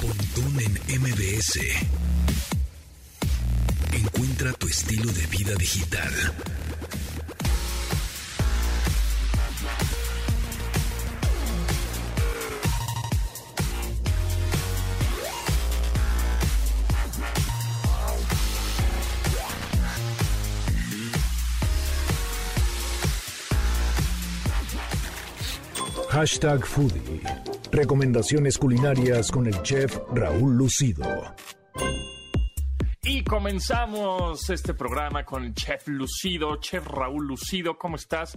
Pontón 0.00 0.58
en 0.58 1.00
MBS. 1.02 1.60
Encuentra 3.92 4.52
tu 4.54 4.66
estilo 4.66 5.12
de 5.12 5.26
vida 5.26 5.54
digital. 5.56 6.10
Hashtag 26.08 26.64
Foodie. 26.64 27.49
Recomendaciones 27.80 28.58
culinarias 28.58 29.30
con 29.30 29.46
el 29.46 29.62
chef 29.62 29.96
Raúl 30.12 30.54
Lucido. 30.54 31.02
Y 33.02 33.24
comenzamos 33.24 34.50
este 34.50 34.74
programa 34.74 35.24
con 35.24 35.44
el 35.44 35.54
chef 35.54 35.88
Lucido, 35.88 36.56
chef 36.60 36.86
Raúl 36.86 37.26
Lucido, 37.26 37.78
¿cómo 37.78 37.96
estás? 37.96 38.36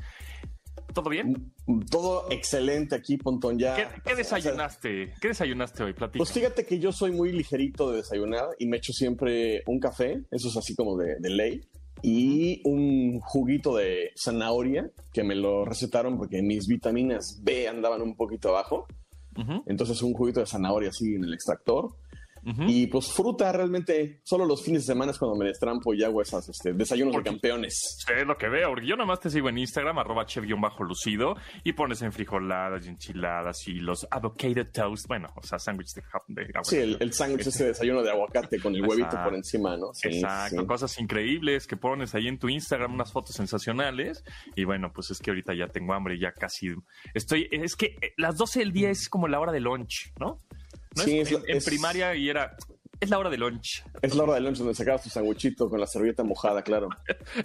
¿Todo 0.93 1.09
bien? 1.09 1.53
Todo 1.91 2.31
excelente 2.31 2.95
aquí, 2.95 3.17
Pontón. 3.17 3.59
Ya. 3.59 3.75
¿Qué, 3.75 3.87
qué 4.05 4.15
desayunaste? 4.15 5.13
¿Qué 5.19 5.27
desayunaste 5.27 5.83
hoy? 5.83 5.91
Platica. 5.91 6.19
Pues 6.19 6.31
fíjate 6.31 6.65
que 6.65 6.79
yo 6.79 6.93
soy 6.93 7.11
muy 7.11 7.33
ligerito 7.33 7.91
de 7.91 7.97
desayunar 7.97 8.45
y 8.59 8.67
me 8.67 8.77
echo 8.77 8.93
siempre 8.93 9.61
un 9.67 9.77
café, 9.81 10.23
eso 10.31 10.47
es 10.47 10.55
así 10.55 10.73
como 10.73 10.95
de, 10.95 11.17
de 11.19 11.29
ley, 11.29 11.61
y 12.01 12.61
un 12.63 13.19
juguito 13.19 13.75
de 13.75 14.11
zanahoria 14.15 14.89
que 15.11 15.25
me 15.25 15.35
lo 15.35 15.65
recetaron 15.65 16.17
porque 16.17 16.41
mis 16.41 16.65
vitaminas 16.65 17.41
B 17.43 17.67
andaban 17.67 18.01
un 18.01 18.15
poquito 18.15 18.47
abajo. 18.47 18.87
Entonces 19.65 20.01
un 20.01 20.13
juguito 20.13 20.39
de 20.39 20.45
zanahoria 20.45 20.89
así 20.89 21.15
en 21.15 21.23
el 21.23 21.33
extractor. 21.33 21.95
Y 22.67 22.87
pues 22.87 23.11
fruta 23.11 23.51
realmente, 23.51 24.21
solo 24.23 24.45
los 24.45 24.63
fines 24.63 24.81
de 24.85 24.93
semana 24.93 25.11
es 25.11 25.17
cuando 25.17 25.37
me 25.37 25.45
destrampo 25.45 25.93
y 25.93 26.03
hago 26.03 26.21
esas 26.21 26.49
este, 26.49 26.73
desayunos 26.73 27.13
Porque- 27.13 27.29
de 27.29 27.35
campeones. 27.35 27.97
Es 28.15 28.27
lo 28.27 28.37
que 28.37 28.49
veo, 28.49 28.69
porque 28.69 28.85
yo 28.87 28.95
nomás 28.95 29.19
te 29.19 29.29
sigo 29.29 29.49
en 29.49 29.57
Instagram, 29.57 29.97
arroba 29.99 30.25
chef-lucido, 30.25 31.35
y 31.63 31.73
pones 31.73 32.01
en 32.01 32.11
frijoladas 32.11 32.85
y 32.85 32.89
enchiladas 32.89 33.67
y 33.67 33.73
los 33.75 34.05
avocado 34.11 34.65
toast, 34.73 35.07
bueno, 35.07 35.29
o 35.35 35.43
sea, 35.43 35.59
sándwich 35.59 35.93
de, 35.95 36.03
de 36.27 36.47
Sí, 36.63 36.77
el, 36.77 36.97
el 36.99 37.13
sándwich 37.13 37.47
ese 37.47 37.65
desayuno 37.67 38.01
de 38.03 38.11
aguacate 38.11 38.59
con 38.59 38.75
el 38.75 38.81
huevito 38.87 39.07
Exacto. 39.07 39.29
por 39.29 39.35
encima, 39.35 39.77
¿no? 39.77 39.93
Sí, 39.93 40.09
Exacto, 40.09 40.61
sí. 40.61 40.67
cosas 40.67 40.99
increíbles 40.99 41.67
que 41.67 41.77
pones 41.77 42.13
ahí 42.15 42.27
en 42.27 42.39
tu 42.39 42.49
Instagram, 42.49 42.93
unas 42.93 43.11
fotos 43.11 43.35
sensacionales. 43.35 44.23
Y 44.55 44.63
bueno, 44.65 44.91
pues 44.93 45.11
es 45.11 45.19
que 45.19 45.31
ahorita 45.31 45.53
ya 45.53 45.67
tengo 45.67 45.93
hambre, 45.93 46.19
ya 46.19 46.31
casi 46.33 46.69
estoy. 47.13 47.47
Es 47.51 47.75
que 47.75 47.95
eh, 48.01 48.13
las 48.17 48.37
12 48.37 48.59
del 48.59 48.71
día 48.73 48.89
es 48.89 49.09
como 49.09 49.27
la 49.27 49.39
hora 49.39 49.51
de 49.51 49.59
lunch, 49.59 50.11
¿no? 50.19 50.41
¿No 50.95 51.03
Sí, 51.03 51.19
es, 51.19 51.27
es 51.31 51.33
la- 51.33 51.45
en, 51.47 51.57
es- 51.57 51.65
primaria 51.65 52.15
y 52.15 52.29
era. 52.29 52.55
Es 52.99 53.09
la 53.09 53.17
hora 53.19 53.29
de 53.29 53.37
lunch. 53.37 53.83
Es 54.01 54.15
la 54.15 54.23
hora 54.23 54.35
del 54.35 54.45
lunch 54.45 54.59
donde 54.59 54.73
sacabas 54.75 55.03
tu 55.03 55.09
sándwichito 55.09 55.69
con 55.69 55.77
la 55.77 55.85
servilleta 55.87 56.23
mojada, 56.23 56.61
claro. 56.63 56.87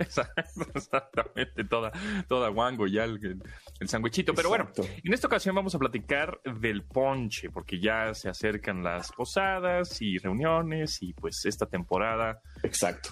Exactamente, 0.74 1.64
toda, 1.64 1.90
toda 2.28 2.48
guango 2.50 2.86
ya 2.86 3.04
el, 3.04 3.40
el 3.80 3.88
sandwichito. 3.88 4.34
Pero 4.34 4.48
bueno, 4.50 4.70
en 5.02 5.12
esta 5.12 5.26
ocasión 5.26 5.54
vamos 5.56 5.74
a 5.74 5.78
platicar 5.78 6.40
del 6.60 6.84
ponche, 6.84 7.50
porque 7.50 7.80
ya 7.80 8.14
se 8.14 8.28
acercan 8.28 8.82
las 8.84 9.10
posadas 9.12 10.00
y 10.00 10.18
reuniones 10.18 10.98
y 11.02 11.12
pues 11.14 11.44
esta 11.44 11.66
temporada 11.66 12.40
Exacto. 12.62 13.10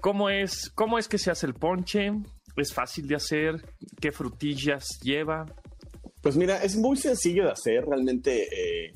¿Cómo 0.00 0.30
es, 0.30 0.70
¿Cómo 0.74 0.98
es 0.98 1.08
que 1.08 1.18
se 1.18 1.30
hace 1.30 1.46
el 1.46 1.54
ponche? 1.54 2.10
¿Es 2.56 2.72
fácil 2.72 3.06
de 3.06 3.16
hacer? 3.16 3.62
¿Qué 4.00 4.12
frutillas 4.12 4.98
lleva? 5.02 5.46
Pues 6.22 6.36
mira, 6.36 6.62
es 6.62 6.76
muy 6.76 6.96
sencillo 6.96 7.44
de 7.44 7.50
hacer, 7.52 7.84
realmente 7.84 8.46
eh, 8.86 8.94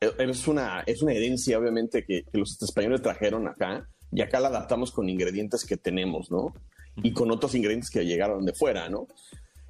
es, 0.00 0.48
una, 0.48 0.82
es 0.86 1.02
una 1.02 1.12
herencia 1.12 1.58
obviamente 1.58 2.04
que, 2.04 2.22
que 2.24 2.38
los 2.38 2.60
españoles 2.62 3.02
trajeron 3.02 3.48
acá 3.48 3.88
y 4.12 4.20
acá 4.22 4.40
la 4.40 4.48
adaptamos 4.48 4.92
con 4.92 5.08
ingredientes 5.08 5.64
que 5.64 5.76
tenemos, 5.76 6.30
¿no? 6.30 6.54
Y 7.02 7.12
con 7.12 7.30
otros 7.30 7.54
ingredientes 7.54 7.90
que 7.90 8.04
llegaron 8.06 8.44
de 8.44 8.52
fuera, 8.54 8.88
¿no? 8.88 9.06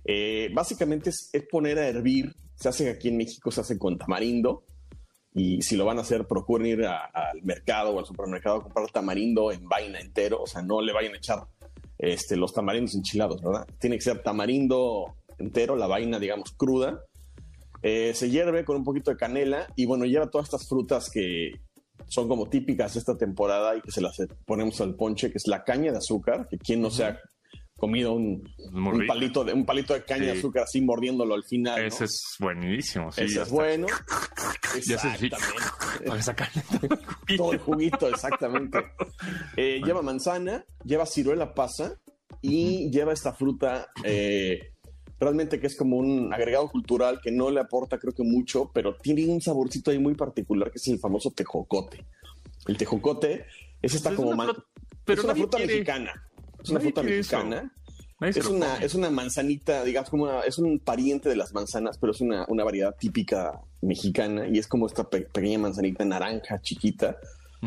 Eh, 0.04 0.50
básicamente 0.54 1.10
es, 1.10 1.28
es 1.32 1.42
poner 1.50 1.78
a 1.78 1.88
hervir, 1.88 2.34
se 2.54 2.68
hace 2.68 2.88
aquí 2.90 3.08
en 3.08 3.16
México, 3.16 3.50
se 3.50 3.60
hace 3.60 3.78
con 3.78 3.98
tamarindo 3.98 4.64
y 5.34 5.60
si 5.62 5.76
lo 5.76 5.84
van 5.84 5.98
a 5.98 6.02
hacer, 6.02 6.26
procuren 6.26 6.66
ir 6.66 6.84
a- 6.86 7.04
al 7.12 7.42
mercado 7.42 7.90
o 7.90 7.98
al 7.98 8.06
supermercado 8.06 8.56
a 8.56 8.62
comprar 8.62 8.88
tamarindo 8.90 9.52
en 9.52 9.68
vaina 9.68 10.00
entero, 10.00 10.42
o 10.42 10.46
sea, 10.46 10.62
no 10.62 10.80
le 10.80 10.92
vayan 10.92 11.12
a 11.14 11.16
echar 11.18 11.40
este, 11.98 12.36
los 12.36 12.52
tamarindos 12.54 12.94
enchilados, 12.94 13.42
¿verdad? 13.42 13.66
Tiene 13.78 13.96
que 13.96 14.02
ser 14.02 14.22
tamarindo 14.22 15.16
entero, 15.38 15.76
la 15.76 15.86
vaina, 15.88 16.18
digamos, 16.18 16.52
cruda. 16.52 17.00
Eh, 17.82 18.12
se 18.14 18.30
hierve 18.30 18.64
con 18.64 18.76
un 18.76 18.84
poquito 18.84 19.10
de 19.10 19.16
canela 19.16 19.66
y 19.76 19.86
bueno, 19.86 20.04
lleva 20.04 20.30
todas 20.30 20.46
estas 20.46 20.68
frutas 20.68 21.10
que 21.10 21.52
son 22.06 22.28
como 22.28 22.48
típicas 22.48 22.94
de 22.94 23.00
esta 23.00 23.16
temporada 23.16 23.76
y 23.76 23.80
que 23.80 23.90
se 23.90 24.00
las 24.00 24.16
ponemos 24.46 24.80
al 24.80 24.94
ponche, 24.94 25.30
que 25.30 25.38
es 25.38 25.46
la 25.46 25.64
caña 25.64 25.92
de 25.92 25.98
azúcar, 25.98 26.48
que 26.48 26.58
quien 26.58 26.80
no 26.80 26.90
se 26.90 27.04
ha 27.04 27.20
comido 27.78 28.12
un, 28.12 28.42
palito 29.06 29.44
de, 29.44 29.52
un 29.52 29.64
palito 29.64 29.94
de 29.94 30.04
caña 30.04 30.26
de 30.26 30.32
azúcar 30.32 30.64
así 30.64 30.80
mordiéndolo 30.80 31.34
al 31.34 31.44
final. 31.44 31.80
¿no? 31.80 31.86
Ese 31.86 32.04
es 32.04 32.36
buenísimo. 32.40 33.12
Sí, 33.12 33.22
Ese 33.22 33.42
es 33.42 33.50
bueno. 33.50 33.86
Exactamente. 34.76 35.36
Para 36.06 36.22
sacar 36.22 36.48
Todo 37.36 37.52
el 37.52 37.58
juguito, 37.58 38.08
exactamente. 38.08 38.78
Eh, 39.56 39.80
lleva 39.84 40.02
manzana, 40.02 40.64
lleva 40.84 41.06
ciruela 41.06 41.54
pasa 41.54 41.98
y 42.42 42.90
lleva 42.90 43.12
esta 43.12 43.32
fruta 43.32 43.88
eh, 44.04 44.74
realmente 45.20 45.58
que 45.60 45.66
es 45.66 45.76
como 45.76 45.96
un 45.96 46.32
agregado 46.32 46.68
cultural 46.70 47.20
que 47.22 47.30
no 47.30 47.50
le 47.50 47.60
aporta 47.60 47.98
creo 47.98 48.12
que 48.14 48.22
mucho, 48.22 48.70
pero 48.72 48.96
tiene 48.96 49.26
un 49.26 49.40
saborcito 49.40 49.90
ahí 49.90 49.98
muy 49.98 50.14
particular 50.14 50.70
que 50.70 50.78
es 50.78 50.88
el 50.88 50.98
famoso 50.98 51.30
tejocote. 51.30 52.04
El 52.66 52.76
tejocote 52.76 53.46
es 53.82 53.94
esta 53.94 54.10
Es 54.10 54.16
como 54.16 54.32
fruta- 54.32 54.64
pero 55.04 55.20
es 55.20 55.24
una 55.24 55.34
fruta 55.34 55.56
quiere- 55.56 55.72
mexicana. 55.72 56.28
Es 56.62 56.70
una 56.70 56.80
fruta 56.80 57.02
mexicana. 57.02 57.72
Es 58.20 58.46
una, 58.46 58.76
es 58.78 58.94
una 58.96 59.10
manzanita, 59.10 59.84
digamos, 59.84 60.10
como 60.10 60.24
una- 60.24 60.40
es 60.40 60.58
un 60.58 60.80
pariente 60.80 61.28
de 61.28 61.36
las 61.36 61.52
manzanas, 61.54 61.98
pero 61.98 62.10
es 62.12 62.20
una, 62.20 62.44
una 62.48 62.64
variedad 62.64 62.94
típica 62.98 63.60
mexicana 63.80 64.48
y 64.48 64.58
es 64.58 64.66
como 64.66 64.86
esta 64.88 65.08
pe- 65.08 65.20
pequeña 65.32 65.58
manzanita 65.60 66.04
naranja 66.04 66.60
chiquita. 66.60 67.16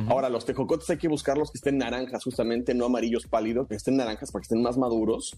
Ahora, 0.07 0.29
los 0.29 0.45
tejocotes 0.45 0.89
hay 0.89 0.97
que 0.97 1.07
buscarlos 1.09 1.51
que 1.51 1.57
estén 1.57 1.77
naranjas, 1.77 2.23
justamente, 2.23 2.73
no 2.73 2.85
amarillos 2.85 3.27
pálidos, 3.27 3.67
que 3.67 3.75
estén 3.75 3.97
naranjas 3.97 4.31
para 4.31 4.41
que 4.41 4.45
estén 4.45 4.61
más 4.61 4.77
maduros. 4.77 5.35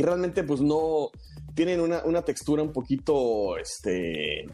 Y 0.00 0.02
realmente, 0.02 0.44
pues 0.44 0.62
no 0.62 1.10
tienen 1.54 1.78
una, 1.78 2.02
una 2.04 2.22
textura 2.22 2.62
un 2.62 2.72
poquito, 2.72 3.58
este, 3.58 4.46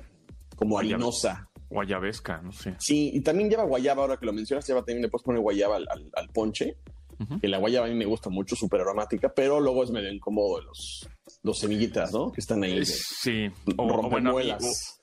como 0.56 0.76
harinosa. 0.76 1.48
Guayabesca, 1.70 2.42
no 2.42 2.50
sé. 2.50 2.74
Sí, 2.80 3.12
y 3.14 3.20
también 3.20 3.48
lleva 3.48 3.62
guayaba, 3.62 4.02
ahora 4.02 4.16
que 4.16 4.26
lo 4.26 4.32
mencionas, 4.32 4.66
lleva 4.66 4.80
también 4.80 5.02
le 5.02 5.08
puedes 5.08 5.22
poner 5.24 5.40
guayaba 5.40 5.76
al, 5.76 5.86
al- 5.88 6.10
al 6.14 6.28
ponche. 6.30 6.78
Ujú. 7.20 7.38
Que 7.40 7.46
la 7.48 7.58
guayaba 7.58 7.86
a 7.86 7.88
mí 7.88 7.94
me 7.94 8.04
gusta 8.06 8.28
mucho, 8.28 8.56
súper 8.56 8.80
aromática, 8.80 9.32
pero 9.34 9.58
luego 9.60 9.84
es 9.84 9.90
medio 9.90 10.12
incómodo 10.12 10.60
los, 10.60 11.08
los 11.44 11.58
semillitas, 11.58 12.12
¿no? 12.12 12.30
Que 12.32 12.40
están 12.40 12.62
ahí. 12.64 12.80
de- 12.80 12.84
Sí, 12.86 13.46
o, 13.78 13.84
o 13.84 14.10
bueno, 14.10 14.34
o, 14.34 14.40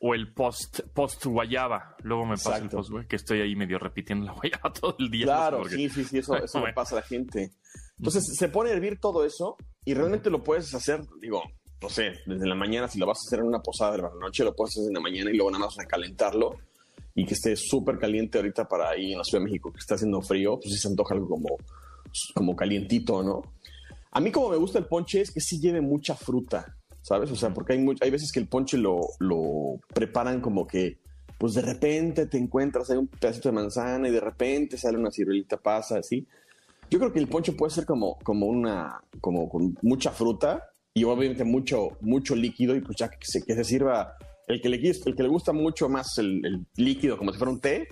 o 0.10 0.14
el 0.14 0.32
post, 0.34 0.82
post 0.94 1.26
guayaba. 1.26 1.96
Luego 2.04 2.26
me 2.26 2.34
pasa 2.36 2.58
el 2.58 2.70
post, 2.70 2.92
güey, 2.92 3.08
que 3.08 3.16
estoy 3.16 3.40
ahí 3.42 3.56
medio 3.56 3.80
repitiendo 3.80 4.26
la 4.26 4.34
guayaba 4.34 4.72
todo 4.80 4.96
el 5.00 5.10
día. 5.10 5.26
Claro, 5.26 5.60
no 5.60 5.70
sé 5.70 5.76
sí, 5.78 5.90
sí, 5.90 6.04
sí, 6.04 6.18
eso, 6.20 6.36
eso 6.36 6.60
Bueno. 6.60 6.76
pasa 6.76 6.98
a 6.98 7.00
la 7.00 7.06
gente. 7.06 7.52
Entonces 7.98 8.36
se 8.38 8.50
pone 8.50 8.70
a 8.70 8.74
hervir 8.74 9.00
todo 9.00 9.24
eso 9.26 9.58
y 9.86 9.94
realmente 9.94 10.30
lo 10.30 10.44
puedes 10.44 10.74
hacer, 10.74 11.02
digo, 11.22 11.42
no 11.82 11.90
sé, 11.90 12.14
desde 12.26 12.48
la 12.48 12.56
mañana, 12.56 12.88
si 12.88 12.98
lo 13.00 13.06
vas 13.06 13.20
a 13.20 13.28
hacer 13.28 13.40
en 13.40 13.48
una 13.48 13.60
posada 13.62 13.94
de 13.94 14.02
la 14.04 14.10
noche, 14.20 14.44
lo 14.44 14.56
puedes 14.56 14.76
hacer 14.78 14.88
en 14.88 14.94
la 14.94 15.00
mañana 15.02 15.30
y 15.32 15.36
luego 15.36 15.52
nada 15.52 15.66
más 15.66 15.76
recalentarlo 15.78 16.56
y 17.16 17.26
que 17.26 17.34
esté 17.34 17.56
súper 17.56 18.00
caliente 18.00 18.38
ahorita 18.40 18.68
para 18.68 18.90
ahí 18.90 19.12
en 19.12 19.18
la 19.20 19.24
Ciudad 19.24 19.42
de 19.44 19.46
México, 19.50 19.72
que 19.72 19.80
está 19.80 19.96
haciendo 19.96 20.22
frío, 20.22 20.60
pues 20.60 20.74
sí 20.74 20.80
se 20.80 20.88
antoja 20.88 21.14
algo 21.14 21.28
como, 21.30 21.58
como 22.34 22.56
calientito, 22.56 23.22
¿no? 23.24 23.42
A 24.12 24.20
mí 24.20 24.32
como 24.32 24.50
me 24.50 24.58
gusta 24.58 24.80
el 24.80 24.86
ponche 24.86 25.22
es 25.22 25.32
que 25.32 25.40
sí 25.42 25.60
lleve 25.60 25.82
mucha 25.82 26.16
fruta, 26.16 26.76
¿sabes? 27.02 27.30
O 27.32 27.36
sea, 27.36 27.54
porque 27.54 27.74
hay, 27.74 27.80
much- 27.80 28.00
hay 28.02 28.10
veces 28.12 28.32
que 28.32 28.40
el 28.40 28.48
ponche 28.48 28.78
lo, 28.78 29.00
lo 29.20 29.80
preparan 29.94 30.40
como 30.42 30.66
que, 30.68 31.00
pues 31.38 31.54
de 31.54 31.62
repente 31.62 32.28
te 32.28 32.38
encuentras 32.38 32.90
ahí 32.90 32.98
un 32.98 33.08
pedacito 33.08 33.50
de 33.50 33.56
manzana 33.56 34.08
y 34.08 34.12
de 34.12 34.20
repente 34.22 34.78
sale 34.78 34.98
una 34.98 35.12
ciruelita 35.12 35.58
pasa, 35.58 35.98
así. 35.98 36.26
Yo 36.94 37.00
creo 37.00 37.12
que 37.12 37.18
el 37.20 37.28
ponche 37.28 37.54
puede 37.54 37.72
ser 37.72 37.86
como, 37.88 38.20
como 38.20 38.46
una, 38.46 39.02
como 39.20 39.50
con 39.50 39.76
mucha 39.82 40.12
fruta 40.12 40.64
y 40.94 41.04
obviamente 41.06 41.44
mucho, 41.44 41.98
mucho 42.02 42.36
líquido 42.36 42.76
y 42.76 42.82
pues 42.82 42.98
ya 42.98 43.10
que 43.10 43.18
se, 43.24 43.44
que 43.44 43.56
se 43.56 43.64
sirva, 43.64 44.16
el 44.48 44.62
que 44.62 44.70
le, 44.70 44.78
el 44.78 45.16
que 45.16 45.24
le 45.24 45.30
gusta 45.30 45.54
mucho 45.54 45.90
más 45.90 46.20
el, 46.20 46.46
el 46.46 46.66
líquido 46.78 47.18
como 47.18 47.32
si 47.32 47.40
fuera 47.40 47.52
un 47.52 47.60
té, 47.60 47.88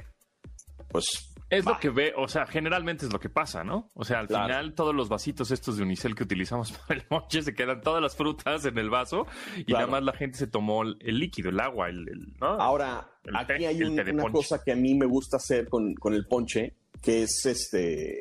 pues 0.89 1.33
Es 1.49 1.65
va. 1.65 1.71
lo 1.73 1.79
que 1.79 1.89
ve, 1.89 2.13
o 2.15 2.27
sea, 2.27 2.45
generalmente 2.45 3.05
es 3.07 3.11
lo 3.11 3.19
que 3.19 3.29
pasa, 3.29 3.63
¿no? 3.63 3.89
O 3.95 4.03
sea, 4.05 4.19
al 4.19 4.27
Claro. 4.27 4.45
final 4.45 4.73
todos 4.75 4.93
los 4.93 5.09
vasitos 5.09 5.49
estos 5.49 5.77
de 5.77 5.83
unicel 5.83 6.13
que 6.13 6.23
utilizamos 6.23 6.71
para 6.87 6.99
el 6.99 7.05
moche 7.09 7.41
se 7.41 7.55
quedan 7.55 7.81
todas 7.81 8.01
las 8.03 8.15
frutas 8.15 8.65
en 8.65 8.77
el 8.77 8.89
vaso 8.91 9.25
y 9.57 9.63
Claro. 9.65 9.87
nada 9.87 9.99
más 9.99 10.03
la 10.03 10.13
gente 10.13 10.37
se 10.37 10.45
tomó 10.47 10.83
el, 10.83 10.97
el 10.99 11.17
líquido, 11.17 11.49
el 11.49 11.59
agua, 11.59 11.89
el, 11.89 12.07
el- 12.07 12.33
¿no? 12.39 12.47
Ahora, 12.47 13.09
aquí 13.33 13.57
té, 13.57 13.67
hay 13.67 13.81
un- 13.83 13.93
una 13.99 14.03
ponche. 14.23 14.31
cosa 14.31 14.61
que 14.63 14.73
a 14.73 14.75
mí 14.75 14.93
me 14.93 15.07
gusta 15.07 15.37
hacer 15.37 15.67
con, 15.69 15.95
con 15.95 16.13
el 16.13 16.27
ponche, 16.27 16.75
que 17.01 17.23
es 17.23 17.45
este, 17.47 18.19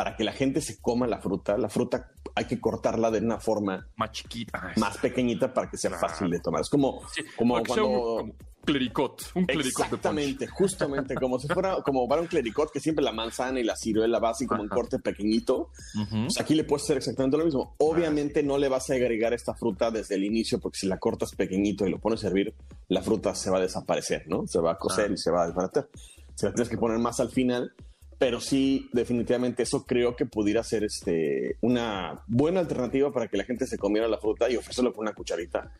para 0.00 0.16
que 0.16 0.24
la 0.24 0.32
gente 0.32 0.62
se 0.62 0.80
coma 0.80 1.06
la 1.06 1.20
fruta. 1.20 1.58
La 1.58 1.68
fruta 1.68 2.10
hay 2.34 2.46
que 2.46 2.58
cortarla 2.58 3.10
de 3.10 3.18
una 3.18 3.38
forma 3.38 3.86
más 3.96 4.12
chiquita. 4.12 4.72
más 4.78 4.96
pequeñita 4.96 5.52
para 5.52 5.68
que 5.68 5.76
sea 5.76 5.90
Claro. 5.90 6.08
fácil 6.08 6.30
de 6.30 6.40
tomar. 6.40 6.62
Es 6.62 6.70
como, 6.70 7.02
Sí, 7.14 7.22
como 7.36 7.62
cuando, 7.62 8.14
un- 8.22 8.34
clericot, 8.64 9.30
un 9.34 9.44
clericot 9.44 9.84
Exactamente, 9.84 10.46
justamente, 10.46 11.14
como 11.16 11.38
si 11.38 11.48
fuera 11.48 11.82
como 11.84 12.08
para 12.08 12.22
un 12.22 12.28
clericot, 12.28 12.70
que 12.72 12.80
siempre 12.80 13.04
la 13.04 13.12
manzana 13.12 13.60
y 13.60 13.62
la 13.62 13.76
ciruela 13.76 14.18
va 14.20 14.30
así 14.30 14.46
como 14.46 14.62
un 14.62 14.70
corte 14.70 14.98
pequeñito. 15.00 15.68
Pues 16.10 16.40
aquí 16.40 16.54
le 16.54 16.64
puedes 16.64 16.84
hacer 16.84 16.96
exactamente 16.96 17.36
lo 17.36 17.44
mismo. 17.44 17.74
Obviamente 17.76 18.42
no 18.42 18.56
le 18.56 18.70
vas 18.70 18.88
a 18.88 18.94
agregar 18.94 19.34
esta 19.34 19.52
fruta 19.54 19.90
desde 19.90 20.14
el 20.14 20.24
inicio, 20.24 20.58
porque 20.60 20.78
si 20.78 20.86
la 20.86 20.98
cortas 20.98 21.32
pequeñito 21.34 21.86
y 21.86 21.90
lo 21.90 21.98
pones 21.98 22.20
a 22.20 22.28
servir, 22.28 22.54
la 22.88 23.02
fruta 23.02 23.34
se 23.34 23.50
va 23.50 23.58
a 23.58 23.60
desaparecer, 23.60 24.26
¿no? 24.28 24.46
Se 24.46 24.60
va 24.60 24.72
a 24.72 24.78
cocer 24.78 25.10
y 25.12 25.18
se 25.18 25.30
va 25.30 25.42
a 25.42 25.46
desbaratar. 25.48 25.90
Se 26.36 26.46
la 26.46 26.54
tienes 26.54 26.70
que 26.70 26.78
poner 26.78 26.98
más 26.98 27.20
al 27.20 27.28
final, 27.28 27.74
pero 28.20 28.38
sí, 28.38 28.90
definitivamente 28.92 29.62
eso 29.62 29.86
creo 29.86 30.14
que 30.14 30.26
pudiera 30.26 30.62
ser 30.62 30.84
este, 30.84 31.56
una 31.62 32.22
buena 32.26 32.60
alternativa 32.60 33.10
para 33.10 33.28
que 33.28 33.38
la 33.38 33.44
gente 33.44 33.66
se 33.66 33.78
comiera 33.78 34.06
la 34.08 34.18
fruta 34.18 34.50
y 34.50 34.56
ofrecerlo 34.56 34.92
con 34.92 35.04
una 35.06 35.14
cucharita. 35.14 35.72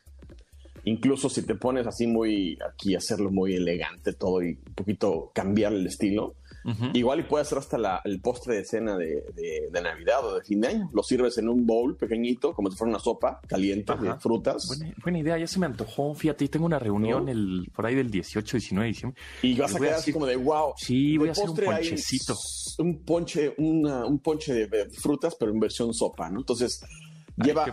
Incluso 0.84 1.28
si 1.28 1.42
te 1.42 1.54
pones 1.54 1.86
así 1.86 2.06
muy 2.06 2.58
aquí, 2.66 2.94
hacerlo 2.94 3.30
muy 3.30 3.56
elegante 3.56 4.14
todo 4.14 4.42
y 4.42 4.52
un 4.52 4.74
poquito 4.74 5.30
cambiar 5.34 5.74
el 5.74 5.86
estilo, 5.86 6.36
igual 6.92 7.20
y 7.20 7.22
puede 7.24 7.44
ser 7.44 7.58
hasta 7.58 7.78
la, 7.78 8.00
el 8.04 8.20
postre 8.20 8.56
de 8.56 8.64
cena 8.64 8.96
de, 8.96 9.24
de, 9.34 9.80
Navidad 9.80 10.24
o 10.26 10.34
de 10.34 10.42
fin 10.42 10.60
de 10.60 10.68
año. 10.68 10.90
Lo 10.92 11.02
sirves 11.02 11.38
en 11.38 11.48
un 11.48 11.66
bowl 11.66 11.96
pequeñito, 11.96 12.52
como 12.52 12.70
si 12.70 12.76
fuera 12.76 12.90
una 12.90 12.98
sopa 12.98 13.40
caliente 13.46 13.94
de 13.96 14.14
frutas. 14.18 14.68
Buena, 15.02 15.18
idea, 15.18 15.38
ya 15.38 15.46
se 15.46 15.58
me 15.58 15.66
antojó. 15.66 16.14
Fíjate, 16.14 16.48
tengo 16.48 16.66
una 16.66 16.78
reunión 16.78 17.28
el, 17.28 17.70
por 17.74 17.86
ahí 17.86 17.94
del 17.94 18.10
18, 18.10 18.56
19 18.58 18.84
de 18.84 18.88
diciembre. 18.92 19.22
Y 19.42 19.54
vas 19.56 19.74
a 19.74 19.78
quedar 19.78 19.94
así 19.94 20.12
como 20.12 20.26
de 20.26 20.36
wow. 20.36 20.74
Sí, 20.76 21.16
voy 21.16 21.30
a 21.30 21.32
hacer 21.32 21.48
un 21.48 21.56
ponchecito. 21.56 22.36
Un 22.78 23.04
ponche, 23.04 23.54
un 23.58 24.20
ponche 24.22 24.66
de, 24.66 24.90
frutas, 24.90 25.34
pero 25.38 25.52
en 25.52 25.60
versión 25.60 25.94
sopa, 25.94 26.28
¿no? 26.30 26.40
Entonces, 26.40 26.84
lleva 27.36 27.66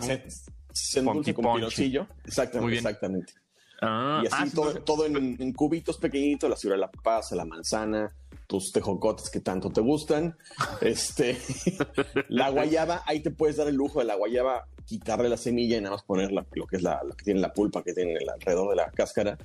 se 0.77 1.03
con 1.03 1.23
pinochillo. 1.23 2.07
Exactamente, 2.25 2.77
exactamente. 2.77 3.33
Ah, 3.81 4.21
y 4.23 4.27
así 4.27 4.51
ah, 4.57 4.79
todo, 4.83 5.05
en, 5.05 5.53
cubitos 5.53 5.97
pequeñitos, 5.97 6.49
la 6.49 6.55
ciudad 6.55 6.75
de 6.75 6.81
la 6.81 6.91
paz, 6.91 7.31
la 7.33 7.45
manzana, 7.45 8.11
tus 8.47 8.71
tejocotes 8.71 9.29
que 9.29 9.41
tanto 9.41 9.69
te 9.69 9.81
gustan. 9.81 10.35
este, 10.81 11.37
la 12.29 12.49
guayaba, 12.49 13.03
ahí 13.05 13.19
te 13.19 13.31
puedes 13.31 13.57
dar 13.57 13.67
el 13.67 13.75
lujo 13.75 13.99
de 13.99 14.05
la 14.05 14.15
guayaba, 14.15 14.65
quitarle 14.85 15.29
la 15.29 15.37
semilla 15.37 15.77
y 15.77 15.81
nada 15.81 15.95
más 15.95 16.03
poner 16.03 16.31
lo 16.31 16.45
que 16.45 16.77
es 16.77 16.81
la, 16.81 17.03
lo 17.03 17.13
que 17.13 17.25
tiene 17.25 17.41
la 17.41 17.53
pulpa 17.53 17.83
que 17.83 17.93
tiene 17.93 18.17
alrededor 18.33 18.69
de 18.69 18.75
la 18.75 18.89
cáscara. 18.91 19.37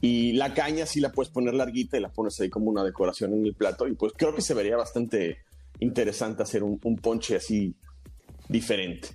Y 0.00 0.32
la 0.34 0.54
caña 0.54 0.86
sí 0.86 1.00
la 1.00 1.10
puedes 1.10 1.32
poner 1.32 1.54
larguita 1.54 1.96
y 1.96 2.00
la 2.00 2.10
pones 2.10 2.38
ahí 2.40 2.48
como 2.48 2.70
una 2.70 2.84
decoración 2.84 3.34
en 3.34 3.46
el 3.46 3.54
plato. 3.54 3.88
Y 3.88 3.94
pues 3.94 4.12
creo 4.16 4.34
que 4.34 4.42
se 4.42 4.54
vería 4.54 4.76
bastante 4.76 5.38
interesante 5.80 6.44
hacer 6.44 6.62
un 6.62 6.96
ponche 7.02 7.36
así 7.36 7.74
diferente. 8.48 9.08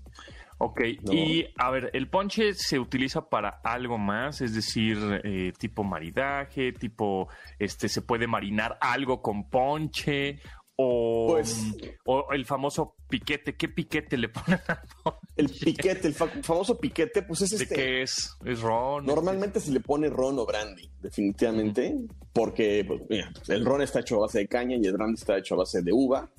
Ok, 0.63 0.81
y 1.12 1.48
a 1.58 1.72
ver, 1.72 1.90
¿el 1.94 2.08
ponche 2.08 2.54
se 2.54 2.78
utiliza 2.78 3.30
para 3.30 3.50
algo 3.63 3.98
más? 3.98 4.42
Es 4.42 4.54
decir, 4.54 4.96
eh, 5.24 5.54
tipo 5.58 5.84
maridaje, 5.84 6.72
tipo, 6.72 7.30
este, 7.58 7.90
se 7.90 8.04
puede 8.04 8.28
marinar 8.28 8.78
algo 8.80 9.24
con 9.24 9.50
ponche 9.50 10.40
o, 10.75 11.30
pues, 11.31 11.66
o 12.06 12.31
el 12.31 12.46
famoso 12.46 12.96
piquete. 13.10 13.56
¿Qué 13.56 13.69
piquete 13.69 14.18
le 14.18 14.30
ponen 14.30 14.60
al 14.68 14.81
ponche? 15.04 15.19
El 15.36 15.50
piquete, 15.50 16.08
el 16.08 16.13
famoso 16.13 16.78
piquete, 16.80 17.24
pues 17.24 17.42
es 17.42 17.54
este. 17.54 17.66
¿De 17.66 17.75
qué 17.75 18.02
es? 18.04 18.38
¿Es 18.46 18.62
ron? 18.62 19.04
Normalmente 19.04 19.60
se 19.60 19.72
le 19.72 19.80
pone 19.80 20.10
ron 20.10 20.38
o 20.38 20.46
brandy, 20.46 20.92
definitivamente, 21.02 21.98
porque 22.31 22.86
pues, 22.88 23.02
mira, 23.10 23.31
el 23.48 23.66
ron 23.66 23.81
está 23.81 24.02
hecho 24.02 24.18
a 24.18 24.28
base 24.28 24.38
de 24.38 24.48
caña 24.48 24.78
y 24.78 24.86
el 24.86 24.94
brandy 24.94 25.16
está 25.16 25.40
hecho 25.40 25.56
a 25.56 25.60
base 25.60 25.81
de 25.81 25.92
uva. 25.92 26.30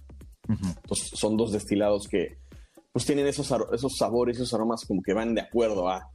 Pues 0.87 1.11
son 1.15 1.37
dos 1.37 1.51
destilados 1.51 2.07
que 2.07 2.37
pues 2.93 3.07
tienen 3.07 3.27
esos, 3.27 3.53
esos 3.73 3.97
sabores, 3.97 4.37
esos 4.37 4.53
aromas 4.55 4.85
como 4.87 5.03
que 5.03 5.15
van 5.15 5.35
de 5.35 5.41
acuerdo 5.41 5.89
a 5.89 6.11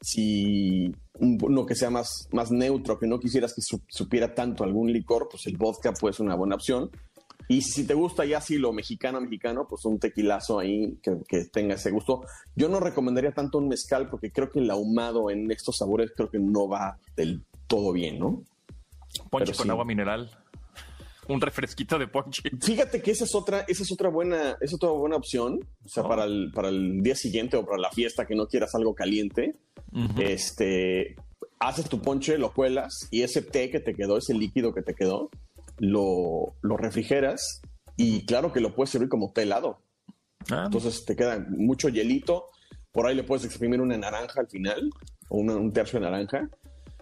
si 0.00 0.92
uno 1.18 1.66
que 1.66 1.74
sea 1.74 1.90
más, 1.90 2.28
más 2.32 2.50
neutro, 2.50 2.98
que 2.98 3.06
no 3.06 3.18
quisieras 3.18 3.54
que 3.54 3.62
supiera 3.88 4.34
tanto 4.34 4.64
algún 4.64 4.92
licor, 4.92 5.28
pues 5.30 5.46
el 5.46 5.56
vodka 5.56 5.92
puede 5.92 6.14
ser 6.14 6.26
una 6.26 6.34
buena 6.34 6.56
opción. 6.56 6.90
Y 7.48 7.62
si 7.62 7.86
te 7.86 7.94
gusta 7.94 8.24
ya 8.24 8.38
así 8.38 8.58
lo 8.58 8.72
mexicano, 8.72 9.20
mexicano, 9.20 9.66
pues 9.68 9.84
un 9.84 10.00
tequilazo 10.00 10.58
ahí 10.58 10.98
que, 11.00 11.12
que, 11.28 11.44
tenga 11.44 11.76
ese 11.76 11.92
gusto. 11.92 12.22
Yo 12.56 12.68
no 12.68 12.80
recomendaría 12.80 13.32
tanto 13.32 13.58
un 13.58 13.68
mezcal 13.68 14.10
porque 14.10 14.32
creo 14.32 14.50
que 14.50 14.58
el 14.58 14.70
ahumado 14.70 15.30
en 15.30 15.50
estos 15.50 15.76
sabores 15.76 16.10
creo 16.14 16.28
que 16.28 16.40
no 16.40 16.68
va 16.68 16.98
del 17.16 17.44
todo 17.68 17.92
bien, 17.92 18.18
¿no? 18.18 18.42
Ponche 19.30 19.54
con 19.54 19.70
agua 19.70 19.84
mineral 19.84 20.30
un 21.28 21.40
refresquito 21.40 21.98
de 21.98 22.08
ponche. 22.08 22.42
Fíjate 22.60 23.02
que 23.02 23.10
esa 23.10 23.24
es 23.24 23.34
otra, 23.34 23.64
esa 23.68 23.82
es 23.82 23.92
otra 23.92 24.08
buena, 24.08 24.56
es 24.60 24.72
otra 24.74 24.90
buena 24.90 25.16
opción. 25.16 25.60
O 25.84 25.88
sea, 25.88 26.04
para, 26.04 26.24
el, 26.24 26.50
para 26.52 26.68
el 26.68 27.02
día 27.02 27.14
siguiente 27.14 27.56
o 27.56 27.64
para 27.64 27.78
la 27.78 27.90
fiesta 27.90 28.26
que 28.26 28.34
no 28.34 28.46
quieras 28.46 28.74
algo 28.74 28.94
caliente, 28.94 29.56
este, 30.18 31.16
haces 31.58 31.88
tu 31.88 32.00
ponche, 32.00 32.38
lo 32.38 32.52
cuelas 32.52 33.08
y 33.10 33.22
ese 33.22 33.42
té 33.42 33.70
que 33.70 33.80
te 33.80 33.94
quedó, 33.94 34.18
ese 34.18 34.34
líquido 34.34 34.74
que 34.74 34.82
te 34.82 34.94
quedó, 34.94 35.30
lo, 35.78 36.54
lo 36.62 36.76
refrigeras 36.76 37.60
y 37.96 38.26
claro 38.26 38.52
que 38.52 38.60
lo 38.60 38.74
puedes 38.74 38.90
servir 38.90 39.08
como 39.08 39.32
té 39.32 39.42
helado. 39.42 39.78
Ah. 40.50 40.64
Entonces 40.66 41.04
te 41.04 41.16
queda 41.16 41.44
mucho 41.48 41.88
hielito. 41.88 42.46
Por 42.92 43.06
ahí 43.06 43.14
le 43.14 43.24
puedes 43.24 43.44
exprimir 43.44 43.80
una 43.80 43.96
naranja 43.96 44.40
al 44.40 44.48
final 44.48 44.90
o 45.28 45.38
un 45.38 45.72
tercio 45.72 45.98
de 45.98 46.06
naranja 46.06 46.48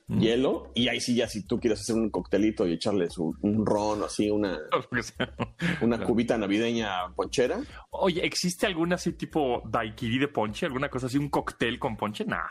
hielo, 0.08 0.70
y 0.74 0.88
ahí 0.88 1.00
sí 1.00 1.14
ya 1.14 1.28
si 1.28 1.46
tú 1.46 1.58
quieres 1.58 1.80
hacer 1.80 1.96
un 1.96 2.10
coctelito 2.10 2.66
y 2.66 2.72
echarles 2.72 3.16
un, 3.18 3.64
ron 3.64 4.02
o 4.02 4.04
así, 4.04 4.30
una, 4.30 4.58
una 5.80 6.04
cubita 6.04 6.36
navideña 6.36 7.14
ponchera. 7.14 7.60
Oye, 7.90 8.24
¿existe 8.24 8.66
alguna 8.66 8.96
así 8.96 9.12
tipo 9.12 9.62
daiquiri 9.66 10.18
de 10.18 10.28
ponche? 10.28 10.66
¿Alguna 10.66 10.88
cosa 10.88 11.06
así, 11.06 11.18
un 11.18 11.30
cóctel 11.30 11.78
con 11.78 11.96
ponche? 11.96 12.24
Nah. 12.24 12.42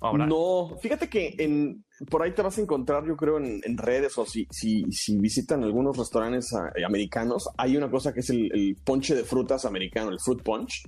No, 0.00 0.76
fíjate 0.80 1.08
que 1.08 1.34
en, 1.38 1.84
por 2.08 2.22
ahí 2.22 2.32
te 2.32 2.42
vas 2.42 2.56
a 2.56 2.60
encontrar, 2.60 3.04
yo 3.04 3.16
creo, 3.16 3.38
en, 3.38 3.76
redes 3.76 4.16
o 4.16 4.24
si, 4.24 4.46
si, 4.50 4.84
si, 4.92 5.18
visitan 5.18 5.64
algunos 5.64 5.96
restaurantes 5.96 6.54
ah, 6.54 6.70
americanos, 6.86 7.48
hay 7.56 7.76
una 7.76 7.90
cosa 7.90 8.14
que 8.14 8.20
es 8.20 8.30
el, 8.30 8.50
el, 8.52 8.76
ponche 8.84 9.16
de 9.16 9.24
frutas 9.24 9.64
americano, 9.64 10.10
el 10.10 10.20
fruit 10.20 10.42
punch, 10.42 10.84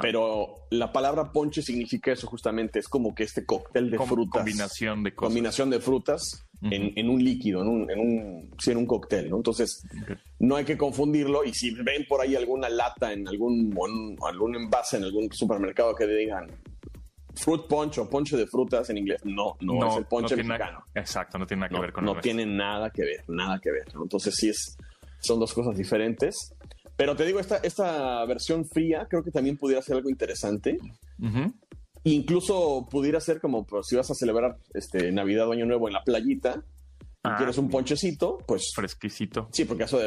pero 0.00 0.66
la 0.70 0.92
palabra 0.92 1.32
ponche 1.32 1.62
significa 1.62 2.12
eso 2.12 2.26
justamente, 2.26 2.78
es 2.78 2.88
como 2.88 3.14
que 3.14 3.24
este 3.24 3.44
cóctel 3.44 3.90
de 3.90 3.98
frutas. 3.98 4.42
Combinación 4.42 5.02
de 5.02 5.14
Combinación 5.14 5.70
de 5.70 5.80
frutas 5.80 6.46
en, 6.62 7.08
un 7.08 7.22
líquido, 7.22 7.62
en 7.62 7.68
un, 7.68 7.90
en 7.90 8.00
un, 8.00 8.54
sí, 8.58 8.70
en 8.70 8.78
un 8.78 8.86
cóctel, 8.86 9.28
¿no? 9.28 9.36
Entonces, 9.36 9.84
no 10.38 10.56
hay 10.56 10.64
que 10.64 10.78
confundirlo 10.78 11.44
y 11.44 11.52
si 11.52 11.70
ven 11.74 12.06
por 12.08 12.20
ahí 12.20 12.36
alguna 12.36 12.68
lata 12.68 13.12
en 13.12 13.26
algún, 13.28 13.76
algún 14.26 14.56
envase 14.56 14.96
en 14.96 15.04
algún 15.04 15.30
supermercado 15.32 15.94
que 15.94 16.06
digan 16.06 16.50
fruit 17.34 17.66
punch 17.66 17.98
o 17.98 18.08
ponche 18.08 18.36
de 18.36 18.46
frutas 18.46 18.88
en 18.90 18.98
inglés, 18.98 19.20
no, 19.24 19.56
no, 19.60 19.88
es 19.88 19.96
el 19.96 20.06
ponche 20.06 20.36
mexicano. 20.36 20.84
exacto, 20.94 21.38
no 21.38 21.46
tiene 21.46 21.62
nada 21.62 21.74
que 21.74 21.80
ver 21.80 21.92
con 21.92 22.04
No 22.04 22.20
tiene 22.20 22.46
nada 22.46 22.90
que 22.90 23.02
ver, 23.02 23.24
nada 23.28 23.58
que 23.58 23.70
ver, 23.70 23.84
Entonces, 24.00 24.34
sí 24.36 24.48
es, 24.48 24.78
son 25.18 25.40
dos 25.40 25.52
cosas 25.52 25.76
diferentes. 25.76 26.54
Pero 26.96 27.16
te 27.16 27.24
digo, 27.24 27.40
esta, 27.40 27.56
esta 27.56 28.24
versión 28.26 28.64
fría 28.64 29.06
creo 29.08 29.22
que 29.22 29.30
también 29.30 29.56
pudiera 29.56 29.82
ser 29.82 29.96
algo 29.96 30.10
interesante. 30.10 30.78
Incluso 32.04 32.86
pudiera 32.90 33.20
ser 33.20 33.40
como 33.40 33.64
pues, 33.64 33.86
si 33.86 33.96
vas 33.96 34.10
a 34.10 34.14
celebrar 34.14 34.58
este, 34.74 35.10
Navidad 35.10 35.48
o 35.48 35.52
Año 35.52 35.66
Nuevo 35.66 35.88
en 35.88 35.94
la 35.94 36.04
playita 36.04 36.62
ah, 37.24 37.36
quieres 37.36 37.58
un 37.58 37.68
ponchecito, 37.68 38.38
pues. 38.46 38.72
Fresquecito. 38.74 39.48
Sí, 39.52 39.64
porque 39.64 39.84
eso 39.84 39.98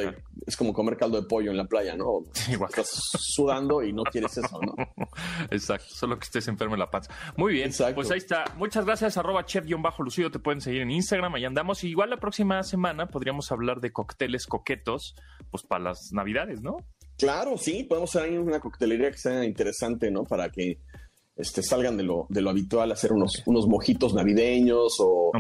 es 0.46 0.56
como 0.56 0.74
comer 0.74 0.98
caldo 0.98 1.22
de 1.22 1.28
pollo 1.28 1.52
en 1.52 1.58
la 1.58 1.66
playa, 1.66 1.96
¿no? 1.96 2.24
Igual. 2.52 2.70
Estás 2.70 2.90
sudando 3.20 3.84
y 3.84 3.94
no 3.94 4.04
quieres 4.04 4.38
eso, 4.38 4.60
¿no? 4.62 4.76
Exacto, 5.52 5.88
solo 5.90 6.18
que 6.18 6.26
estés 6.26 6.48
enfermo 6.48 6.76
en 6.76 6.80
la 6.80 6.90
panza. 6.90 7.14
Muy 7.36 7.54
bien, 7.54 7.72
pues 7.94 8.12
ahí 8.12 8.18
está. 8.18 8.46
Muchas 8.58 8.86
gracias, 8.86 9.18
arroba 9.18 9.46
chef-lucido. 9.46 10.32
Te 10.32 10.40
pueden 10.40 10.62
seguir 10.62 10.82
en 10.82 10.92
Instagram, 10.92 11.36
ahí 11.36 11.46
andamos. 11.46 11.84
Y 11.84 11.90
igual 11.90 12.10
la 12.10 12.18
próxima 12.18 12.64
semana 12.64 13.08
podríamos 13.08 13.52
hablar 13.52 13.82
de 13.82 13.92
cócteles 13.92 14.46
coquetos, 14.48 15.16
pues 15.52 15.64
para 15.64 15.84
las 15.84 16.12
Navidades, 16.12 16.62
¿no? 16.62 16.78
Claro, 17.18 17.58
sí, 17.58 17.84
podemos 17.84 18.16
hacer 18.16 18.30
ahí 18.30 18.38
una 18.38 18.60
coctelería 18.60 19.10
que 19.10 19.18
sea 19.18 19.44
interesante, 19.44 20.12
¿no? 20.12 20.24
Para 20.24 20.50
que 20.50 20.80
este, 21.38 21.62
salgan 21.64 21.98
de 21.98 22.04
lo, 22.04 22.26
de 22.30 22.42
lo 22.42 22.50
habitual, 22.50 22.92
hacer 22.92 23.14
unos, 23.14 23.44
unos 23.46 23.68
mojitos 23.68 24.14
navideños 24.14 24.96
o 25.00 25.32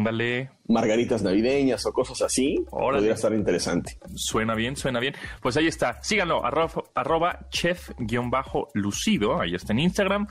margaritas 0.67 1.23
navideñas 1.23 1.85
o 1.85 1.91
cosas 1.91 2.21
así, 2.21 2.55
podría 2.69 3.13
estar 3.13 3.33
interesante. 3.33 3.97
Suena 4.15 4.53
bien, 4.55 4.75
suena 4.75 4.99
bien. 4.99 5.15
Pues 5.41 5.57
ahí 5.57 5.67
está, 5.67 6.01
síganlo, 6.03 6.41
arroba, 6.45 7.47
chef-lucido, 7.49 9.41
ahí 9.41 9.55
está 9.55 9.73
en 9.73 9.79
Instagram, 9.79 10.27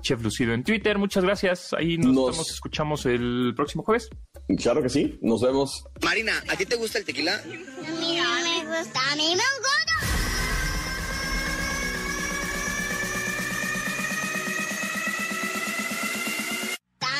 chef 0.00 0.22
lucido 0.22 0.52
en 0.52 0.64
Twitter. 0.64 0.98
Muchas 0.98 1.24
gracias, 1.24 1.72
ahí 1.72 1.98
nos, 1.98 2.36
nos 2.36 2.50
escuchamos 2.50 3.06
el 3.06 3.52
próximo 3.56 3.82
jueves. 3.82 4.10
Claro 4.58 4.82
que 4.82 4.88
sí, 4.88 5.18
nos 5.22 5.40
vemos. 5.40 5.84
Marina, 6.02 6.32
¿a 6.48 6.56
ti 6.56 6.66
te 6.66 6.76
gusta 6.76 6.98
el 6.98 7.04
tequila? 7.04 7.40
Mira, 8.00 8.24
me 8.42 8.78
gusta, 8.78 9.12
a 9.12 9.16
mí 9.16 9.30
me 9.30 9.36
gusta. 9.36 10.15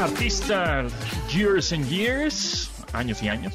Artista 0.00 0.84
Years 1.30 1.72
and 1.72 1.88
Years, 1.88 2.70
años 2.92 3.22
y 3.22 3.30
años, 3.30 3.54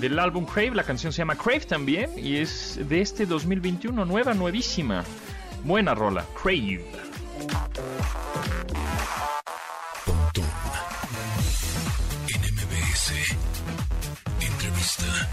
del 0.00 0.18
álbum 0.18 0.46
Crave. 0.46 0.70
La 0.74 0.82
canción 0.82 1.12
se 1.12 1.18
llama 1.18 1.36
Crave 1.36 1.60
también 1.60 2.10
y 2.16 2.38
es 2.38 2.80
de 2.88 3.02
este 3.02 3.26
2021, 3.26 4.06
nueva, 4.06 4.32
nuevísima. 4.32 5.04
Buena 5.64 5.94
rola, 5.94 6.24
Crave. 6.42 6.86
Entrevista. 14.40 15.28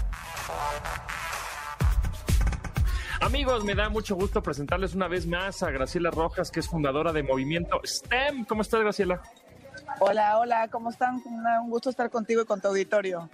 Amigos, 3.22 3.64
me 3.64 3.74
da 3.74 3.88
mucho 3.88 4.14
gusto 4.16 4.42
presentarles 4.42 4.94
una 4.94 5.08
vez 5.08 5.26
más 5.26 5.62
a 5.62 5.70
Graciela 5.70 6.10
Rojas, 6.10 6.50
que 6.50 6.60
es 6.60 6.68
fundadora 6.68 7.14
de 7.14 7.22
Movimiento 7.22 7.80
STEM. 7.82 8.44
¿Cómo 8.44 8.60
estás, 8.60 8.82
Graciela? 8.82 9.22
Hola, 9.98 10.38
hola, 10.38 10.68
¿cómo 10.68 10.90
están? 10.90 11.22
Un 11.24 11.70
gusto 11.70 11.88
estar 11.88 12.10
contigo 12.10 12.42
y 12.42 12.44
con 12.44 12.60
tu 12.60 12.68
auditorio. 12.68 13.30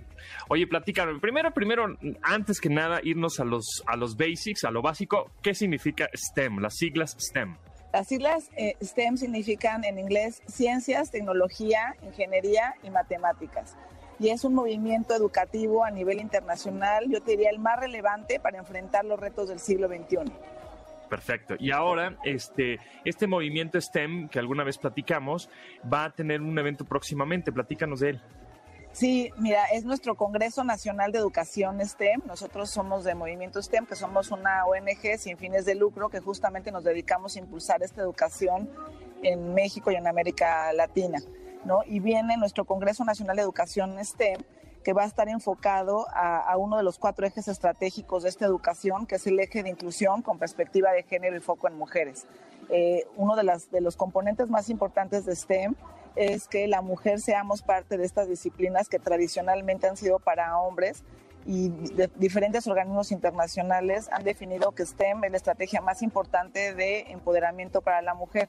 Oye, 0.49 0.65
platícame. 0.69 1.19
Primero, 1.19 1.53
primero, 1.53 1.87
antes 2.23 2.61
que 2.61 2.69
nada, 2.69 3.01
irnos 3.03 3.41
a 3.41 3.45
los, 3.45 3.83
a 3.87 3.97
los 3.97 4.17
basics, 4.17 4.63
a 4.63 4.71
lo 4.71 4.81
básico. 4.81 5.33
¿Qué 5.43 5.55
significa 5.55 6.09
STEM? 6.15 6.61
Las 6.61 6.77
siglas 6.77 7.17
STEM. 7.19 7.57
Las 7.93 8.07
siglas 8.07 8.49
eh, 8.57 8.77
STEM 8.81 9.17
significan 9.17 9.85
en 9.85 9.99
inglés 9.99 10.41
ciencias, 10.47 11.11
tecnología, 11.11 11.97
ingeniería 12.03 12.77
y 12.85 12.91
matemáticas. 12.91 13.77
Y 14.21 14.29
es 14.29 14.45
un 14.45 14.55
movimiento 14.55 15.15
educativo 15.15 15.85
a 15.85 15.91
nivel 15.91 16.21
internacional, 16.21 17.11
yo 17.11 17.21
te 17.23 17.33
diría 17.33 17.51
el 17.51 17.59
más 17.59 17.81
relevante 17.81 18.39
para 18.39 18.59
enfrentar 18.59 19.05
los 19.05 19.19
retos 19.19 19.49
del 19.49 19.59
siglo 19.59 19.89
XXI. 19.89 20.33
Perfecto. 21.13 21.57
Y 21.59 21.73
ahora, 21.73 22.17
este, 22.25 22.79
este 23.05 23.27
movimiento 23.27 23.79
STEM 23.79 24.31
que 24.31 24.39
alguna 24.39 24.65
vez 24.65 24.79
platicamos 24.79 25.51
va 25.93 26.07
a 26.07 26.11
tener 26.11 26.41
un 26.41 26.59
evento 26.59 26.87
próximamente. 26.87 27.53
Platícanos 27.53 28.01
de 28.01 28.09
él. 28.09 28.23
Sí, 28.93 29.31
mira, 29.37 29.67
es 29.75 29.85
nuestro 29.85 30.15
Congreso 30.15 30.65
Nacional 30.65 31.13
de 31.13 31.19
Educación 31.19 31.87
STEM. 31.87 32.23
Nosotros 32.27 32.71
somos 32.71 33.05
de 33.05 33.15
Movimiento 33.15 33.61
STEM, 33.61 33.85
que 33.85 33.95
somos 33.95 34.31
una 34.31 34.65
ONG 34.65 35.19
sin 35.19 35.37
fines 35.37 35.67
de 35.67 35.75
lucro 35.75 36.09
que 36.09 36.21
justamente 36.21 36.73
nos 36.73 36.83
dedicamos 36.83 37.37
a 37.37 37.41
impulsar 37.41 37.83
esta 37.83 38.01
educación 38.01 38.71
en 39.23 39.53
México 39.53 39.91
y 39.91 39.97
en 39.97 40.07
América 40.07 40.73
Latina. 40.73 41.19
¿no? 41.67 41.81
Y 41.85 42.01
viene 42.01 42.39
nuestro 42.39 42.65
Congreso 42.65 43.05
Nacional 43.05 43.37
de 43.37 43.43
Educación 43.43 44.03
STEM, 44.03 44.41
que 44.83 44.93
va 44.93 45.03
a 45.03 45.07
estar 45.07 45.29
enfocado 45.29 46.07
a, 46.13 46.57
uno 46.57 46.77
de 46.77 46.83
los 46.83 46.99
cuatro 46.99 47.27
ejes 47.27 47.49
estratégicos 47.49 48.23
de 48.23 48.29
esta 48.29 48.45
educación, 48.45 49.07
que 49.07 49.17
es 49.17 49.27
el 49.27 49.39
eje 49.39 49.63
de 49.63 49.71
inclusión 49.71 50.23
con 50.23 50.39
perspectiva 50.39 50.93
de 50.93 51.03
género 51.03 51.37
y 51.37 51.41
foco 51.41 51.69
en 51.69 51.77
mujeres. 51.77 52.27
Eh, 52.69 53.07
uno 53.17 53.37
de, 53.37 53.45
las, 53.45 53.71
de 53.71 53.81
los 53.81 53.97
componentes 53.97 54.51
más 54.51 54.69
importantes 54.69 55.25
de 55.25 55.37
STEM 55.37 55.75
es 56.17 56.49
que 56.49 56.67
la 56.69 56.83
mujer 56.83 57.21
seamos 57.21 57.63
parte 57.63 57.97
de 57.97 58.05
estas 58.05 58.29
disciplinas 58.29 58.89
que 58.89 58.99
tradicionalmente 58.99 59.87
han 59.87 59.97
sido 59.97 60.19
para 60.19 60.59
hombres 60.59 61.05
y 61.47 61.71
diferentes 62.17 62.67
organismos 62.67 63.11
internacionales 63.11 64.09
han 64.13 64.23
definido 64.23 64.73
que 64.73 64.87
STEM 64.87 65.25
es 65.25 65.31
la 65.33 65.37
estrategia 65.37 65.81
más 65.81 66.03
importante 66.03 66.75
de 66.75 67.11
empoderamiento 67.11 67.81
para 67.81 68.01
la 68.03 68.15
mujer. 68.15 68.49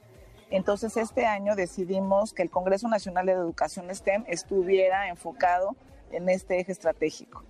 Entonces, 0.50 0.96
este 0.96 1.26
año 1.26 1.56
decidimos 1.56 2.32
que 2.32 2.42
el 2.42 2.50
Congreso 2.50 2.86
Nacional 2.86 3.26
de 3.26 3.32
Educación 3.32 3.92
STEM 3.92 4.24
estuviera 4.28 5.08
enfocado 5.08 5.74
en 6.16 6.28
este 6.28 6.60
eje 6.60 6.72
estratégico. 6.72 7.44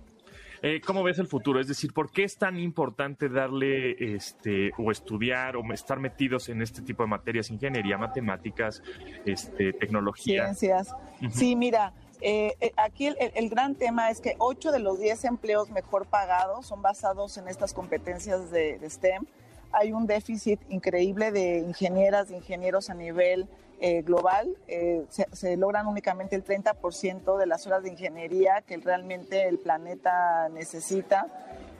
Eh, 0.61 0.81
¿Cómo 0.81 1.03
ves 1.03 1.19
el 1.19 1.27
futuro? 1.27 1.59
Es 1.59 1.67
decir, 1.67 1.93
¿por 1.93 2.11
qué 2.11 2.23
es 2.23 2.37
tan 2.37 2.57
importante 2.57 3.29
darle 3.29 4.15
este 4.15 4.71
o 4.77 4.91
estudiar 4.91 5.55
o 5.57 5.73
estar 5.73 5.99
metidos 5.99 6.49
en 6.49 6.61
este 6.61 6.81
tipo 6.81 7.03
de 7.03 7.09
materias, 7.09 7.51
ingeniería, 7.51 7.97
matemáticas, 7.97 8.81
este, 9.25 9.73
tecnología? 9.73 10.53
Ciencias. 10.55 10.95
Sí, 11.31 11.55
mira, 11.55 11.93
eh, 12.21 12.55
eh, 12.61 12.71
aquí 12.77 13.07
el, 13.07 13.49
gran 13.49 13.75
tema 13.75 14.09
es 14.09 14.21
que 14.21 14.35
8 14.39 14.71
de 14.71 14.79
los 14.79 14.99
10 14.99 15.25
empleos 15.25 15.69
mejor 15.69 16.07
pagados 16.07 16.65
son 16.65 16.81
basados 16.81 17.37
en 17.37 17.47
estas 17.47 17.73
competencias 17.73 18.49
de, 18.49 18.79
de 18.79 18.89
STEM. 18.89 19.25
Hay 19.71 19.91
un 19.91 20.07
déficit 20.07 20.59
increíble 20.69 21.31
de 21.31 21.59
ingenieras, 21.59 22.29
de 22.29 22.37
ingenieros 22.37 22.89
a 22.89 22.95
nivel 22.95 23.47
eh, 23.81 24.03
global, 24.03 24.55
eh, 24.67 25.05
se, 25.09 25.57
logran 25.57 25.87
únicamente 25.87 26.35
el 26.35 26.45
30% 26.45 27.37
de 27.37 27.45
las 27.45 27.67
horas 27.67 27.83
de 27.83 27.89
ingeniería 27.89 28.61
que 28.65 28.77
realmente 28.77 29.47
el 29.47 29.59
planeta 29.59 30.47
necesita. 30.49 31.27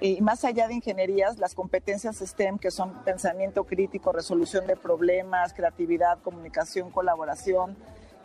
Y 0.02 0.20
más 0.22 0.44
allá 0.44 0.68
de 0.68 0.74
ingenierías, 0.74 1.40
las 1.40 1.56
competencias 1.56 2.18
STEM, 2.18 2.60
que 2.60 2.70
son 2.70 3.04
pensamiento 3.06 3.64
crítico, 3.64 4.12
resolución 4.12 4.68
de 4.68 4.75
problemas, 4.75 5.54
creatividad, 5.54 6.20
comunicación, 6.22 6.92
colaboración, 6.92 7.78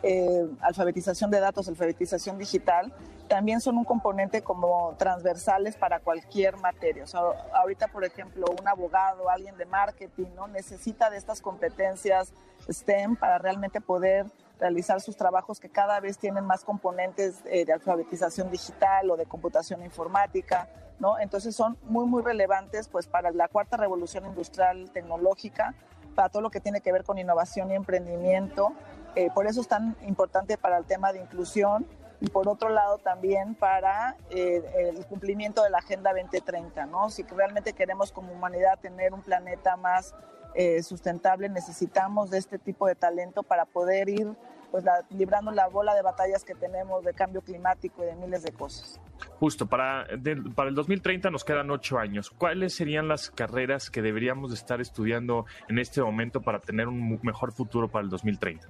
eh, 0.03 0.49
alfabetización 0.59 1.31
de 1.31 1.39
datos, 1.39 1.69
alfabetización 1.69 2.37
digital, 2.37 2.91
también 3.29 3.61
son 3.61 3.77
un 3.77 3.85
componente 3.85 4.41
como 4.41 4.95
transversales 4.97 5.77
para 5.77 6.01
cualquier 6.01 6.57
materia. 6.57 7.05
O 7.13 7.35
ahorita, 7.55 7.87
por 7.87 8.03
ejemplo, 8.03 8.47
un 8.59 8.67
abogado, 8.67 9.29
alguien 9.29 9.57
de 9.57 9.65
marketing, 9.65 10.27
¿no? 10.35 10.47
necesita 10.47 11.09
de 11.09 11.17
estas 11.17 11.39
competencias 11.39 12.33
STEM 12.69 13.15
para 13.15 13.37
realmente 13.37 13.81
poder 13.81 14.25
realizar 14.59 15.01
sus 15.01 15.17
trabajos 15.17 15.59
que 15.59 15.69
cada 15.69 15.99
vez 15.99 16.17
tienen 16.19 16.45
más 16.45 16.63
componentes 16.63 17.41
eh, 17.45 17.65
de 17.65 17.73
alfabetización 17.73 18.51
digital 18.51 19.09
o 19.09 19.17
de 19.17 19.25
computación 19.25 19.83
informática, 19.83 20.69
¿no? 20.99 21.19
Entonces 21.19 21.55
son 21.55 21.77
muy, 21.83 22.05
muy 22.05 22.21
relevantes 22.21 22.87
pues 22.87 23.07
para 23.07 23.31
la 23.31 23.47
cuarta 23.47 23.75
revolución 23.75 24.25
industrial 24.27 24.91
tecnológica, 24.91 25.73
para 26.13 26.29
todo 26.29 26.43
lo 26.43 26.51
que 26.51 26.59
tiene 26.59 26.81
que 26.81 26.91
ver 26.91 27.03
con 27.03 27.17
innovación 27.17 27.71
y 27.71 27.75
emprendimiento. 27.75 28.73
Eh, 29.15 29.29
por 29.33 29.47
eso 29.47 29.61
es 29.61 29.67
tan 29.67 29.95
importante 30.03 30.57
para 30.57 30.77
el 30.77 30.85
tema 30.85 31.11
de 31.11 31.19
inclusión 31.19 31.87
y 32.21 32.29
por 32.29 32.47
otro 32.47 32.69
lado 32.69 32.99
también 32.99 33.55
para 33.55 34.15
eh, 34.29 34.63
el 34.75 35.05
cumplimiento 35.07 35.63
de 35.63 35.71
la 35.71 35.79
Agenda 35.79 36.13
2030, 36.13 36.85
¿no? 36.85 37.09
Si 37.09 37.23
realmente 37.23 37.73
queremos 37.73 38.11
como 38.11 38.31
humanidad 38.31 38.77
tener 38.79 39.11
un 39.11 39.23
planeta 39.23 39.75
más 39.75 40.13
eh, 40.55 40.81
sustentable, 40.83 41.49
necesitamos 41.49 42.29
de 42.29 42.37
este 42.37 42.59
tipo 42.59 42.87
de 42.87 42.95
talento 42.95 43.43
para 43.43 43.65
poder 43.65 44.09
ir 44.09 44.35
pues 44.71 44.85
librando 45.09 45.51
la 45.51 45.67
bola 45.67 45.93
de 45.93 46.01
batallas 46.01 46.45
que 46.45 46.55
tenemos 46.55 47.03
de 47.03 47.13
cambio 47.13 47.41
climático 47.41 48.03
y 48.03 48.05
de 48.05 48.15
miles 48.15 48.43
de 48.43 48.53
cosas. 48.53 48.99
Justo, 49.39 49.67
para, 49.67 50.07
para 50.55 50.69
el 50.69 50.75
2030 50.75 51.29
nos 51.29 51.43
quedan 51.43 51.69
ocho 51.71 51.99
años. 51.99 52.31
¿Cuáles 52.31 52.73
serían 52.73 53.07
las 53.07 53.29
carreras 53.29 53.89
que 53.89 54.01
deberíamos 54.01 54.53
estar 54.53 54.79
estudiando 54.79 55.45
en 55.67 55.77
este 55.77 56.01
momento 56.01 56.41
para 56.41 56.59
tener 56.59 56.87
un 56.87 57.19
mejor 57.21 57.51
futuro 57.51 57.89
para 57.89 58.03
el 58.03 58.09
2030? 58.09 58.67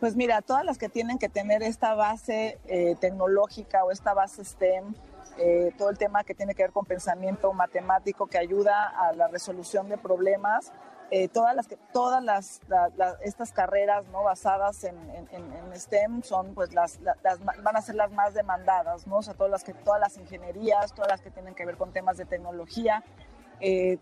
Pues 0.00 0.16
mira, 0.16 0.42
todas 0.42 0.64
las 0.64 0.78
que 0.78 0.88
tienen 0.88 1.18
que 1.18 1.28
tener 1.28 1.62
esta 1.62 1.94
base 1.94 2.58
eh, 2.66 2.96
tecnológica 3.00 3.84
o 3.84 3.92
esta 3.92 4.14
base 4.14 4.44
STEM, 4.44 4.94
eh, 5.38 5.72
todo 5.78 5.90
el 5.90 5.98
tema 5.98 6.24
que 6.24 6.34
tiene 6.34 6.54
que 6.54 6.64
ver 6.64 6.72
con 6.72 6.84
pensamiento 6.84 7.52
matemático 7.52 8.26
que 8.26 8.36
ayuda 8.36 8.88
a 8.88 9.12
la 9.12 9.28
resolución 9.28 9.88
de 9.88 9.98
problemas, 9.98 10.72
eh, 11.12 11.28
todas 11.28 11.54
las 11.54 11.68
todas 11.92 12.24
las, 12.24 12.60
estas 13.22 13.52
carreras 13.52 14.06
no 14.08 14.24
basadas 14.24 14.82
en, 14.84 14.96
STEM 15.74 16.22
son 16.22 16.54
pues 16.54 16.74
las, 16.74 16.98
van 17.62 17.76
a 17.76 17.80
ser 17.80 17.94
las 17.94 18.10
más 18.10 18.34
demandadas, 18.34 19.06
no, 19.06 19.18
o 19.18 19.22
sea, 19.22 19.34
todas 19.34 19.50
las 19.50 19.62
que 19.62 19.74
todas 19.74 20.00
las 20.00 20.16
ingenierías, 20.16 20.92
todas 20.92 21.10
las 21.10 21.20
que 21.20 21.30
tienen 21.30 21.54
que 21.54 21.64
ver 21.64 21.76
con 21.76 21.92
temas 21.92 22.16
de 22.16 22.24
tecnología, 22.24 23.04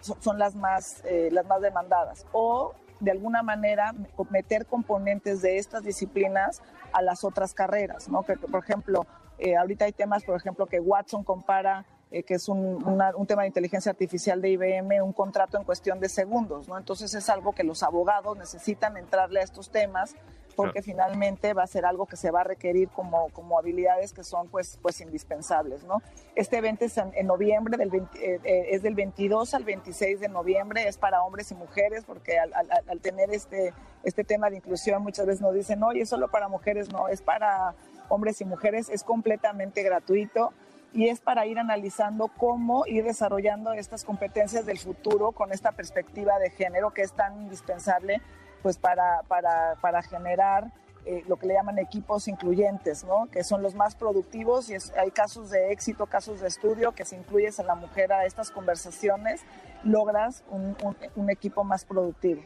son, 0.01 0.23
son, 0.23 0.39
las 0.39 0.55
más 0.55 1.03
las 1.31 1.47
más 1.47 1.61
demandadas. 1.61 2.27
O 2.33 2.73
de 3.01 3.11
alguna 3.11 3.43
manera 3.43 3.95
meter 4.31 4.67
componentes 4.67 5.43
de 5.43 5.59
estas 5.59 5.83
disciplinas 5.83 6.63
a 6.93 7.03
las 7.03 7.25
otras 7.25 7.55
carreras, 7.55 8.09
¿no? 8.09 8.23
Que, 8.23 8.37
por 8.37 8.63
ejemplo, 8.63 9.07
eh, 9.39 9.57
ahorita 9.57 9.87
hay 9.87 9.93
temas, 9.93 10.23
por 10.23 10.37
ejemplo, 10.37 10.67
que 10.67 10.81
Watson 10.81 11.25
compara, 11.25 11.87
eh, 12.11 12.23
que 12.23 12.35
es 12.35 12.49
un, 12.49 12.85
un, 12.85 13.27
tema 13.27 13.43
de 13.43 13.49
inteligencia 13.49 13.91
artificial 13.91 14.41
de 14.41 14.51
IBM, 14.51 15.03
un 15.03 15.13
contrato 15.13 15.57
en 15.57 15.65
cuestión 15.65 16.01
de 16.01 16.09
segundos, 16.09 16.69
¿no? 16.69 16.77
Entonces 16.77 17.15
es 17.15 17.29
algo 17.29 17.53
que 17.53 17.63
los 17.63 17.83
abogados 17.83 18.37
necesitan 18.37 18.97
entrarle 18.97 19.41
a 19.41 19.45
estos 19.45 19.71
temas 19.71 20.17
porque 20.57 20.83
finalmente 20.83 21.55
va 21.55 21.63
a 21.63 21.67
ser 21.67 21.87
algo 21.87 22.07
que 22.07 22.17
se 22.17 22.31
va 22.31 22.41
a 22.43 22.45
requerir 22.45 22.89
como, 22.89 23.29
como 23.31 23.59
habilidades 23.59 24.13
que 24.13 24.25
son 24.25 24.49
pues, 24.49 24.79
pues 24.83 25.01
indispensables. 25.01 25.85
¿no? 25.85 26.03
Este 26.35 26.59
evento 26.59 26.85
es 26.85 26.99
en, 26.99 27.27
noviembre, 27.27 27.77
del 27.77 27.95
eh, 27.95 28.41
eh, 28.45 28.67
es 28.71 28.83
del 28.83 28.95
22 28.95 29.55
al 29.55 29.65
26 29.65 30.21
de 30.21 30.29
noviembre, 30.29 30.87
es 30.89 30.99
para 30.99 31.23
hombres 31.23 31.51
y 31.51 31.55
mujeres, 31.55 32.05
porque 32.05 32.39
al, 32.39 32.53
al, 32.55 33.01
tener 33.01 33.31
este, 33.33 33.73
este 34.03 34.25
tema 34.25 34.51
de 34.51 34.57
inclusión 34.57 35.03
muchas 35.03 35.27
veces 35.27 35.41
nos 35.41 35.55
dicen, 35.55 35.83
oye, 35.83 36.03
es 36.03 36.09
solo 36.09 36.29
para 36.29 36.49
mujeres, 36.49 36.93
no, 36.93 37.09
es 37.09 37.23
para 37.23 37.75
hombres 38.09 38.41
y 38.41 38.45
mujeres, 38.45 38.89
es 38.91 39.05
completamente 39.05 39.83
gratuito 39.83 40.53
y 40.93 41.09
es 41.09 41.21
para 41.21 41.47
ir 41.47 41.59
analizando 41.59 42.29
cómo 42.29 42.85
ir 42.87 43.05
desarrollando 43.05 43.73
estas 43.73 44.05
competencias 44.05 44.67
del 44.67 44.79
futuro 44.79 45.33
con 45.33 45.53
esta 45.53 45.73
perspectiva 45.73 46.39
de 46.39 46.51
género 46.51 46.93
que 46.93 47.03
es 47.03 47.13
tan 47.13 47.41
indispensable 47.41 48.21
pues 48.63 48.77
para, 48.77 49.23
para, 49.29 49.77
para 49.81 50.03
generar 50.03 50.73
eh, 51.07 51.25
lo 51.29 51.37
que 51.37 51.47
le 51.47 51.55
llaman 51.55 51.79
equipos 51.79 52.29
incluyentes, 52.29 53.05
¿no? 53.05 53.27
que 53.33 53.43
son 53.43 53.63
los 53.63 53.75
más 53.75 53.95
productivos 53.95 54.69
y 54.69 54.75
hay 54.99 55.11
casos 55.11 55.49
de 55.51 55.73
éxito, 55.73 56.07
casos 56.07 56.41
de 56.41 56.49
estudio, 56.49 56.93
que 56.93 57.07
si 57.07 57.17
incluyes 57.17 57.59
a 57.59 57.63
la 57.63 57.75
mujer 57.75 58.13
a 58.13 58.27
estas 58.27 58.51
conversaciones, 58.51 59.41
logras 59.83 60.45
un, 60.51 61.31
equipo 61.31 61.65
más 61.65 61.87
productivo. 61.87 62.43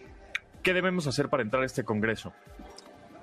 ¿Qué 0.63 0.73
debemos 0.73 1.07
hacer 1.09 1.29
para 1.29 1.43
entrar 1.43 1.65
a 1.65 1.67
este 1.67 1.83
congreso? 1.83 2.33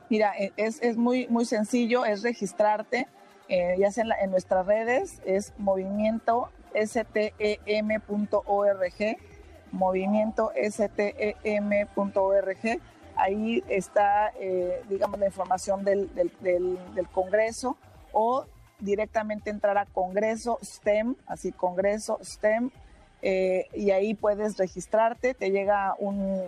Mira, 0.09 0.33
e, 0.37 0.51
es, 0.57 0.81
es 0.81 0.97
muy, 0.97 1.27
muy 1.29 1.45
sencillo, 1.45 2.03
es 2.03 2.23
registrarte, 2.23 3.07
eh, 3.51 3.75
ya 3.77 3.91
sea 3.91 4.05
en, 4.19 4.31
nuestras 4.31 4.65
redes, 4.65 5.21
es 5.25 5.53
movimiento 5.57 6.49
stem.org, 6.73 7.27
movimiento 9.71 10.51
stem.org 10.55 12.01
Ahí 13.15 13.63
está, 13.67 14.31
eh, 14.39 14.81
digamos, 14.89 15.19
la 15.19 15.25
información 15.27 15.83
del, 15.83 16.09
Congreso 17.11 17.77
o 18.13 18.45
directamente 18.79 19.49
entrar 19.49 19.77
a 19.77 19.85
Congreso 19.85 20.57
STEM, 20.63 21.15
así 21.27 21.51
Congreso 21.51 22.19
STEM, 22.23 22.71
eh, 23.21 23.67
y 23.73 23.91
ahí 23.91 24.15
puedes 24.15 24.57
registrarte, 24.57 25.33
te 25.33 25.51
llega 25.51 25.95
un, 25.99 26.41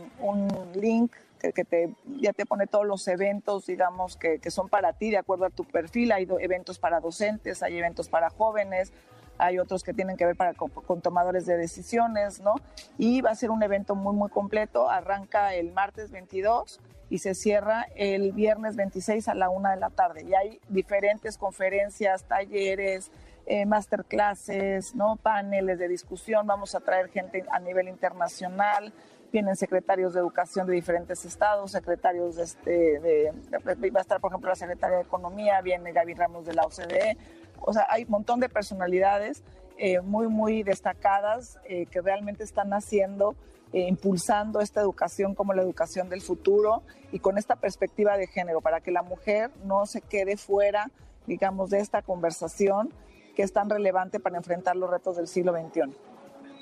link 0.73 1.11
que, 1.51 1.65
te, 1.65 1.93
ya 2.19 2.31
te 2.31 2.45
pone 2.45 2.67
todos 2.67 2.85
los 2.85 3.07
eventos, 3.07 3.65
digamos, 3.65 4.15
que, 4.15 4.39
que, 4.39 4.51
son 4.51 4.69
para 4.69 4.93
ti, 4.93 5.09
de 5.09 5.17
acuerdo 5.17 5.45
a 5.45 5.49
tu 5.49 5.65
perfil. 5.65 6.11
Hay 6.11 6.27
eventos 6.39 6.79
para 6.79 6.99
docentes, 6.99 7.63
hay 7.63 7.77
eventos 7.77 8.07
para 8.07 8.29
jóvenes, 8.29 8.93
hay 9.37 9.59
otros 9.59 9.83
que 9.83 9.93
tienen 9.93 10.17
que 10.17 10.25
ver 10.25 10.35
para, 10.35 10.53
con, 10.53 11.01
tomadores 11.01 11.45
de 11.45 11.57
decisiones, 11.57 12.39
¿no? 12.39 12.55
Y 12.97 13.21
va 13.21 13.31
a 13.31 13.35
ser 13.35 13.51
un 13.51 13.63
evento 13.63 13.95
muy, 13.95 14.15
muy 14.15 14.29
completo. 14.29 14.89
Arranca 14.89 15.53
el 15.55 15.71
martes 15.71 16.11
22 16.11 16.79
y 17.09 17.19
se 17.19 17.35
cierra 17.35 17.87
el 17.95 18.31
viernes 18.31 18.75
26 18.75 19.27
a 19.27 19.35
la 19.35 19.49
una 19.49 19.71
de 19.71 19.77
la 19.79 19.89
tarde. 19.89 20.23
Y 20.23 20.33
hay 20.33 20.59
diferentes 20.69 21.37
conferencias, 21.37 22.23
talleres, 22.23 23.11
eh, 23.45 23.65
masterclasses, 23.65 24.95
¿no? 24.95 25.17
paneles 25.17 25.79
de 25.79 25.87
discusión. 25.87 26.47
Vamos 26.47 26.75
a 26.75 26.79
traer 26.79 27.09
gente 27.09 27.43
a 27.51 27.59
nivel 27.59 27.89
internacional. 27.89 28.93
Vienen 29.33 29.55
secretarios 29.55 30.13
de 30.13 30.19
educación 30.19 30.67
de 30.67 30.73
diferentes 30.73 31.25
estados, 31.25 31.71
secretarios 31.71 32.35
de, 32.35 32.43
este, 32.43 33.89
va 33.89 33.99
a 33.99 34.01
estar, 34.01 34.21
por 34.21 34.31
ejemplo, 34.31 34.47
la 34.47 34.55
secretaria 34.55 34.97
de 34.97 35.03
Economía, 35.03 35.59
viene 35.61 35.91
Gaby 35.91 36.13
Ramos 36.13 36.45
de 36.45 36.53
la 36.53 36.63
OCDE, 36.63 37.17
o 37.59 37.73
sea, 37.73 37.87
hay 37.89 38.03
un 38.03 38.11
montón 38.11 38.39
de 38.39 38.47
personalidades 38.47 39.43
eh, 39.79 40.01
muy, 40.01 40.27
muy 40.27 40.61
destacadas 40.61 41.57
eh, 41.65 41.87
que 41.87 41.99
realmente 42.01 42.43
están 42.43 42.73
haciendo, 42.73 43.35
eh, 43.71 43.87
impulsando 43.87 44.59
esta 44.59 44.81
educación 44.81 45.33
como 45.33 45.53
la 45.53 45.63
educación 45.63 46.09
del 46.09 46.21
futuro 46.21 46.83
y 47.11 47.17
con 47.17 47.39
esta 47.39 47.55
perspectiva 47.55 48.17
de 48.17 48.27
género, 48.27 48.61
para 48.61 48.81
que 48.81 48.91
la 48.91 49.01
mujer 49.01 49.49
no 49.65 49.87
se 49.87 50.01
quede 50.01 50.37
fuera, 50.37 50.91
digamos, 51.25 51.71
de 51.71 51.79
esta 51.79 52.03
conversación 52.03 52.93
que 53.35 53.41
es 53.41 53.51
tan 53.51 53.67
relevante 53.67 54.19
para 54.19 54.37
enfrentar 54.37 54.75
los 54.75 54.91
retos 54.91 55.17
del 55.17 55.27
siglo 55.27 55.53
XXI. 55.53 56.12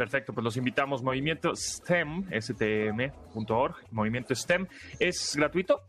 Perfecto, 0.01 0.33
pues 0.33 0.43
los 0.43 0.57
invitamos. 0.57 1.03
Movimiento 1.03 1.55
STEM, 1.55 2.27
stm.org, 2.31 3.75
Movimiento 3.91 4.33
STEM. 4.33 4.65
¿Es 4.97 5.35
gratuito? 5.35 5.83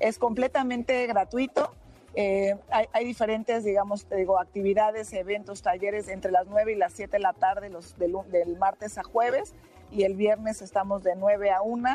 Es 0.00 0.18
completamente 0.18 1.06
gratuito. 1.06 1.74
Eh, 2.14 2.56
hay, 2.70 3.04
diferentes, 3.04 3.62
digamos, 3.62 4.08
digo, 4.08 4.40
actividades, 4.40 5.12
eventos, 5.12 5.60
talleres 5.60 6.08
entre 6.08 6.32
las 6.32 6.46
9 6.46 6.72
y 6.72 6.76
las 6.76 6.94
7 6.94 7.18
de 7.18 7.18
la 7.18 7.34
tarde, 7.34 7.68
los 7.68 7.98
del, 7.98 8.16
martes 8.58 8.96
a 8.96 9.02
jueves, 9.02 9.54
y 9.90 10.04
el 10.04 10.16
viernes 10.16 10.62
estamos 10.62 11.02
de 11.02 11.14
9 11.14 11.50
a 11.50 11.60
1 11.60 11.86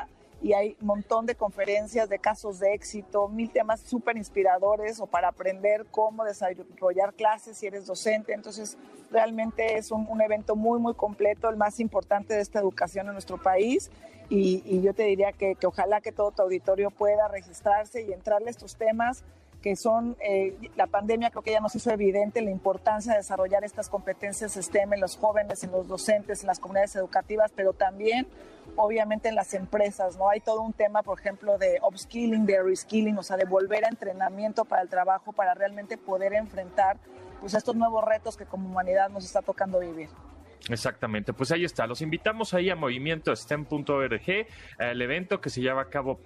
y 0.42 0.54
hay 0.54 0.78
un 0.80 0.88
montón 0.88 1.26
de 1.26 1.36
conferencias 1.36 2.08
de 2.08 2.18
casos 2.20 2.60
de 2.60 2.74
éxito, 2.74 3.28
mil 3.28 3.50
temas 3.50 3.82
súper 3.82 4.18
inspiradores 4.18 5.00
o 5.00 5.06
para 5.06 5.28
aprender 5.28 5.86
cómo 5.92 6.24
desarrollar 6.24 7.14
clases 7.14 7.58
si 7.58 7.68
eres 7.68 7.86
docente. 7.86 8.34
Entonces, 8.34 8.78
realmente 9.12 9.78
es 9.78 9.92
un, 9.92 10.08
evento 10.22 10.56
muy, 10.56 10.80
muy 10.80 10.94
completo, 10.94 11.50
el 11.50 11.58
más 11.58 11.80
importante 11.80 12.34
de 12.34 12.42
esta 12.42 12.60
educación 12.60 13.08
en 13.08 13.14
nuestro 13.14 13.38
país. 13.42 13.92
Y, 14.30 14.82
yo 14.82 14.94
te 14.94 15.04
diría 15.04 15.32
que, 15.34 15.56
que, 15.56 15.68
ojalá 15.68 16.02
que 16.02 16.12
todo 16.12 16.32
tu 16.32 16.44
auditorio 16.44 16.92
pueda 16.92 17.28
registrarse 17.28 18.04
y 18.04 18.14
entrarle 18.14 18.48
a 18.48 18.52
estos 18.52 18.76
temas 18.76 19.24
que 19.62 19.76
son, 19.76 20.16
eh, 20.22 20.56
la 20.76 20.88
pandemia 20.88 21.32
creo 21.32 21.44
que 21.44 21.52
ya 21.52 21.60
nos 21.60 21.76
hizo 21.76 21.92
evidente 21.92 22.42
la 22.42 22.52
importancia 22.52 23.12
de 23.14 23.20
desarrollar 23.20 23.64
estas 23.64 23.90
competencias 23.90 24.54
STEM 24.54 24.94
en 24.94 25.02
los 25.02 25.18
jóvenes, 25.18 25.64
en 25.64 25.72
los 25.72 25.88
docentes, 25.88 26.42
en 26.42 26.48
las 26.48 26.60
comunidades 26.60 26.96
educativas, 26.96 27.52
pero 27.56 27.74
también 27.74 28.28
obviamente 28.76 29.28
en 29.28 29.36
las 29.36 29.54
empresas, 29.54 30.18
¿no? 30.18 30.30
Hay 30.30 30.40
todo 30.40 30.62
un 30.62 30.74
tema, 30.74 31.04
por 31.04 31.20
ejemplo, 31.20 31.58
de 31.58 31.80
upskilling, 31.86 32.46
de 32.46 32.64
reskilling, 32.64 33.18
o 33.18 33.24
sea, 33.24 33.36
de 33.36 33.46
volver 33.46 33.84
a 33.84 33.90
entrenamiento 33.90 34.64
para 34.64 34.82
el 34.82 34.90
trabajo, 34.90 35.34
para 35.34 35.54
realmente 35.54 35.98
poder 35.98 36.34
enfrentar 36.34 36.98
pues 37.42 37.54
estos 37.54 37.76
nuevos 37.76 38.04
retos 38.04 38.38
que 38.38 38.46
como 38.46 38.70
humanidad 38.70 39.10
nos 39.10 39.26
está 39.26 39.42
tocando 39.42 39.80
vivir. 39.80 40.10
Exactamente, 40.70 41.34
pues 41.34 41.52
ahí 41.52 41.64
está. 41.64 41.88
Los 41.88 42.02
invitamos 42.02 42.54
ahí 42.54 42.70
a 42.70 42.76
movimiento 42.76 43.36
STEM.org, 43.36 44.48
el 44.78 45.02
evento 45.02 45.42
que 45.42 45.50
se 45.50 45.62
lleva 45.62 45.82
a 45.82 45.90
cabo 45.90 46.20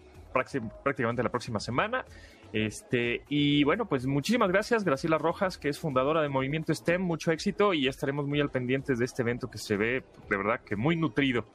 prácticamente 0.83 1.23
la 1.23 1.29
próxima 1.29 1.59
semana. 1.59 2.05
Este, 2.53 3.23
y 3.29 3.63
bueno, 3.63 3.87
pues 3.87 4.05
muchísimas 4.05 4.49
gracias, 4.49 4.83
Graciela 4.83 5.17
Rojas, 5.17 5.57
que 5.57 5.69
es 5.69 5.79
fundadora 5.79 6.21
de 6.21 6.29
Movimiento 6.29 6.71
STEM, 6.71 7.01
mucho 7.01 7.31
éxito 7.31 7.73
y 7.73 7.87
estaremos 7.87 8.27
muy 8.27 8.39
al 8.39 8.51
pendientes 8.51 8.99
de 8.99 9.05
este 9.05 9.23
evento 9.23 9.49
que 9.49 9.57
se 9.57 9.75
ve 9.75 10.03
de 10.29 10.37
verdad 10.37 10.61
que 10.63 10.75
muy 10.75 10.95
nutrido. 10.95 11.45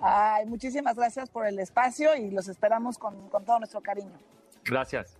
Ay, 0.00 0.46
muchísimas 0.46 0.94
gracias 0.96 1.28
por 1.28 1.44
el 1.44 1.58
espacio 1.58 2.14
y 2.14 2.30
los 2.30 2.46
esperamos 2.46 2.98
con, 2.98 3.28
todo 3.44 3.58
nuestro 3.58 3.80
cariño. 3.80 4.16
Gracias. 4.64 5.18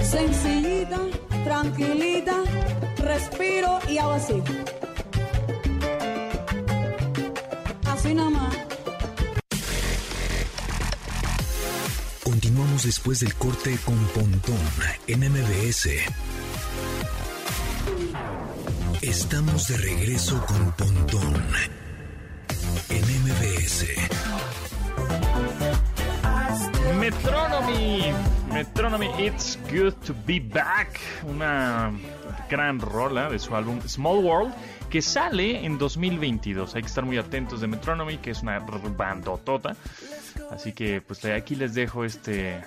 Sencillita, 0.00 0.98
tranquilita, 1.44 2.42
respiro 2.96 3.78
y 3.90 3.98
hago 3.98 4.12
así. 4.12 4.42
Así 7.84 8.14
nomás. 8.14 8.71
Después 12.80 13.20
del 13.20 13.34
corte 13.34 13.78
con 13.84 13.96
Pontón 14.06 14.56
en 15.06 15.20
MBS. 15.20 15.90
Estamos 19.02 19.68
de 19.68 19.76
regreso 19.76 20.44
con 20.46 20.72
Pontón 20.72 21.34
en 22.88 23.02
MBS. 23.22 23.86
Metronomy, 26.98 28.04
Metronomy, 28.50 29.10
It's 29.18 29.58
Good 29.70 29.94
to 30.06 30.14
Be 30.26 30.40
Back. 30.40 30.98
Una 31.24 31.92
gran 32.48 32.80
rola 32.80 33.28
de 33.28 33.38
su 33.38 33.54
álbum 33.54 33.80
Small 33.86 34.24
World 34.24 34.54
que 34.88 35.02
sale 35.02 35.64
en 35.64 35.78
2022. 35.78 36.74
Hay 36.74 36.82
que 36.82 36.88
estar 36.88 37.04
muy 37.04 37.18
atentos 37.18 37.60
de 37.60 37.66
Metronomy, 37.66 38.18
que 38.18 38.30
es 38.30 38.42
una 38.42 38.58
bandotota. 38.58 39.76
Así 40.50 40.72
que 40.72 41.00
pues 41.00 41.24
aquí 41.24 41.54
les 41.54 41.74
dejo 41.74 42.04
este, 42.04 42.62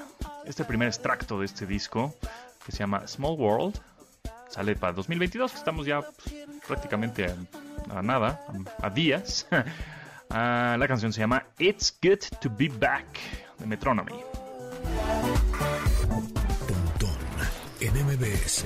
este 0.46 0.66
primer 0.66 0.88
extracto 0.88 1.40
de 1.40 1.46
este 1.46 1.66
disco 1.66 2.16
que 2.66 2.72
se 2.72 2.80
llama 2.80 3.08
Small 3.08 3.36
World. 3.38 3.80
Sale 4.50 4.76
para 4.76 4.94
2022, 4.94 5.52
que 5.52 5.58
estamos 5.58 5.86
ya 5.86 6.02
pues, 6.02 6.36
prácticamente 6.68 7.34
a, 7.90 8.02
nada, 8.02 8.46
a, 8.82 8.90
días. 8.90 9.48
Ah, 10.28 10.76
la 10.80 10.88
canción 10.88 11.14
se 11.14 11.20
llama 11.20 11.46
It's 11.60 11.96
Good 12.02 12.40
to 12.42 12.50
Be 12.50 12.68
Back 12.68 13.06
de 13.60 13.68
Metronomy. 13.68 14.16
en 17.80 17.94
MBS. 18.06 18.66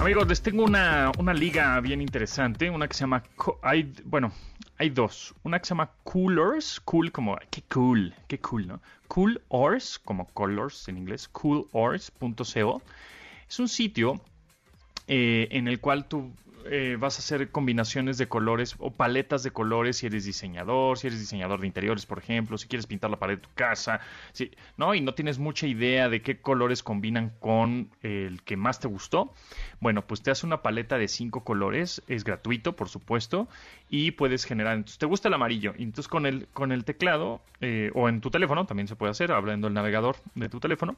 Amigos, 0.00 0.26
les 0.28 0.40
tengo 0.40 0.64
una, 0.64 1.12
liga 1.34 1.78
bien 1.80 2.00
interesante, 2.00 2.70
una 2.70 2.88
que 2.88 2.94
se 2.94 3.00
llama, 3.00 3.22
hay, 3.60 3.92
bueno, 4.06 4.32
hay 4.78 4.88
dos, 4.88 5.34
una 5.42 5.58
que 5.58 5.66
se 5.66 5.68
llama 5.70 5.90
Coolers, 6.04 6.80
cool 6.80 7.12
como, 7.12 7.36
qué 7.50 7.62
cool, 7.70 8.14
qué 8.26 8.38
cool, 8.40 8.66
¿no? 8.66 8.80
Cool 9.08 9.42
Ors, 9.48 9.98
como 9.98 10.24
colors 10.28 10.88
en 10.88 10.96
inglés, 10.96 11.28
coolors.co. 11.28 12.82
Es 13.46 13.60
un 13.60 13.68
sitio 13.68 14.22
eh, 15.06 15.48
en 15.50 15.68
el 15.68 15.80
cual 15.80 16.06
tú 16.06 16.32
eh, 16.66 16.96
vas 16.98 17.16
a 17.16 17.18
hacer 17.20 17.50
combinaciones 17.50 18.18
de 18.18 18.28
colores 18.28 18.74
o 18.78 18.90
paletas 18.90 19.42
de 19.42 19.50
colores 19.50 19.98
si 19.98 20.06
eres 20.06 20.24
diseñador, 20.24 20.98
si 20.98 21.06
eres 21.06 21.20
diseñador 21.20 21.60
de 21.60 21.66
interiores, 21.66 22.06
por 22.06 22.18
ejemplo, 22.18 22.58
si 22.58 22.68
quieres 22.68 22.86
pintar 22.86 23.10
la 23.10 23.18
pared 23.18 23.36
de 23.36 23.42
tu 23.42 23.48
casa, 23.54 24.00
¿no? 24.76 24.94
Y 24.94 25.00
no 25.00 25.14
tienes 25.14 25.38
mucha 25.38 25.66
idea 25.66 26.08
de 26.08 26.22
qué 26.22 26.40
colores 26.40 26.82
combinan 26.82 27.32
con 27.40 27.90
el 28.02 28.42
que 28.42 28.56
más 28.56 28.80
te 28.80 28.88
gustó. 28.88 29.32
Bueno, 29.80 30.06
pues 30.06 30.22
te 30.22 30.30
hace 30.30 30.46
una 30.46 30.62
paleta 30.62 30.98
de 30.98 31.08
cinco 31.08 31.44
colores, 31.44 32.02
es 32.08 32.24
gratuito, 32.24 32.76
por 32.76 32.88
supuesto, 32.88 33.48
y 33.88 34.12
puedes 34.12 34.44
generar, 34.44 34.74
entonces 34.74 34.98
te 34.98 35.06
gusta 35.06 35.28
el 35.28 35.34
amarillo, 35.34 35.74
y 35.78 35.84
entonces 35.84 36.08
con 36.08 36.26
el, 36.26 36.48
con 36.52 36.72
el 36.72 36.84
teclado 36.84 37.40
eh, 37.60 37.90
o 37.94 38.08
en 38.08 38.20
tu 38.20 38.30
teléfono, 38.30 38.66
también 38.66 38.88
se 38.88 38.96
puede 38.96 39.10
hacer, 39.10 39.32
hablando 39.32 39.66
del 39.66 39.74
navegador 39.74 40.16
de 40.34 40.48
tu 40.48 40.60
teléfono, 40.60 40.96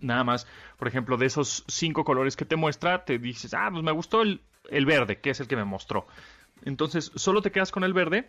Nada 0.00 0.24
más, 0.24 0.46
por 0.78 0.88
ejemplo, 0.88 1.16
de 1.16 1.26
esos 1.26 1.64
cinco 1.68 2.04
colores 2.04 2.36
que 2.36 2.44
te 2.44 2.56
muestra, 2.56 3.04
te 3.04 3.18
dices, 3.18 3.54
ah, 3.54 3.68
pues 3.70 3.82
me 3.82 3.92
gustó 3.92 4.22
el, 4.22 4.40
el 4.70 4.86
verde, 4.86 5.18
que 5.18 5.30
es 5.30 5.40
el 5.40 5.48
que 5.48 5.56
me 5.56 5.64
mostró. 5.64 6.06
Entonces, 6.64 7.12
solo 7.14 7.42
te 7.42 7.52
quedas 7.52 7.70
con 7.70 7.84
el 7.84 7.92
verde 7.92 8.28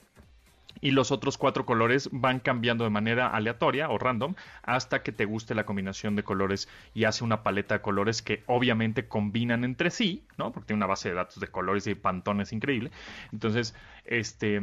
y 0.81 0.91
los 0.91 1.11
otros 1.11 1.37
cuatro 1.37 1.65
colores 1.65 2.09
van 2.11 2.39
cambiando 2.39 2.83
de 2.83 2.89
manera 2.89 3.27
aleatoria 3.27 3.89
o 3.89 3.97
random 3.97 4.35
hasta 4.63 5.01
que 5.01 5.11
te 5.11 5.25
guste 5.25 5.55
la 5.55 5.65
combinación 5.65 6.15
de 6.15 6.23
colores 6.23 6.69
y 6.93 7.05
hace 7.05 7.23
una 7.23 7.43
paleta 7.43 7.75
de 7.75 7.81
colores 7.81 8.21
que 8.21 8.43
obviamente 8.45 9.07
combinan 9.07 9.63
entre 9.63 9.89
sí, 9.89 10.23
¿no? 10.37 10.51
Porque 10.51 10.67
tiene 10.67 10.77
una 10.77 10.87
base 10.87 11.09
de 11.09 11.15
datos 11.15 11.39
de 11.39 11.47
colores 11.47 11.87
y 11.87 11.95
pantones 11.95 12.53
increíble. 12.53 12.91
Entonces, 13.31 13.75
este 14.05 14.61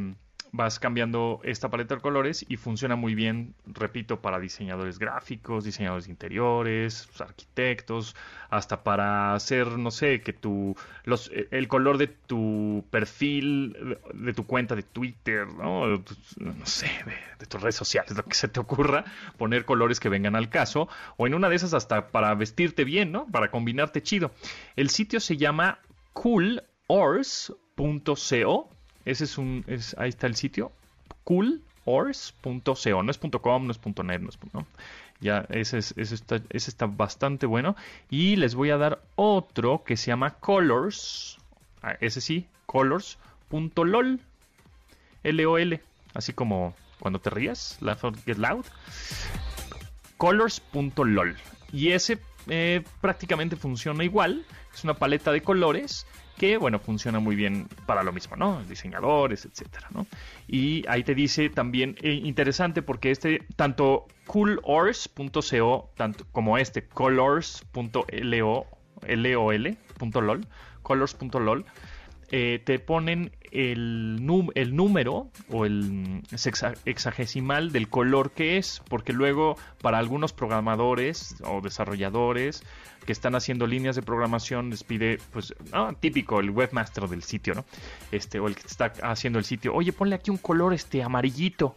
vas 0.57 0.79
cambiando 0.79 1.41
esta 1.43 1.69
paleta 1.69 1.97
de 1.97 2.01
colores 2.01 2.47
y 2.49 2.57
funciona 2.57 2.95
muy 2.95 3.17
bien, 3.17 3.57
repito, 3.67 4.21
para 4.21 4.39
diseñadores 4.39 5.01
gráficos, 5.01 5.65
diseñadores 5.65 6.05
de 6.05 6.13
interiores, 6.13 7.09
pues, 7.09 7.21
arquitectos, 7.21 8.15
hasta 8.51 8.85
para 8.85 9.35
hacer, 9.35 9.67
no 9.67 9.91
sé, 9.91 10.21
que 10.21 10.33
tu, 10.33 10.77
los, 11.03 11.33
el 11.51 11.67
color 11.67 11.99
de 11.99 12.07
tu 12.07 12.85
perfil, 12.93 13.99
de 14.15 14.33
tu 14.33 14.47
cuenta 14.47 14.77
de 14.77 14.85
Twitter, 14.85 15.49
no, 15.49 15.89
no 15.89 16.67
sé, 16.67 16.89
de, 17.41 17.47
tus 17.47 17.61
redes 17.61 17.75
sociales, 17.75 18.13
lo 18.17 18.23
que 18.25 18.35
se 18.35 18.47
te 18.47 18.61
ocurra, 18.61 19.05
poner 19.37 19.65
colores 19.65 19.99
que 19.99 20.09
vengan 20.09 20.37
al 20.37 20.51
caso, 20.51 20.89
o 21.17 21.27
en 21.27 21.35
una 21.35 21.49
de 21.49 21.57
esas 21.57 21.75
hasta 21.75 22.13
para 22.13 22.33
vestirte 22.37 22.85
bien, 22.85 23.11
¿no? 23.11 23.27
Para 23.27 23.51
combinarte 23.51 24.05
chido. 24.05 24.31
El 24.77 24.89
sitio 24.89 25.19
se 25.19 25.37
llama 25.37 25.81
coolors.co 26.13 27.35
ese 29.05 29.25
es 29.25 29.39
un, 29.39 29.65
es, 29.67 29.95
ahí 29.99 30.09
está 30.09 30.27
el 30.27 30.37
sitio, 30.37 30.73
coolors.co, 31.25 33.03
no 33.03 33.11
es 33.11 33.19
.com, 33.19 33.67
no 33.67 33.73
es 33.73 33.81
.net, 34.05 34.21
no 34.21 34.29
es. 34.29 34.39
Ya, 35.21 35.47
ese, 35.49 35.79
es, 35.79 35.95
ese, 35.97 36.15
está, 36.15 36.41
ese 36.51 36.71
está 36.71 36.87
bastante 36.87 37.47
bueno. 37.47 37.77
Y 38.11 38.37
les 38.37 38.55
voy 38.55 38.71
a 38.71 38.77
dar 38.77 39.01
otro 39.17 39.85
que 39.85 39.97
se 39.97 40.09
llama 40.09 40.35
colors, 40.35 41.39
ah, 41.83 41.97
ese 42.01 42.21
sí, 42.21 42.47
colors.lol, 42.67 44.21
L-O-L, 45.23 45.81
así 46.15 46.33
como 46.33 46.75
cuando 46.99 47.19
te 47.21 47.31
rías, 47.31 47.79
laugh 47.81 48.03
get 48.25 48.39
loud, 48.39 48.65
colors.lol. 50.17 51.37
Y 51.73 51.91
ese 51.91 52.19
eh, 52.49 52.83
prácticamente 53.01 53.57
funciona 53.57 54.05
igual, 54.05 54.45
es 54.73 54.85
una 54.85 54.95
paleta 54.95 55.33
de 55.33 55.43
colores 55.43 56.07
que, 56.37 56.57
bueno, 56.57 56.79
funciona 56.79 57.21
muy 57.21 57.37
bien 57.37 57.69
para 57.87 58.03
lo 58.03 58.13
mismo, 58.13 58.37
¿no? 58.37 58.63
Diseñadores, 58.65 59.45
etcétera, 59.45 59.89
¿no? 59.93 60.07
Y 60.49 60.85
ahí 60.89 61.05
te 61.05 61.15
dice 61.15 61.49
también, 61.49 61.97
eh, 62.03 62.13
interesante 62.13 62.83
porque 62.83 63.11
este, 63.11 63.43
tanto 63.57 64.07
coolors.co, 64.27 65.91
tanto 65.97 66.27
como 66.33 66.59
este 66.59 66.87
colors.lol, 66.87 68.03
eh, 72.37 72.59
te 72.59 72.81
ponen 72.81 73.31
el, 73.53 74.19
el, 74.57 74.75
número 74.75 75.31
o 75.51 75.67
el 75.67 76.21
hexagesimal 76.85 77.71
del 77.71 77.89
color 77.89 78.33
que 78.33 78.59
es, 78.59 78.83
porque 78.89 79.13
luego 79.13 79.57
para 79.81 79.99
algunos 79.99 80.33
programadores 80.33 81.37
o 81.45 81.61
desarrolladores 81.61 82.65
que 83.07 83.13
están 83.13 83.37
haciendo 83.37 83.69
líneas 83.69 83.95
de 83.95 84.03
programación 84.03 84.71
les 84.71 84.83
pide, 84.83 85.21
pues, 85.31 85.55
típico, 86.01 86.41
el 86.41 86.51
webmaster 86.51 87.07
del 87.07 87.23
sitio, 87.23 87.55
¿no? 87.55 87.65
Este, 88.11 88.41
o 88.41 88.49
el 88.49 88.57
que 88.57 88.67
está 88.67 88.93
haciendo 89.03 89.39
el 89.39 89.45
sitio, 89.45 89.73
oye, 89.73 89.93
ponle 89.93 90.17
aquí 90.17 90.33
un 90.33 90.39
color 90.39 90.75
este 90.75 91.05
amarillito. 91.05 91.77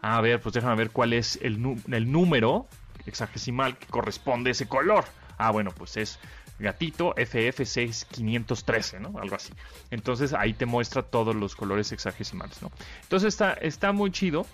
A 0.00 0.20
ver, 0.20 0.40
pues 0.40 0.52
déjame 0.52 0.74
ver 0.74 0.90
cuál 0.90 1.12
es 1.12 1.38
el, 1.42 1.76
el 1.92 2.10
número 2.10 2.66
hexagesimal 3.06 3.78
que 3.78 3.86
corresponde 3.86 4.50
a 4.50 4.52
ese 4.52 4.66
color. 4.66 5.04
Ah, 5.38 5.52
bueno, 5.52 5.70
pues 5.70 5.96
es 5.96 6.18
gatito 6.62 7.14
FF6513, 7.14 9.00
¿no? 9.00 9.18
Algo 9.18 9.36
así. 9.36 9.52
Entonces 9.90 10.32
ahí 10.32 10.54
te 10.54 10.66
muestra 10.66 11.02
todos 11.02 11.36
los 11.36 11.54
colores 11.54 11.92
hexagesimales, 11.92 12.62
¿no? 12.62 12.72
Entonces 13.02 13.28
está, 13.28 13.52
está 13.54 13.92
muy 13.92 14.10
chido. 14.10 14.46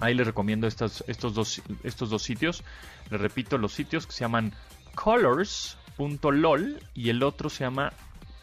Ahí 0.00 0.14
les 0.14 0.26
recomiendo 0.26 0.66
estos, 0.66 1.04
dos, 1.06 1.62
estos 1.82 2.10
dos 2.10 2.22
sitios. 2.22 2.62
Les 3.10 3.20
repito, 3.20 3.58
los 3.58 3.72
sitios 3.72 4.06
que 4.06 4.12
se 4.12 4.20
llaman 4.20 4.52
colors.lol 4.94 6.82
y 6.94 7.10
el 7.10 7.22
otro 7.22 7.50
se 7.50 7.64
llama 7.64 7.92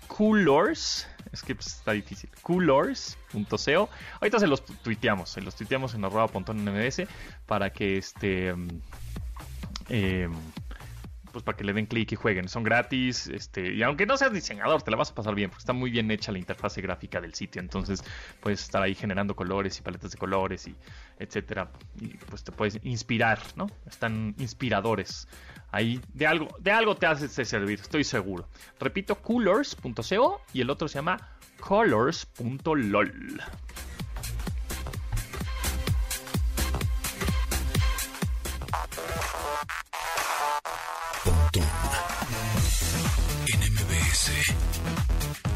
coolors. 0.07 1.07
Es 1.31 1.41
que 1.41 1.55
pues, 1.55 1.67
está 1.67 1.91
difícil. 1.91 2.29
Coolors.co. 2.41 3.89
Ahorita 4.19 4.39
se 4.39 4.47
los 4.47 4.65
tuiteamos. 4.65 5.29
Se 5.29 5.41
los 5.41 5.55
tuiteamos 5.55 5.93
en 5.95 6.05
arroba.nms 6.05 7.03
para 7.45 7.71
que 7.71 7.97
este. 7.97 8.55
Eh, 9.89 10.29
pues 11.33 11.43
para 11.43 11.57
que 11.57 11.63
le 11.65 11.73
den 11.73 11.87
clic 11.87 12.11
y 12.11 12.15
jueguen. 12.15 12.47
Son 12.47 12.63
gratis, 12.63 13.27
este, 13.27 13.73
y 13.73 13.83
aunque 13.83 14.05
no 14.05 14.15
seas 14.15 14.31
diseñador, 14.31 14.83
te 14.83 14.91
la 14.91 14.97
vas 14.97 15.11
a 15.11 15.15
pasar 15.15 15.35
bien, 15.35 15.49
porque 15.49 15.61
está 15.61 15.73
muy 15.73 15.89
bien 15.89 16.09
hecha 16.11 16.31
la 16.31 16.37
interfase 16.37 16.79
gráfica 16.81 17.19
del 17.19 17.33
sitio. 17.33 17.59
Entonces, 17.59 18.03
puedes 18.39 18.61
estar 18.61 18.81
ahí 18.81 18.95
generando 18.95 19.35
colores 19.35 19.77
y 19.79 19.81
paletas 19.81 20.11
de 20.11 20.17
colores 20.17 20.67
y 20.67 20.75
etcétera. 21.19 21.71
Y 21.99 22.09
pues 22.29 22.43
te 22.43 22.51
puedes 22.51 22.79
inspirar, 22.83 23.39
¿no? 23.55 23.67
Están 23.85 24.35
inspiradores. 24.37 25.27
Ahí 25.71 25.99
de 26.13 26.27
algo, 26.27 26.55
de 26.59 26.71
algo 26.71 26.95
te 26.95 27.07
hace 27.07 27.27
servir, 27.43 27.79
estoy 27.79 28.03
seguro. 28.03 28.47
Repito, 28.79 29.15
colors.co 29.15 30.41
y 30.53 30.61
el 30.61 30.69
otro 30.69 30.87
se 30.87 30.95
llama 30.99 31.17
colors.lol. 31.59 33.41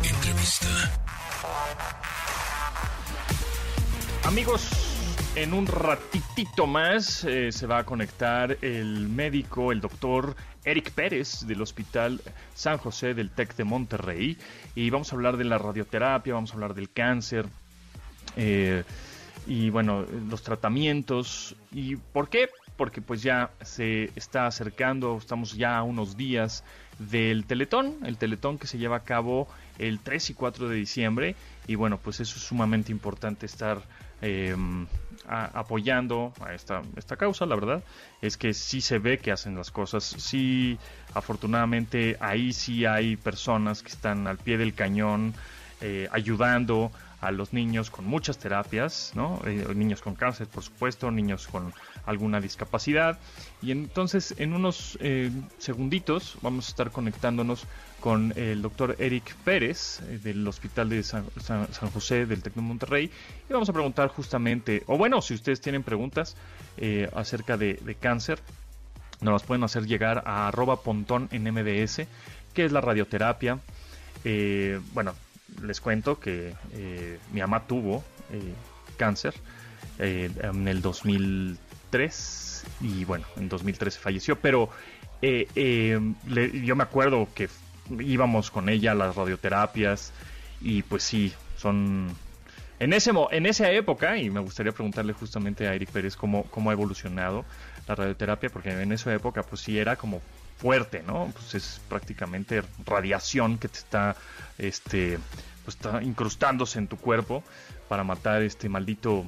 Entrevista. 0.03 0.67
Amigos, 4.25 4.69
en 5.35 5.53
un 5.53 5.67
ratitito 5.67 6.67
más 6.67 7.23
eh, 7.23 7.53
se 7.53 7.65
va 7.65 7.77
a 7.77 7.85
conectar 7.85 8.57
el 8.61 9.07
médico, 9.07 9.71
el 9.71 9.79
doctor 9.79 10.35
Eric 10.65 10.91
Pérez 10.91 11.47
del 11.47 11.61
Hospital 11.61 12.19
San 12.55 12.77
José 12.77 13.13
del 13.13 13.29
TEC 13.29 13.55
de 13.55 13.63
Monterrey. 13.63 14.37
Y 14.75 14.89
vamos 14.89 15.13
a 15.13 15.15
hablar 15.15 15.37
de 15.37 15.45
la 15.45 15.57
radioterapia, 15.57 16.33
vamos 16.33 16.51
a 16.51 16.55
hablar 16.55 16.73
del 16.73 16.89
cáncer 16.89 17.45
eh, 18.35 18.83
y 19.45 19.69
bueno, 19.69 20.05
los 20.29 20.43
tratamientos. 20.43 21.55
Y 21.71 21.95
por 21.95 22.27
qué, 22.27 22.49
porque 22.77 23.01
pues 23.01 23.21
ya 23.23 23.49
se 23.61 24.11
está 24.15 24.45
acercando, 24.45 25.17
estamos 25.17 25.57
ya 25.57 25.77
a 25.77 25.83
unos 25.83 26.15
días 26.15 26.63
del 26.99 27.45
Teletón, 27.45 27.97
el 28.05 28.17
Teletón 28.17 28.57
que 28.57 28.67
se 28.67 28.77
lleva 28.77 28.97
a 28.97 29.03
cabo 29.03 29.47
el 29.77 29.99
3 29.99 30.29
y 30.29 30.33
4 30.33 30.69
de 30.69 30.75
diciembre 30.75 31.35
y 31.67 31.75
bueno, 31.75 31.97
pues 31.97 32.19
eso 32.19 32.37
es 32.37 32.43
sumamente 32.43 32.91
importante 32.91 33.45
estar 33.45 33.81
em, 34.21 34.87
apoyando 35.27 36.33
a 36.39 36.53
esta, 36.53 36.81
esta 36.95 37.17
causa, 37.17 37.45
la 37.45 37.55
verdad 37.55 37.83
es 38.21 38.37
que 38.37 38.53
sí 38.53 38.81
se 38.81 38.99
ve 38.99 39.17
que 39.17 39.31
hacen 39.31 39.55
las 39.55 39.71
cosas, 39.71 40.03
sí 40.03 40.77
afortunadamente 41.13 42.17
ahí 42.19 42.53
sí 42.53 42.85
hay 42.85 43.15
personas 43.15 43.83
que 43.83 43.89
están 43.89 44.27
al 44.27 44.37
pie 44.37 44.57
del 44.57 44.73
cañón 44.73 45.33
eh, 45.81 46.07
ayudando 46.11 46.91
a 47.21 47.31
los 47.31 47.53
niños 47.53 47.89
con 47.89 48.05
muchas 48.05 48.37
terapias, 48.37 49.11
¿no? 49.15 49.41
Eh, 49.45 49.65
niños 49.75 50.01
con 50.01 50.15
cáncer, 50.15 50.47
por 50.47 50.63
supuesto, 50.63 51.09
niños 51.09 51.47
con 51.47 51.73
alguna 52.07 52.41
discapacidad. 52.41 53.19
Y 53.61 53.71
entonces, 53.71 54.33
en 54.37 54.53
unos 54.53 54.97
eh, 55.01 55.31
segunditos, 55.59 56.37
vamos 56.41 56.67
a 56.67 56.69
estar 56.69 56.91
conectándonos 56.91 57.65
con 57.99 58.33
el 58.35 58.61
doctor 58.61 58.95
Eric 58.99 59.35
Pérez 59.43 60.01
eh, 60.01 60.19
del 60.23 60.47
Hospital 60.47 60.89
de 60.89 61.03
San, 61.03 61.25
José 61.93 62.25
del 62.25 62.41
Tecno 62.41 62.61
Monterrey 62.61 63.11
y 63.49 63.53
vamos 63.53 63.69
a 63.69 63.73
preguntar 63.73 64.09
justamente, 64.09 64.83
o 64.87 64.97
bueno, 64.97 65.21
si 65.21 65.33
ustedes 65.33 65.61
tienen 65.61 65.83
preguntas 65.83 66.35
acerca 67.13 67.57
de, 67.57 67.97
cáncer, 67.99 68.39
nos 69.21 69.33
las 69.33 69.43
pueden 69.43 69.63
hacer 69.63 69.87
llegar 69.87 70.23
a 70.25 70.47
arroba 70.47 70.81
pontón 70.81 71.27
en 71.31 71.43
MDS, 71.43 72.01
que 72.53 72.65
es 72.65 72.71
la 72.71 72.81
radioterapia. 72.81 73.59
bueno, 74.93 75.13
les 75.61 75.81
cuento 75.81 76.19
que 76.19 76.53
eh, 76.73 77.19
mi 77.31 77.41
mamá 77.41 77.63
tuvo 77.67 78.03
eh, 78.31 78.53
cáncer 78.97 79.33
eh, 79.99 80.29
en 80.41 80.67
el 80.67 80.81
2003 80.81 81.66
y 82.81 83.05
bueno, 83.05 83.25
en 83.37 83.49
2013 83.49 83.99
falleció, 83.99 84.39
pero 84.39 84.69
yo 85.21 86.75
me 86.75 86.83
acuerdo 86.83 87.27
que 87.33 87.49
íbamos 87.99 88.51
con 88.51 88.69
ella 88.69 88.91
a 88.91 88.95
las 88.95 89.15
radioterapias 89.15 90.11
y 90.61 90.83
pues 90.83 91.03
sí, 91.03 91.33
son... 91.57 92.15
En, 92.79 92.93
ese, 92.93 93.11
en 93.31 93.45
esa 93.47 93.71
época, 93.71 94.17
y 94.17 94.29
me 94.29 94.39
gustaría 94.39 94.71
preguntarle 94.71 95.13
justamente 95.13 95.67
a 95.67 95.73
Eric 95.73 95.89
Pérez 95.89 96.15
cómo, 96.15 96.43
cómo 96.43 96.69
ha 96.69 96.73
evolucionado 96.73 97.43
la 97.87 97.95
radioterapia, 97.95 98.51
porque 98.51 98.69
en 98.69 98.91
esa 98.91 99.11
época 99.13 99.41
pues 99.41 99.61
sí 99.61 99.79
era 99.79 99.95
como 99.95 100.21
fuerte, 100.57 101.01
¿no? 101.01 101.31
Pues 101.33 101.55
es 101.55 101.81
prácticamente 101.89 102.61
radiación 102.85 103.57
que 103.57 103.67
te 103.67 103.79
está, 103.79 104.15
este, 104.59 105.17
pues 105.65 105.75
está 105.75 106.03
incrustándose 106.03 106.77
en 106.77 106.87
tu 106.87 106.97
cuerpo 106.97 107.43
para 107.87 108.03
matar 108.03 108.43
este 108.43 108.69
maldito 108.69 109.25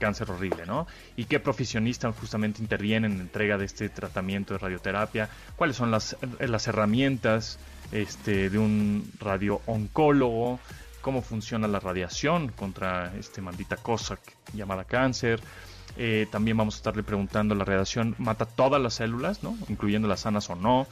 cáncer 0.00 0.30
horrible, 0.30 0.66
¿no? 0.66 0.88
¿Y 1.16 1.26
qué 1.26 1.38
profesionistas 1.38 2.16
justamente 2.16 2.60
intervienen 2.60 3.12
en 3.12 3.18
la 3.18 3.24
entrega 3.24 3.56
de 3.56 3.66
este 3.66 3.88
tratamiento 3.88 4.54
de 4.54 4.58
radioterapia? 4.58 5.28
¿Cuáles 5.54 5.76
son 5.76 5.92
las, 5.92 6.16
las 6.40 6.66
herramientas 6.66 7.60
este, 7.92 8.50
de 8.50 8.58
un 8.58 9.12
radiooncólogo? 9.20 10.58
cómo 11.00 11.22
funciona 11.22 11.66
la 11.66 11.80
radiación 11.80 12.48
contra 12.48 13.14
esta 13.16 13.40
maldita 13.40 13.76
cosa 13.76 14.18
llamada 14.52 14.84
cáncer. 14.84 15.40
Eh, 15.96 16.26
también 16.30 16.56
vamos 16.56 16.74
a 16.74 16.78
estarle 16.78 17.02
preguntando, 17.02 17.54
¿la 17.54 17.64
radiación 17.64 18.14
mata 18.18 18.46
todas 18.46 18.80
las 18.80 18.94
células, 18.94 19.42
¿no? 19.42 19.56
incluyendo 19.68 20.08
las 20.08 20.20
sanas 20.20 20.48
o 20.50 20.56
no? 20.56 20.86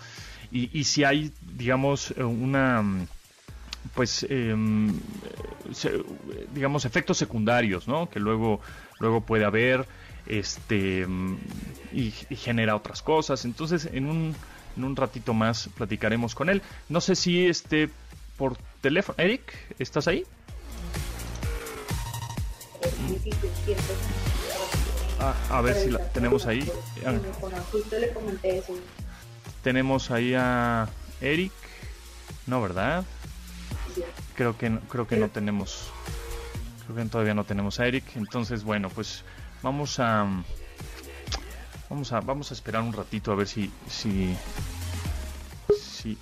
Y, 0.51 0.85
si 0.85 1.05
hay, 1.05 1.31
digamos, 1.43 2.11
una 2.13 2.83
pues 3.95 4.27
em, 4.29 4.99
digamos 6.55 6.85
efectos 6.85 7.19
secundarios 7.19 7.87
¿no? 7.87 8.09
que 8.09 8.19
luego 8.19 8.61
luego 9.01 9.21
puede 9.21 9.45
haber 9.45 9.87
este 10.27 11.07
y, 11.93 12.11
genera 12.11 12.77
otras 12.77 13.03
cosas 13.03 13.45
entonces 13.45 13.89
en 13.93 14.07
un, 14.07 14.35
en 14.77 14.85
un 14.85 14.97
ratito 14.97 15.35
más 15.35 15.71
platicaremos 15.77 16.35
con 16.35 16.49
él 16.49 16.63
no 16.89 17.01
sé 17.01 17.17
si 17.17 17.47
este 17.47 17.89
por 18.37 18.57
teléfono 18.81 19.17
Eric 19.19 19.53
estás 19.79 20.09
ahí 20.09 20.25
Ah, 25.21 25.35
a 25.51 25.61
ver 25.61 25.75
si 25.75 25.91
la 25.91 25.99
tenemos 26.13 26.47
ahí. 26.47 26.71
Tenemos 29.63 30.11
ahí 30.11 30.35
a 30.35 30.89
Eric. 31.21 31.53
No, 32.47 32.63
¿verdad? 32.63 33.05
Creo 34.37 34.57
que 34.57 34.79
creo 34.89 35.09
que 35.09 35.17
no 35.17 35.29
tenemos. 35.29 35.91
Creo 36.89 37.07
todavía 37.07 37.35
no 37.35 37.45
tenemos 37.45 37.79
a 37.81 37.87
Eric. 37.87 38.05
Entonces, 38.17 38.65
bueno, 38.65 38.89
pues 38.89 39.25
vamos 39.63 40.01
a 40.01 40.27
vamos 41.89 42.13
a 42.13 42.21
vamos 42.21 42.51
a 42.51 42.55
esperar 42.55 42.83
un 42.83 42.93
ratito 42.93 43.33
a 43.33 43.35
ver 43.35 43.47
si 43.47 43.71
si 43.89 44.37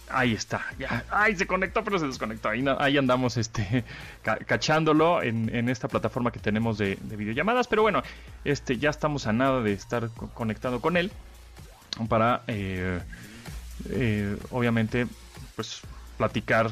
ahí 0.09 0.33
está. 0.33 0.64
Ya, 0.79 1.05
ay, 1.11 1.37
se 1.37 1.46
conectó, 1.46 1.85
pero 1.85 1.98
se 1.98 2.07
desconectó. 2.07 2.48
Ahí, 2.48 2.64
ahí 2.79 2.96
andamos 2.96 3.37
este, 3.37 3.85
cachándolo 4.22 5.22
en, 5.22 5.68
esta 5.68 5.88
plataforma 5.88 6.31
que 6.31 6.38
tenemos 6.38 6.79
de, 6.79 6.96
videollamadas. 7.02 7.68
Pero 7.68 7.83
bueno, 7.83 8.02
este, 8.44 8.79
ya 8.79 8.90
estamos 8.90 9.26
a 9.26 9.33
nada 9.33 9.61
de 9.61 9.72
estar 9.72 10.09
conectado 10.35 10.81
con 10.81 10.96
él 10.96 11.11
para, 12.09 12.42
eh, 12.46 13.00
eh, 13.90 14.37
obviamente, 14.50 15.07
pues 15.55 15.83
platicar 16.16 16.70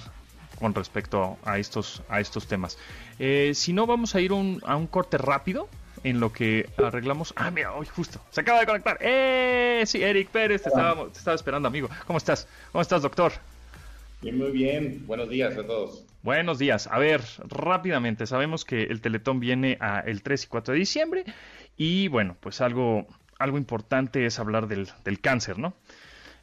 con 0.58 0.74
respecto 0.74 1.38
a 1.44 1.58
estos, 1.58 2.02
a 2.08 2.20
estos 2.20 2.46
temas. 2.46 2.78
Eh, 3.18 3.52
si 3.54 3.72
no, 3.72 3.86
vamos 3.86 4.14
a 4.14 4.20
ir 4.20 4.32
a 4.32 4.76
un 4.76 4.86
corte 4.86 5.18
rápido 5.18 5.68
en 6.04 6.20
lo 6.20 6.32
que 6.32 6.68
arreglamos. 6.76 7.32
Ah, 7.36 7.50
mira, 7.50 7.72
hoy 7.72 7.86
justo, 7.86 8.20
se 8.30 8.42
acaba 8.42 8.60
de 8.60 8.66
conectar. 8.66 8.98
¡Eh! 9.00 9.82
Sí, 9.86 10.02
Eric 10.02 10.28
Pérez, 10.28 10.62
te 10.62 10.68
estaba, 10.68 11.06
te 11.06 11.18
estaba 11.18 11.34
esperando, 11.34 11.66
amigo. 11.66 11.88
¿Cómo 12.06 12.18
estás? 12.18 12.46
¿Cómo 12.70 12.82
estás, 12.82 13.02
doctor? 13.02 13.32
Bien, 14.22 14.38
muy 14.38 14.50
bien. 14.50 15.04
Buenos 15.06 15.28
días 15.28 15.56
a 15.56 15.66
todos. 15.66 16.04
Buenos 16.22 16.58
días. 16.58 16.86
A 16.86 16.98
ver, 16.98 17.22
rápidamente, 17.48 18.26
sabemos 18.26 18.64
que 18.64 18.84
el 18.84 19.00
Teletón 19.00 19.40
viene 19.40 19.76
a 19.80 20.00
el 20.00 20.22
3 20.22 20.44
y 20.44 20.46
4 20.46 20.72
de 20.72 20.78
diciembre 20.78 21.24
y 21.76 22.08
bueno, 22.08 22.36
pues 22.40 22.60
algo, 22.60 23.06
algo 23.38 23.58
importante 23.58 24.24
es 24.24 24.38
hablar 24.38 24.68
del, 24.68 24.88
del 25.04 25.20
cáncer, 25.20 25.58
¿no? 25.58 25.74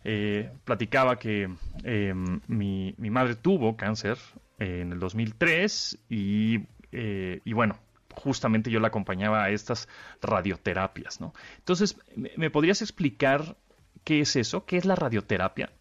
Eh, 0.03 0.49
platicaba 0.63 1.19
que 1.19 1.47
eh, 1.83 2.13
mi, 2.47 2.95
mi, 2.97 3.09
madre 3.11 3.35
tuvo 3.35 3.77
cáncer 3.77 4.17
en 4.57 4.91
el 4.91 4.99
2003 4.99 5.99
y, 6.09 6.61
eh, 6.91 7.39
y 7.45 7.53
bueno, 7.53 7.77
justamente 8.15 8.71
yo 8.71 8.79
la 8.79 8.87
acompañaba 8.87 9.43
a 9.43 9.51
estas 9.51 9.87
radioterapias, 10.21 11.21
¿no? 11.21 11.33
Entonces, 11.59 11.97
¿me 12.15 12.49
podrías 12.49 12.81
explicar 12.81 13.55
qué 14.03 14.21
es 14.21 14.35
eso? 14.35 14.65
¿Qué 14.65 14.77
es 14.77 14.85
la 14.85 14.95
radioterapia? 14.95 15.71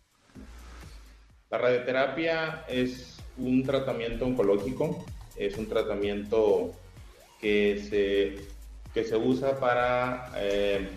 La 1.50 1.58
radioterapia 1.58 2.64
es 2.68 3.18
un 3.36 3.64
tratamiento 3.64 4.24
oncológico, 4.24 5.04
es 5.36 5.56
un 5.56 5.66
tratamiento 5.66 6.72
que 7.40 7.78
se, 7.78 8.46
que 8.94 9.04
se 9.04 9.16
usa 9.16 9.58
para 9.58 10.30
eh, 10.36 10.90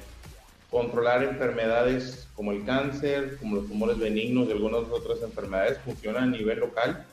controlar 0.73 1.23
enfermedades 1.23 2.27
como 2.35 2.51
el 2.51 2.65
cáncer, 2.65 3.37
como 3.37 3.57
los 3.57 3.67
tumores 3.67 3.99
benignos 3.99 4.49
y 4.49 4.53
algunas 4.53 4.89
otras 4.89 5.21
enfermedades, 5.21 5.77
funciona 5.85 6.23
a 6.23 6.25
nivel 6.25 6.59
local 6.59 7.05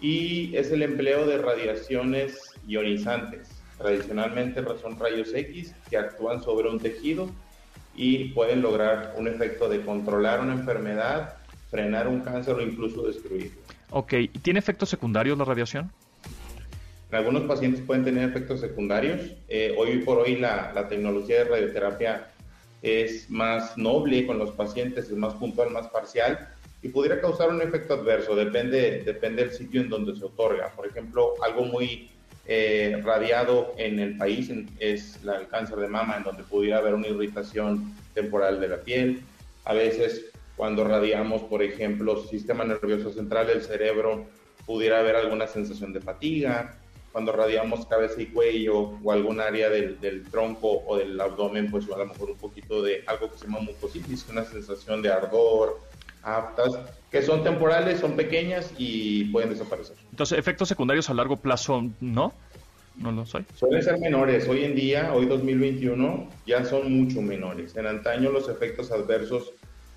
y 0.00 0.56
es 0.56 0.72
el 0.72 0.82
empleo 0.82 1.26
de 1.26 1.36
radiaciones 1.36 2.40
ionizantes 2.66 3.62
tradicionalmente 3.82 4.62
son 4.80 4.98
rayos 4.98 5.34
X 5.34 5.74
que 5.90 5.98
actúan 5.98 6.42
sobre 6.42 6.70
un 6.70 6.78
tejido 6.78 7.28
y 7.94 8.28
pueden 8.30 8.62
lograr 8.62 9.14
un 9.18 9.28
efecto 9.28 9.68
de 9.68 9.82
controlar 9.82 10.40
una 10.40 10.54
enfermedad, 10.54 11.34
frenar 11.70 12.08
un 12.08 12.20
cáncer 12.20 12.54
o 12.54 12.62
incluso 12.62 13.02
destruirlo. 13.06 13.60
Ok, 13.90 14.14
¿y 14.14 14.28
tiene 14.28 14.58
efectos 14.58 14.88
secundarios 14.88 15.36
la 15.36 15.44
radiación? 15.44 15.92
En 17.10 17.18
algunos 17.18 17.42
pacientes 17.42 17.82
pueden 17.82 18.04
tener 18.04 18.26
efectos 18.26 18.60
secundarios. 18.60 19.20
Eh, 19.48 19.74
hoy 19.76 19.98
por 19.98 20.18
hoy 20.18 20.36
la, 20.36 20.72
la, 20.74 20.88
tecnología 20.88 21.40
de 21.40 21.44
radioterapia 21.44 22.28
es 22.82 23.30
más 23.30 23.78
noble 23.78 24.26
con 24.26 24.38
los 24.38 24.50
pacientes, 24.50 25.06
es 25.06 25.16
más 25.16 25.34
puntual, 25.34 25.70
más 25.70 25.88
parcial 25.88 26.48
y 26.82 26.88
pudiera 26.88 27.20
causar 27.20 27.48
un 27.50 27.62
efecto 27.62 27.94
adverso, 27.94 28.34
depende, 28.34 29.02
depende 29.04 29.44
del 29.44 29.52
sitio 29.52 29.80
en 29.80 29.88
donde 29.88 30.16
se 30.16 30.24
otorga. 30.24 30.70
Por 30.70 30.88
ejemplo, 30.88 31.34
algo 31.42 31.64
muy 31.64 32.10
eh, 32.44 33.00
radiado 33.04 33.72
en 33.78 34.00
el 34.00 34.16
país 34.16 34.50
es 34.80 35.20
el 35.22 35.46
cáncer 35.46 35.78
de 35.78 35.86
mama, 35.86 36.16
en 36.16 36.24
donde 36.24 36.42
pudiera 36.42 36.78
haber 36.78 36.94
una 36.94 37.06
irritación 37.06 37.94
temporal 38.14 38.60
de 38.60 38.68
la 38.68 38.78
piel. 38.78 39.22
A 39.64 39.74
veces, 39.74 40.32
cuando 40.56 40.82
radiamos, 40.82 41.42
por 41.42 41.62
ejemplo, 41.62 42.24
sistema 42.26 42.64
nervioso 42.64 43.12
central 43.12 43.46
del 43.46 43.62
cerebro, 43.62 44.26
pudiera 44.66 44.98
haber 44.98 45.14
alguna 45.14 45.46
sensación 45.46 45.92
de 45.92 46.00
fatiga. 46.00 46.78
Cuando 47.12 47.32
radiamos 47.32 47.86
cabeza 47.86 48.20
y 48.20 48.26
cuello 48.26 48.98
o 49.02 49.12
algún 49.12 49.40
área 49.40 49.68
del, 49.68 50.00
del 50.00 50.24
tronco 50.30 50.82
o 50.86 50.96
del 50.96 51.20
abdomen, 51.20 51.70
pues 51.70 51.84
a 51.90 51.98
lo 51.98 52.06
mejor 52.06 52.30
un 52.30 52.38
poquito 52.38 52.82
de 52.82 53.04
algo 53.06 53.30
que 53.30 53.38
se 53.38 53.44
llama 53.44 53.60
mucositis, 53.60 54.26
una 54.30 54.44
sensación 54.44 55.02
de 55.02 55.12
ardor, 55.12 55.78
aptas, 56.22 56.78
que 57.10 57.22
son 57.22 57.44
temporales, 57.44 58.00
son 58.00 58.16
pequeñas 58.16 58.72
y 58.78 59.24
pueden 59.26 59.50
desaparecer. 59.50 59.96
Entonces, 60.10 60.38
efectos 60.38 60.68
secundarios 60.68 61.10
a 61.10 61.14
largo 61.14 61.36
plazo, 61.36 61.84
¿no? 62.00 62.32
No 62.96 63.10
lo 63.10 63.24
soy. 63.26 63.44
Suelen 63.54 63.82
ser 63.82 63.98
menores. 63.98 64.48
Hoy 64.48 64.64
en 64.64 64.74
día, 64.74 65.12
hoy 65.14 65.26
2021, 65.26 66.28
ya 66.46 66.64
son 66.64 66.92
mucho 66.92 67.22
menores. 67.22 67.76
En 67.76 67.86
antaño 67.86 68.30
los 68.30 68.48
efectos 68.48 68.90
adversos 68.90 69.52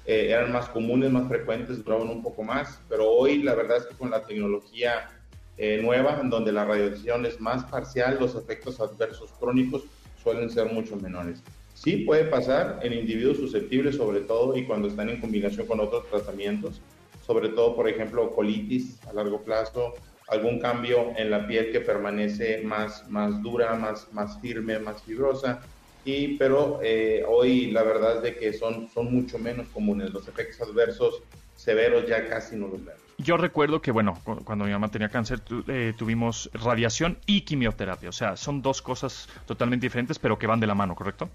eh, 0.05 0.27
eran 0.29 0.51
más 0.51 0.69
comunes, 0.69 1.11
más 1.11 1.27
frecuentes, 1.27 1.83
duraban 1.83 2.09
un 2.09 2.23
poco 2.23 2.43
más, 2.43 2.79
pero 2.87 3.09
hoy 3.09 3.43
la 3.43 3.55
verdad 3.55 3.77
es 3.77 3.85
que 3.85 3.95
con 3.95 4.11
la 4.11 4.23
tecnología 4.23 5.09
eh, 5.57 5.79
nueva, 5.81 6.19
en 6.21 6.29
donde 6.29 6.51
la 6.51 6.65
radiación 6.65 7.25
es 7.25 7.39
más 7.39 7.63
parcial, 7.65 8.17
los 8.19 8.35
efectos 8.35 8.79
adversos 8.79 9.31
crónicos 9.39 9.83
suelen 10.21 10.49
ser 10.49 10.71
mucho 10.71 10.95
menores. 10.97 11.41
Sí 11.73 11.97
puede 11.97 12.25
pasar 12.25 12.79
en 12.83 12.93
individuos 12.93 13.37
susceptibles 13.37 13.97
sobre 13.97 14.21
todo 14.21 14.57
y 14.57 14.65
cuando 14.65 14.87
están 14.87 15.09
en 15.09 15.21
combinación 15.21 15.67
con 15.67 15.79
otros 15.79 16.09
tratamientos, 16.09 16.81
sobre 17.25 17.49
todo 17.49 17.75
por 17.75 17.87
ejemplo 17.87 18.33
colitis 18.33 18.97
a 19.07 19.13
largo 19.13 19.41
plazo, 19.41 19.93
algún 20.27 20.59
cambio 20.59 21.13
en 21.17 21.29
la 21.29 21.47
piel 21.47 21.71
que 21.71 21.81
permanece 21.81 22.61
más, 22.63 23.07
más 23.09 23.41
dura, 23.41 23.75
más, 23.75 24.11
más 24.13 24.39
firme, 24.41 24.79
más 24.79 25.03
fibrosa. 25.03 25.61
Y, 26.03 26.37
pero 26.37 26.79
eh, 26.83 27.23
hoy 27.27 27.71
la 27.71 27.83
verdad 27.83 28.17
es 28.17 28.23
de 28.23 28.35
que 28.35 28.53
son, 28.53 28.89
son 28.89 29.13
mucho 29.13 29.37
menos 29.39 29.67
comunes. 29.69 30.11
Los 30.11 30.27
efectos 30.27 30.67
adversos 30.67 31.21
severos 31.55 32.07
ya 32.07 32.27
casi 32.27 32.55
no 32.55 32.67
los 32.67 32.83
vemos. 32.83 33.04
Yo 33.17 33.37
recuerdo 33.37 33.81
que, 33.81 33.91
bueno, 33.91 34.19
cuando 34.43 34.65
mi 34.65 34.71
mamá 34.71 34.89
tenía 34.89 35.09
cáncer, 35.09 35.41
eh, 35.67 35.93
tuvimos 35.97 36.49
radiación 36.53 37.17
y 37.25 37.41
quimioterapia. 37.41 38.09
O 38.09 38.11
sea, 38.11 38.35
son 38.35 38.61
dos 38.61 38.81
cosas 38.81 39.29
totalmente 39.45 39.85
diferentes, 39.85 40.19
pero 40.19 40.37
que 40.37 40.47
van 40.47 40.59
de 40.59 40.67
la 40.67 40.75
mano, 40.75 40.95
¿correcto? 40.95 41.29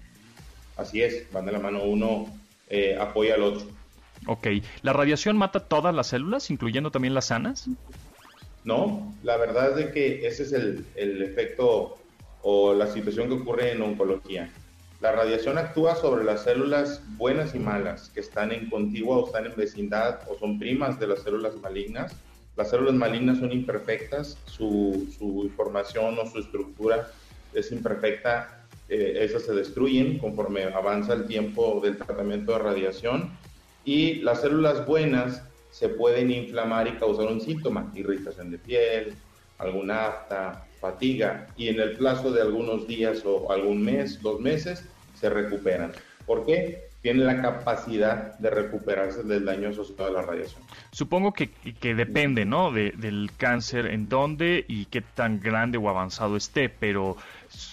Así 0.77 1.01
es, 1.01 1.31
van 1.31 1.45
de 1.45 1.51
la 1.51 1.59
mano, 1.59 1.83
uno 1.83 2.27
eh, 2.69 2.97
apoya 2.99 3.33
al 3.33 3.43
otro. 3.43 3.67
Ok, 4.27 4.47
¿la 4.83 4.93
radiación 4.93 5.37
mata 5.37 5.61
todas 5.61 5.93
las 5.95 6.07
células, 6.07 6.51
incluyendo 6.51 6.91
también 6.91 7.15
las 7.15 7.25
sanas? 7.25 7.67
No, 8.63 9.15
la 9.23 9.37
verdad 9.37 9.71
es 9.71 9.75
de 9.77 9.91
que 9.91 10.27
ese 10.27 10.43
es 10.43 10.53
el, 10.53 10.85
el 10.95 11.23
efecto 11.23 11.97
o 12.43 12.73
la 12.75 12.87
situación 12.87 13.27
que 13.27 13.33
ocurre 13.33 13.71
en 13.71 13.81
oncología. 13.81 14.51
La 15.01 15.11
radiación 15.11 15.57
actúa 15.57 15.95
sobre 15.95 16.23
las 16.23 16.43
células 16.43 17.01
buenas 17.17 17.55
y 17.55 17.59
malas 17.59 18.09
que 18.09 18.19
están 18.19 18.51
en 18.51 18.69
contigua 18.69 19.17
o 19.17 19.25
están 19.25 19.47
en 19.47 19.55
vecindad 19.55 20.19
o 20.29 20.37
son 20.37 20.59
primas 20.59 20.99
de 20.99 21.07
las 21.07 21.23
células 21.23 21.55
malignas. 21.55 22.15
Las 22.55 22.69
células 22.69 22.93
malignas 22.93 23.39
son 23.39 23.51
imperfectas, 23.51 24.37
su, 24.45 25.11
su 25.17 25.43
información 25.43 26.17
o 26.19 26.25
su 26.27 26.39
estructura 26.39 27.09
es 27.53 27.71
imperfecta 27.71 28.61
eh, 28.93 29.23
esas 29.23 29.43
se 29.43 29.53
destruyen 29.53 30.19
conforme 30.19 30.65
avanza 30.65 31.13
el 31.13 31.25
tiempo 31.25 31.79
del 31.81 31.97
tratamiento 31.97 32.51
de 32.51 32.59
radiación 32.59 33.31
y 33.85 34.15
las 34.15 34.41
células 34.41 34.85
buenas 34.85 35.43
se 35.71 35.87
pueden 35.87 36.29
inflamar 36.29 36.87
y 36.87 36.97
causar 36.97 37.27
un 37.27 37.39
síntoma, 37.39 37.89
irritación 37.95 38.51
de 38.51 38.57
piel, 38.57 39.15
alguna 39.57 40.07
afta, 40.07 40.67
fatiga 40.81 41.47
y 41.55 41.69
en 41.69 41.79
el 41.79 41.93
plazo 41.93 42.31
de 42.31 42.41
algunos 42.41 42.87
días 42.87 43.23
o 43.25 43.51
algún 43.51 43.81
mes, 43.83 44.21
dos 44.21 44.41
meses, 44.41 44.83
se 45.19 45.29
recuperan. 45.29 45.93
¿Por 46.25 46.45
qué? 46.45 46.91
tiene 47.01 47.23
la 47.23 47.41
capacidad 47.41 48.37
de 48.37 48.49
recuperarse 48.49 49.23
del 49.23 49.45
daño 49.45 49.69
asociado 49.69 50.05
a 50.05 50.13
la 50.13 50.21
radiación. 50.21 50.61
Supongo 50.91 51.33
que, 51.33 51.49
que 51.49 51.95
depende, 51.95 52.45
¿no? 52.45 52.71
De, 52.71 52.91
del 52.91 53.31
cáncer, 53.35 53.87
en 53.87 54.07
dónde 54.07 54.63
y 54.67 54.85
qué 54.85 55.01
tan 55.01 55.39
grande 55.39 55.79
o 55.79 55.89
avanzado 55.89 56.37
esté, 56.37 56.69
pero 56.69 57.17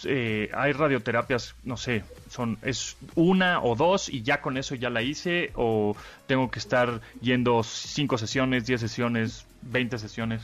eh, 0.04 0.50
hay 0.54 0.72
radioterapias, 0.72 1.54
no 1.64 1.76
sé, 1.76 2.04
son 2.30 2.58
es 2.62 2.96
una 3.16 3.62
o 3.62 3.76
dos 3.76 4.08
y 4.08 4.22
ya 4.22 4.40
con 4.40 4.56
eso 4.56 4.74
ya 4.74 4.88
la 4.88 5.02
hice 5.02 5.50
o 5.54 5.94
tengo 6.26 6.50
que 6.50 6.58
estar 6.58 7.00
yendo 7.20 7.62
cinco 7.62 8.16
sesiones, 8.16 8.66
diez 8.66 8.80
sesiones, 8.80 9.46
veinte 9.60 9.98
sesiones. 9.98 10.42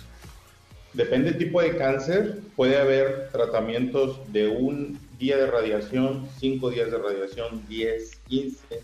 Depende 0.94 1.30
del 1.30 1.38
tipo 1.38 1.61
de 1.61 1.76
cáncer, 1.76 2.38
puede 2.54 2.76
haber 2.76 3.28
tratamientos 3.33 4.20
de 4.33 4.46
un 4.46 4.98
día 5.18 5.37
de 5.37 5.46
radiación, 5.48 6.28
cinco 6.38 6.70
días 6.70 6.92
de 6.92 6.98
radiación, 6.98 7.66
10, 7.68 8.16
15, 8.28 8.80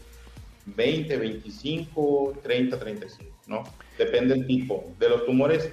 20, 0.66 1.16
25, 1.16 2.34
30, 2.42 2.78
35, 2.78 3.30
¿no? 3.46 3.62
Depende 3.96 4.34
del 4.34 4.46
tipo. 4.46 4.92
De 4.98 5.08
los 5.08 5.24
tumores 5.24 5.72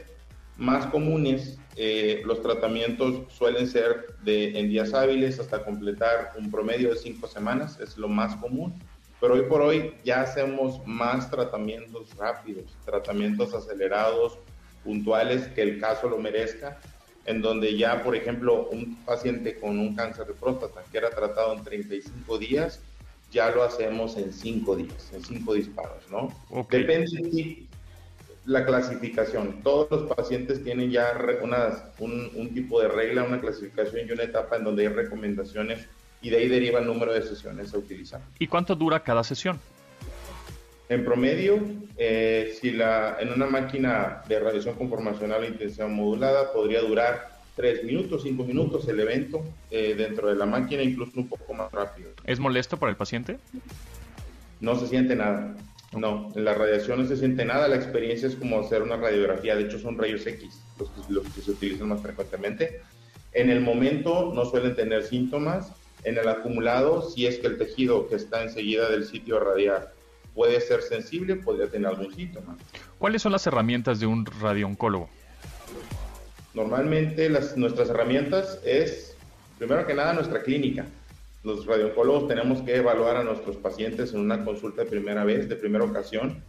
más 0.58 0.86
comunes, 0.88 1.58
eh, 1.76 2.22
los 2.24 2.44
tratamientos 2.44 3.32
suelen 3.34 3.68
ser 3.68 4.06
de 4.24 4.60
en 4.60 4.70
días 4.70 4.94
hábiles 4.94 5.40
hasta 5.40 5.64
completar 5.64 6.34
un 6.38 6.52
promedio 6.52 6.90
de 6.90 6.98
cinco 6.98 7.28
semanas, 7.28 7.80
es 7.80 7.98
lo 7.98 8.08
más 8.08 8.36
común. 8.36 8.76
Pero 9.20 9.34
hoy 9.34 9.44
por 9.50 9.62
hoy 9.62 9.96
ya 10.04 10.22
hacemos 10.22 10.86
más 10.86 11.32
tratamientos 11.32 12.16
rápidos, 12.16 12.78
tratamientos 12.86 13.56
acelerados, 13.56 14.38
puntuales, 14.88 15.50
que 15.50 15.62
el 15.62 15.80
caso 15.82 16.08
lo 16.08 16.18
merezca, 16.18 16.80
en 17.26 17.42
donde 17.42 17.78
ya, 17.78 18.04
por 18.04 18.16
ejemplo, 18.16 18.70
un 18.72 18.96
paciente 19.04 19.60
con 19.60 19.78
un 19.78 19.94
cáncer 19.96 20.28
de 20.28 20.34
próstata 20.34 20.82
que 20.90 20.98
era 20.98 21.10
tratado 21.10 21.54
en 21.54 21.64
35 21.64 22.38
días, 22.38 22.80
ya 23.30 23.52
lo 23.52 23.64
hacemos 23.64 24.16
en 24.16 24.32
5 24.32 24.76
días, 24.78 25.12
en 25.14 25.22
5 25.22 25.54
disparos, 25.54 26.04
¿no? 26.10 26.34
Depende 26.72 27.06
de 27.22 27.68
la 28.46 28.66
clasificación. 28.66 29.62
Todos 29.62 29.92
los 29.92 30.16
pacientes 30.16 30.64
tienen 30.64 30.90
ya 30.90 31.12
unas, 31.42 31.84
un, 32.00 32.32
un, 32.34 32.54
tipo 32.54 32.82
de 32.82 32.88
regla, 32.88 33.26
una 33.26 33.42
clasificación 33.42 34.08
y 34.08 34.12
una 34.14 34.24
etapa 34.24 34.56
en 34.56 34.64
donde 34.64 34.88
hay 34.88 34.94
recomendaciones 34.94 35.86
y 36.22 36.30
de 36.30 36.38
ahí 36.38 36.48
deriva 36.48 36.80
el 36.80 36.88
número 36.88 37.12
de 37.12 37.24
sesiones 37.24 37.74
a 37.74 37.78
utilizar. 37.78 38.22
¿Y 38.40 38.48
cuánto 38.48 38.74
dura 38.74 39.04
cada 39.04 39.26
sesión? 39.26 39.60
En 40.90 41.04
promedio, 41.04 41.60
eh, 41.98 42.56
si 42.60 42.72
la, 42.72 43.18
en 43.20 43.34
una 43.34 43.46
máquina 43.48 44.22
de 44.28 44.40
radiación 44.40 44.76
conformacional 44.76 45.44
e 45.44 45.48
intensidad 45.48 45.90
modulada 45.90 46.54
podría 46.54 46.82
durar 46.82 47.38
3 47.58 47.84
minutos, 47.84 48.24
5 48.24 48.44
minutos 48.44 48.88
el 48.88 49.00
evento 49.00 49.44
eh, 49.70 49.96
dentro 49.98 50.30
de 50.30 50.36
la 50.36 50.46
máquina, 50.46 50.84
incluso 50.84 51.12
un 51.16 51.28
poco 51.28 51.54
más 51.54 51.72
rápido. 51.72 52.12
¿Es 52.24 52.40
molesto 52.40 52.78
para 52.78 52.92
el 52.92 52.96
paciente? 52.96 53.38
No 54.62 54.80
se 54.80 54.88
siente 54.88 55.16
nada. 55.16 55.56
No, 55.94 56.32
en 56.36 56.46
la 56.46 56.54
radiación 56.54 57.02
no 57.02 57.08
se 57.08 57.18
siente 57.18 57.44
nada. 57.44 57.68
La 57.68 57.76
experiencia 57.76 58.28
es 58.28 58.36
como 58.36 58.60
hacer 58.60 58.82
una 58.82 58.96
radiografía. 58.96 59.56
De 59.56 59.64
hecho, 59.64 59.80
son 59.80 59.98
rayos 59.98 60.26
X 60.26 60.62
los 60.80 60.90
que, 60.90 61.14
los 61.14 61.28
que 61.34 61.42
se 61.42 61.52
utilizan 61.52 61.90
más 61.90 62.02
frecuentemente. 62.02 62.82
En 63.34 63.50
el 63.50 63.62
momento 63.62 64.32
no 64.34 64.46
suelen 64.46 64.76
tener 64.76 65.04
síntomas. 65.04 65.72
En 66.04 66.18
el 66.18 66.28
acumulado, 66.30 67.10
si 67.10 67.26
es 67.26 67.40
que 67.40 67.48
el 67.48 67.58
tejido 67.58 68.08
que 68.08 68.16
está 68.16 68.44
enseguida 68.44 68.90
del 68.90 69.06
sitio 69.06 69.38
a 69.38 69.40
radiar 69.44 69.97
puede 70.38 70.62
ser 70.62 70.84
sensible, 70.84 71.36
podría 71.38 71.68
tener 71.68 71.88
algún 71.88 72.14
síntoma. 72.14 72.56
¿Cuáles 73.00 73.24
son 73.24 73.32
las 73.32 73.48
herramientas 73.48 74.00
de 74.00 74.06
un 74.06 74.24
radiooncólogo? 74.24 75.10
Normalmente 76.54 77.28
las, 77.28 77.58
nuestras 77.58 77.90
herramientas 77.90 78.60
es, 78.64 79.16
primero 79.58 79.88
que 79.88 79.96
nada, 79.96 80.14
nuestra 80.14 80.44
clínica. 80.44 80.86
Los 81.44 81.66
radiooncólogos 81.66 82.28
tenemos 82.28 82.62
que 82.62 82.76
evaluar 82.76 83.18
a 83.18 83.24
nuestros 83.24 83.56
pacientes 83.56 84.14
en 84.14 84.20
una 84.20 84.46
consulta 84.46 84.84
de 84.84 84.90
primera 84.92 85.24
vez, 85.24 85.50
de 85.50 85.56
primera 85.56 85.84
ocasión, 85.84 86.44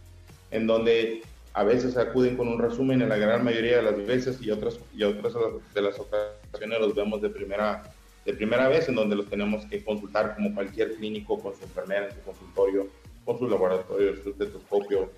en 0.51 0.67
donde 0.67 1.23
a 1.53 1.63
veces 1.63 1.97
acuden 1.97 2.37
con 2.37 2.47
un 2.47 2.59
resumen 2.59 3.01
en 3.01 3.09
la 3.09 3.17
gran 3.17 3.43
mayoría 3.43 3.77
de 3.77 3.83
las 3.83 4.05
veces 4.05 4.39
y 4.39 4.51
otras, 4.51 4.79
y 4.93 5.01
otras 5.01 5.33
de 5.73 5.81
las 5.81 5.99
ocasiones 5.99 6.79
los 6.79 6.93
vemos 6.93 7.23
de 7.23 7.29
primera, 7.31 7.91
de 8.23 8.33
primera 8.35 8.67
vez, 8.67 8.87
en 8.87 8.93
donde 8.93 9.15
los 9.15 9.27
tenemos 9.27 9.65
que 9.65 9.83
consultar 9.83 10.35
como 10.35 10.53
cualquier 10.53 10.93
clínico 10.93 11.39
con 11.39 11.55
su 11.55 11.63
enfermera 11.63 12.05
en 12.05 12.13
su 12.13 12.21
consultorio 12.21 12.87
con 13.29 13.37
su 13.37 13.47
laboratorio, 13.47 14.15
su 14.23 14.31
estetoscopio. 14.31 15.11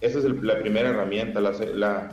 Esa 0.00 0.18
es 0.18 0.24
la 0.24 0.58
primera 0.58 0.88
herramienta, 0.88 1.38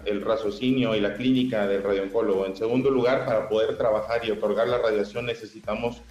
el 0.05 0.21
raciocinio 0.21 0.95
y 0.95 0.99
la 0.99 1.15
clínica 1.15 1.65
del 1.65 1.81
radiooncólogo. 1.81 2.45
En 2.45 2.55
segundo 2.55 2.91
lugar, 2.91 3.25
para 3.25 3.49
poder 3.49 3.75
trabajar 3.75 4.23
y 4.23 4.29
otorgar 4.29 4.67
la 4.67 4.77
radiación 4.77 5.25
necesitamos 5.25 6.03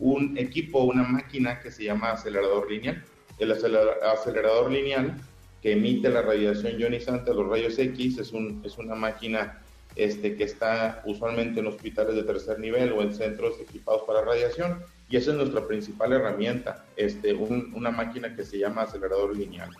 un 0.00 0.36
equipo, 0.36 0.82
una 0.82 1.04
máquina 1.04 1.60
que 1.60 1.70
se 1.70 1.84
llama 1.84 2.10
acelerador 2.10 2.68
lineal. 2.68 3.04
El 3.38 3.52
acelerador 3.52 4.72
lineal 4.72 5.14
que 5.62 5.70
emite 5.70 6.08
la 6.08 6.22
radiación 6.22 6.76
ionizante, 6.76 7.32
los 7.32 7.48
rayos 7.48 7.78
X, 7.78 8.18
es, 8.18 8.32
un, 8.32 8.60
es 8.64 8.76
una 8.76 8.96
máquina 8.96 9.62
este, 9.94 10.34
que 10.34 10.42
está 10.42 11.00
usualmente 11.04 11.60
en 11.60 11.68
hospitales 11.68 12.16
de 12.16 12.24
tercer 12.24 12.58
nivel 12.58 12.90
o 12.90 13.02
en 13.02 13.14
centros 13.14 13.54
equipados 13.60 14.02
para 14.02 14.22
radiación 14.22 14.82
y 15.10 15.16
esa 15.16 15.32
es 15.32 15.36
nuestra 15.36 15.66
principal 15.66 16.12
herramienta, 16.12 16.84
este, 16.96 17.34
una 17.34 17.90
máquina 17.90 18.34
que 18.36 18.44
se 18.44 18.58
llama 18.58 18.82
acelerador 18.82 19.36
lineal. 19.36 19.70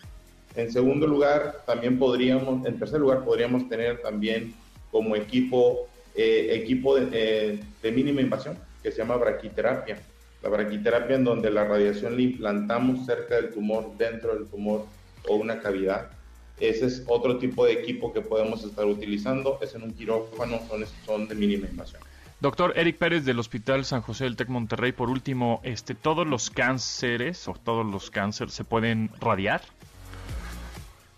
En 0.57 0.73
segundo 0.73 1.07
lugar, 1.07 1.63
también 1.65 2.01
podríamos, 2.01 2.67
en 2.67 2.81
tercer 2.81 3.01
lugar, 3.01 3.25
podríamos 3.25 3.69
tener 3.69 4.03
también 4.03 4.53
como 4.91 5.15
equipo, 5.15 5.89
eh, 6.17 6.49
equipo 6.51 6.97
de, 6.97 7.61
de, 7.81 7.93
mínima 7.93 8.21
invasión, 8.21 8.59
que 8.83 8.91
se 8.91 8.99
llama 8.99 9.17
braquiterapia. 9.17 10.01
La 10.43 10.49
braquiterapia 10.49 11.15
en 11.15 11.23
donde 11.23 11.49
la 11.51 11.65
radiación 11.65 12.17
la 12.17 12.23
implantamos 12.23 13.07
cerca 13.07 13.37
del 13.37 13.51
tumor, 13.51 13.97
dentro 13.97 14.35
del 14.35 14.49
tumor 14.49 14.87
o 15.29 15.37
una 15.37 15.61
cavidad. 15.61 16.11
Ese 16.59 16.87
es 16.87 17.05
otro 17.07 17.39
tipo 17.39 17.65
de 17.65 17.75
equipo 17.75 18.13
que 18.13 18.21
podemos 18.21 18.65
estar 18.65 18.85
utilizando, 18.85 19.61
es 19.63 19.77
en 19.77 19.85
un 19.85 19.93
quirófano, 19.93 20.61
son, 20.69 20.85
son 21.07 21.29
de 21.29 21.37
mínima 21.37 21.69
invasión. 21.69 22.03
Doctor 22.41 22.73
Eric 22.77 22.97
Pérez 22.97 23.27
del 23.27 23.39
Hospital 23.39 23.85
San 23.85 24.01
José 24.01 24.25
del 24.25 24.35
Tec 24.35 24.49
Monterrey, 24.49 24.93
por 24.93 25.11
último, 25.11 25.61
este, 25.63 25.95
¿todos 25.95 26.27
los 26.27 26.49
cánceres 26.49 27.47
o 27.47 27.53
todos 27.53 27.85
los 27.85 28.11
cánceres 28.11 28.55
se 28.55 28.65
pueden 28.65 29.11
radiar? 29.21 29.61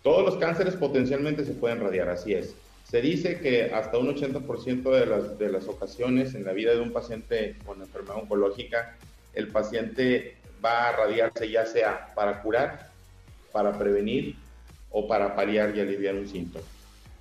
Todos 0.03 0.25
los 0.25 0.37
cánceres 0.39 0.75
potencialmente 0.75 1.45
se 1.45 1.53
pueden 1.53 1.79
radiar, 1.79 2.09
así 2.09 2.35
es. 2.35 2.57
Se 2.83 3.01
dice 3.01 3.39
que 3.39 3.73
hasta 3.73 3.99
un 3.99 4.13
80% 4.13 4.83
de 4.91 5.07
las, 5.07 5.39
de 5.39 5.49
las 5.49 5.69
ocasiones 5.69 6.35
en 6.35 6.45
la 6.45 6.53
vida 6.53 6.73
de 6.73 6.81
un 6.81 6.93
paciente 6.93 7.55
con 7.65 7.81
enfermedad 7.81 8.17
oncológica, 8.17 8.97
el 9.33 9.47
paciente 9.47 10.39
va 10.63 10.89
a 10.89 10.93
radiarse 10.97 11.49
ya 11.49 11.65
sea 11.67 12.09
para 12.17 12.43
curar, 12.43 12.91
para 13.53 13.79
prevenir 13.79 14.35
o 14.91 15.07
para 15.07 15.37
paliar 15.37 15.73
y 15.77 15.81
aliviar 15.81 16.17
un 16.17 16.27
síntoma. 16.27 16.67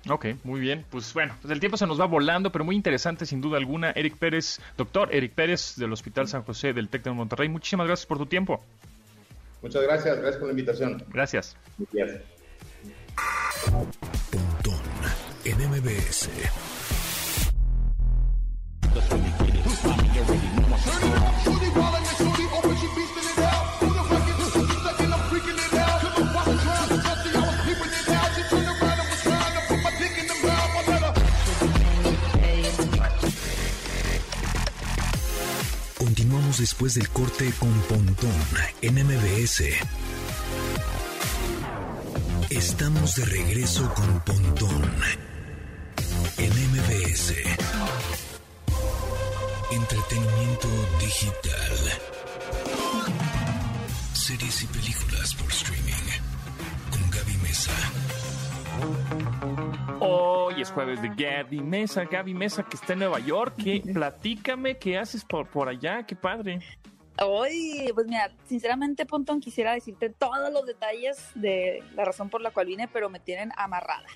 Ok, 0.08 0.26
muy 0.44 0.60
bien. 0.60 0.84
Pues 0.90 1.14
bueno, 1.14 1.34
pues 1.40 1.52
el 1.52 1.60
tiempo 1.60 1.76
se 1.76 1.86
nos 1.86 2.00
va 2.00 2.06
volando, 2.06 2.50
pero 2.50 2.64
muy 2.64 2.74
interesante 2.74 3.24
sin 3.26 3.40
duda 3.40 3.58
alguna. 3.58 3.92
Eric 3.92 4.16
Pérez, 4.16 4.60
doctor 4.76 5.08
Eric 5.14 5.32
Pérez 5.32 5.76
del 5.76 5.92
Hospital 5.92 6.28
San 6.28 6.42
José 6.42 6.72
del 6.72 6.88
TEC 6.88 7.04
de 7.04 7.10
Monterrey, 7.12 7.48
muchísimas 7.48 7.86
gracias 7.86 8.06
por 8.06 8.18
tu 8.18 8.26
tiempo. 8.26 8.62
Muchas 9.62 9.82
gracias, 9.82 10.16
gracias 10.16 10.36
por 10.38 10.48
la 10.48 10.52
invitación. 10.52 11.04
Gracias. 11.08 11.56
Gracias. 11.92 12.22
Después 36.58 36.94
del 36.94 37.08
corte 37.10 37.52
con 37.58 37.72
Pontón 37.82 38.34
en 38.82 38.94
MBS. 38.94 39.62
Estamos 42.50 43.14
de 43.16 43.24
regreso 43.24 43.92
con 43.94 44.20
Pontón 44.20 44.90
en 46.38 46.50
MBS. 46.50 47.34
Entretenimiento 49.70 50.68
digital. 51.00 51.78
Series 54.12 54.62
y 54.62 54.66
películas 54.66 55.34
por 55.34 55.50
streaming. 55.52 55.92
Con 56.90 57.10
Gaby 57.10 57.36
Mesa. 57.42 57.72
Hoy 60.62 60.66
es 60.66 60.70
jueves 60.70 61.02
de 61.02 61.08
Gaby 61.08 61.60
Mesa, 61.60 62.04
Gaby 62.04 62.34
Mesa 62.34 62.62
que 62.62 62.76
está 62.76 62.92
en 62.92 63.00
Nueva 63.00 63.18
York. 63.18 63.56
¿Qué? 63.60 63.82
Platícame 63.92 64.78
qué 64.78 64.96
haces 64.96 65.24
por, 65.24 65.48
por 65.48 65.68
allá, 65.68 66.06
qué 66.06 66.14
padre. 66.14 66.60
Hoy, 67.20 67.90
pues 67.92 68.06
mira, 68.06 68.30
sinceramente, 68.46 69.04
Pontón, 69.04 69.40
quisiera 69.40 69.72
decirte 69.72 70.10
todos 70.10 70.52
los 70.52 70.64
detalles 70.64 71.30
de 71.34 71.82
la 71.96 72.04
razón 72.04 72.30
por 72.30 72.42
la 72.42 72.52
cual 72.52 72.68
vine, 72.68 72.86
pero 72.86 73.10
me 73.10 73.18
tienen 73.18 73.50
amarrada. 73.56 74.06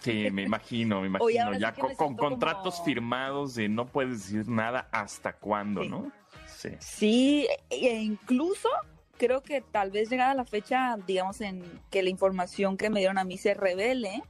Sí, 0.00 0.30
me 0.30 0.42
imagino, 0.42 1.00
me 1.00 1.06
imagino. 1.08 1.58
ya 1.58 1.74
con, 1.96 2.14
contratos 2.14 2.84
firmados 2.84 3.56
de 3.56 3.68
no 3.68 3.86
puedes 3.86 4.28
decir 4.28 4.48
nada 4.48 4.86
hasta 4.92 5.32
cuándo, 5.32 5.82
¿no? 5.82 6.12
Sí. 6.46 6.68
Sí, 6.78 7.48
e 7.68 7.96
incluso 7.96 8.68
creo 9.18 9.42
que 9.42 9.60
tal 9.60 9.90
vez 9.90 10.08
llegada 10.08 10.34
la 10.34 10.44
fecha, 10.44 10.96
digamos, 11.04 11.40
en 11.40 11.64
que 11.90 12.04
la 12.04 12.10
información 12.10 12.76
que 12.76 12.90
me 12.90 13.00
dieron 13.00 13.18
a 13.18 13.24
mí 13.24 13.36
se 13.38 13.54
revele, 13.54 14.22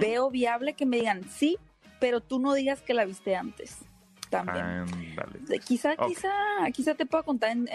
veo 0.00 0.30
viable 0.30 0.74
que 0.74 0.86
me 0.86 0.98
digan 0.98 1.28
sí, 1.30 1.58
pero 2.00 2.20
tú 2.20 2.38
no 2.38 2.54
digas 2.54 2.80
que 2.82 2.94
la 2.94 3.04
viste 3.04 3.36
antes 3.36 3.78
también. 4.28 4.86
Quizá, 5.66 5.96
quizá, 5.96 6.30
quizá 6.72 6.94
te 6.94 7.06
puedo 7.06 7.24
contar 7.24 7.50
en, 7.50 7.68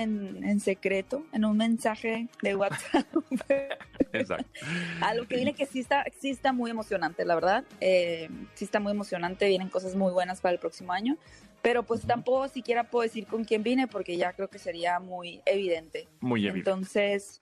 en, 0.44 0.60
secreto, 0.60 1.26
en 1.32 1.46
un 1.46 1.58
mensaje 1.58 2.28
de 2.42 2.56
WhatsApp. 2.56 3.06
Exacto. 4.14 4.48
A 5.02 5.14
lo 5.14 5.28
que 5.28 5.36
viene 5.36 5.54
que 5.54 5.66
sí 5.66 5.80
está, 5.80 6.06
sí 6.20 6.30
está 6.30 6.54
muy 6.54 6.72
emocionante, 6.72 7.26
la 7.26 7.36
verdad. 7.36 7.64
Eh, 7.82 8.30
sí 8.54 8.66
está 8.66 8.80
muy 8.80 8.92
emocionante, 8.92 9.48
vienen 9.48 9.70
cosas 9.70 9.96
muy 9.96 10.12
buenas 10.12 10.42
para 10.42 10.54
el 10.54 10.60
próximo 10.60 10.94
año. 10.94 11.18
Pero 11.62 11.84
pues 11.84 12.02
tampoco 12.02 12.48
siquiera 12.50 12.84
puedo 12.84 13.04
decir 13.04 13.26
con 13.26 13.46
quién 13.46 13.64
vine 13.64 13.88
porque 13.88 14.18
ya 14.18 14.34
creo 14.34 14.50
que 14.50 14.60
sería 14.60 15.00
muy 15.00 15.42
evidente. 15.46 16.08
Muy 16.20 16.42
evidente. 16.46 16.70
Entonces, 16.70 17.42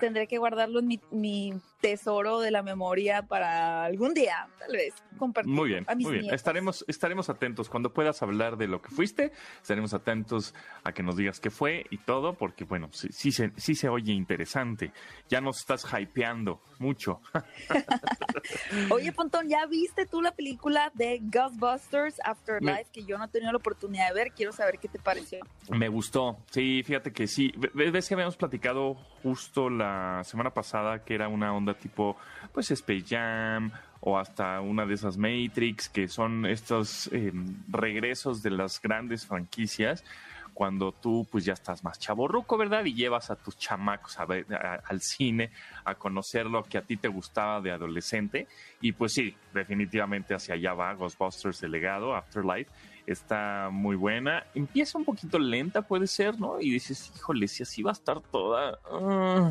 tendré 0.00 0.28
que 0.28 0.38
guardarlo 0.38 0.78
en 0.78 1.00
mi, 1.10 1.52
tesoro 1.80 2.40
de 2.40 2.50
la 2.50 2.62
memoria 2.62 3.22
para 3.22 3.84
algún 3.84 4.14
día, 4.14 4.48
tal 4.58 4.72
vez, 4.72 4.94
compartir. 5.18 5.52
Muy 5.52 5.68
bien, 5.68 5.86
muy 5.98 6.18
bien. 6.18 6.34
Estaremos, 6.34 6.84
estaremos 6.88 7.28
atentos. 7.28 7.68
Cuando 7.68 7.92
puedas 7.92 8.22
hablar 8.22 8.56
de 8.56 8.66
lo 8.66 8.82
que 8.82 8.90
fuiste, 8.90 9.32
estaremos 9.60 9.94
atentos 9.94 10.54
a 10.84 10.92
que 10.92 11.02
nos 11.02 11.16
digas 11.16 11.40
qué 11.40 11.50
fue 11.50 11.86
y 11.90 11.98
todo, 11.98 12.34
porque 12.34 12.64
bueno, 12.64 12.88
sí, 12.92 13.08
sí, 13.10 13.32
se, 13.32 13.52
sí 13.56 13.74
se 13.74 13.88
oye 13.88 14.12
interesante. 14.12 14.92
Ya 15.28 15.40
nos 15.40 15.58
estás 15.58 15.86
hypeando 15.98 16.60
mucho. 16.78 17.20
Oye, 18.90 19.12
Pontón, 19.12 19.48
¿ya 19.48 19.66
viste 19.66 20.06
tú 20.06 20.20
la 20.20 20.32
película 20.32 20.90
de 20.94 21.20
Ghostbusters 21.22 22.20
Afterlife 22.24 22.86
que 22.92 23.04
yo 23.04 23.18
no 23.18 23.24
he 23.24 23.28
tenido 23.28 23.52
la 23.52 23.58
oportunidad 23.58 24.08
de 24.08 24.14
ver? 24.14 24.32
Quiero 24.32 24.52
saber 24.52 24.78
qué 24.78 24.88
te 24.88 24.98
pareció. 24.98 25.40
Me 25.70 25.88
gustó, 25.88 26.38
sí, 26.50 26.82
fíjate 26.84 27.12
que 27.12 27.26
sí. 27.26 27.52
Ves 27.74 28.08
que 28.08 28.14
habíamos 28.14 28.36
platicado 28.36 28.94
justo 29.22 29.70
la 29.70 30.22
semana 30.24 30.52
pasada 30.52 31.04
que 31.04 31.14
era 31.14 31.28
una 31.28 31.54
onda 31.54 31.65
tipo, 31.74 32.16
pues 32.52 32.70
Space 32.70 33.04
Jam 33.08 33.70
o 34.00 34.18
hasta 34.18 34.60
una 34.60 34.86
de 34.86 34.94
esas 34.94 35.16
Matrix, 35.16 35.88
que 35.88 36.08
son 36.08 36.46
estos 36.46 37.08
em, 37.12 37.56
regresos 37.68 38.42
de 38.42 38.50
las 38.50 38.80
grandes 38.80 39.26
franquicias 39.26 40.04
cuando 40.54 40.90
tú 40.90 41.26
pues 41.30 41.44
ya 41.44 41.52
estás 41.52 41.84
más 41.84 41.98
chaborruco, 41.98 42.56
¿verdad? 42.56 42.84
Y 42.86 42.94
llevas 42.94 43.30
a 43.30 43.36
tus 43.36 43.58
chamacos 43.58 44.18
a 44.18 44.24
ver, 44.24 44.46
al 44.86 45.02
cine, 45.02 45.50
a 45.84 45.96
conocer 45.96 46.46
lo 46.46 46.62
que 46.62 46.78
a 46.78 46.82
ti 46.82 46.96
te 46.96 47.08
gustaba 47.08 47.60
de 47.60 47.72
adolescente. 47.72 48.46
Y 48.80 48.92
pues 48.92 49.12
sí, 49.12 49.36
definitivamente 49.52 50.34
hacia 50.34 50.54
allá 50.54 50.72
va 50.72 50.94
Ghostbusters, 50.94 51.62
el 51.62 51.72
legado, 51.72 52.16
Afterlife 52.16 52.70
está 53.06 53.68
muy 53.70 53.96
buena. 53.96 54.44
Empieza 54.54 54.98
un 54.98 55.04
poquito 55.04 55.38
lenta, 55.38 55.82
puede 55.82 56.06
ser, 56.06 56.38
¿no? 56.38 56.60
Y 56.60 56.70
dices, 56.70 57.12
híjole, 57.14 57.48
si 57.48 57.62
así 57.62 57.82
va 57.82 57.90
a 57.90 57.92
estar 57.92 58.20
toda, 58.20 58.78
ah, 58.90 59.50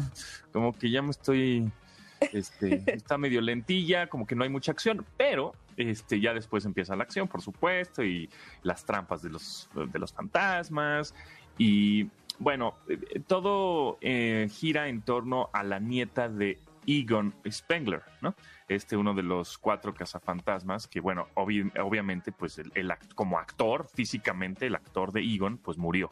como 0.51 0.73
que 0.73 0.91
ya 0.91 1.01
me 1.01 1.11
estoy, 1.11 1.71
este, 2.19 2.83
está 2.87 3.17
medio 3.17 3.41
lentilla, 3.41 4.07
como 4.07 4.25
que 4.25 4.35
no 4.35 4.43
hay 4.43 4.49
mucha 4.49 4.71
acción, 4.71 5.05
pero 5.17 5.53
este, 5.77 6.19
ya 6.19 6.33
después 6.33 6.65
empieza 6.65 6.95
la 6.95 7.03
acción, 7.03 7.27
por 7.27 7.41
supuesto, 7.41 8.03
y 8.03 8.29
las 8.63 8.85
trampas 8.85 9.21
de 9.21 9.29
los, 9.29 9.69
de 9.73 9.99
los 9.99 10.13
fantasmas, 10.13 11.13
y 11.57 12.09
bueno, 12.39 12.75
eh, 12.87 13.21
todo 13.25 13.97
eh, 14.01 14.47
gira 14.51 14.87
en 14.87 15.01
torno 15.01 15.49
a 15.53 15.63
la 15.63 15.79
nieta 15.79 16.29
de 16.29 16.59
Egon 16.87 17.33
Spengler, 17.49 18.03
¿no? 18.21 18.35
Este 18.67 18.97
uno 18.97 19.13
de 19.13 19.23
los 19.23 19.57
cuatro 19.57 19.93
cazafantasmas 19.93 20.87
que, 20.87 20.99
bueno, 20.99 21.27
obviamente, 21.35 22.31
pues 22.31 22.59
el, 22.59 22.93
como 23.15 23.39
actor, 23.39 23.87
físicamente, 23.93 24.67
el 24.67 24.75
actor 24.75 25.11
de 25.11 25.21
Egon, 25.21 25.57
pues 25.57 25.77
murió, 25.77 26.09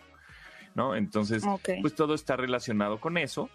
¿no? 0.75 0.95
Entonces, 0.95 1.43
pues 1.81 1.95
todo 1.95 2.13
está 2.13 2.35
relacionado 2.35 2.99
con 2.99 3.17
eso 3.17 3.49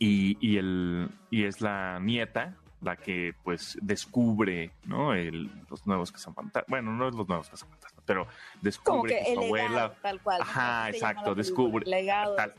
y, 0.00 0.36
y, 0.40 0.56
el, 0.56 1.08
y 1.30 1.44
es 1.44 1.60
la 1.60 2.00
nieta 2.00 2.56
la 2.80 2.96
que 2.96 3.34
pues 3.44 3.78
descubre, 3.82 4.70
¿no? 4.84 5.12
El, 5.12 5.50
los 5.68 5.86
nuevos 5.86 6.10
cazafantasmas. 6.10 6.68
Bueno, 6.68 6.92
no 6.92 7.08
es 7.08 7.14
los 7.14 7.28
nuevos 7.28 7.50
cazafantasmas, 7.50 8.02
pero 8.06 8.26
descubre 8.62 9.22
que, 9.22 9.34
su 9.34 9.40
abuela. 9.40 9.92
tal 10.00 10.20
cual. 10.20 10.40
Ajá, 10.40 10.88
exacto, 10.88 11.34
descubre. 11.34 11.84
Legado 11.86 12.34
tal, 12.36 12.54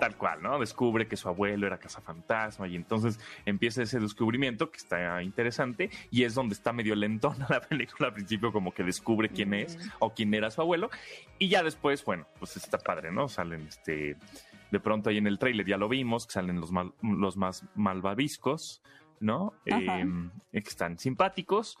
tal 0.00 0.16
cual, 0.16 0.42
¿no? 0.42 0.58
Descubre 0.58 1.06
que 1.06 1.16
su 1.16 1.28
abuelo 1.28 1.66
era 1.66 1.78
cazafantasma 1.78 2.68
y 2.68 2.76
entonces 2.76 3.20
empieza 3.44 3.82
ese 3.82 4.00
descubrimiento 4.00 4.70
que 4.70 4.78
está 4.78 5.22
interesante 5.22 5.90
y 6.10 6.24
es 6.24 6.34
donde 6.34 6.54
está 6.54 6.72
medio 6.72 6.94
lentona 6.94 7.46
la 7.50 7.60
película 7.60 8.08
al 8.08 8.14
principio, 8.14 8.52
como 8.52 8.72
que 8.72 8.82
descubre 8.82 9.28
quién 9.28 9.52
es 9.52 9.78
o 9.98 10.14
quién 10.14 10.32
era 10.32 10.50
su 10.50 10.62
abuelo 10.62 10.90
y 11.38 11.48
ya 11.48 11.62
después, 11.62 12.04
bueno, 12.04 12.26
pues 12.38 12.56
está 12.56 12.78
padre, 12.78 13.12
¿no? 13.12 13.28
Salen 13.28 13.66
este. 13.66 14.16
De 14.70 14.80
pronto 14.80 15.10
ahí 15.10 15.18
en 15.18 15.26
el 15.26 15.38
trailer 15.38 15.66
ya 15.66 15.76
lo 15.76 15.88
vimos, 15.88 16.26
que 16.26 16.32
salen 16.32 16.60
los, 16.60 16.70
los 17.02 17.36
más 17.36 17.64
malvaviscos, 17.74 18.82
¿no? 19.20 19.52
Em, 19.64 20.30
que 20.52 20.58
están 20.58 20.98
simpáticos. 20.98 21.76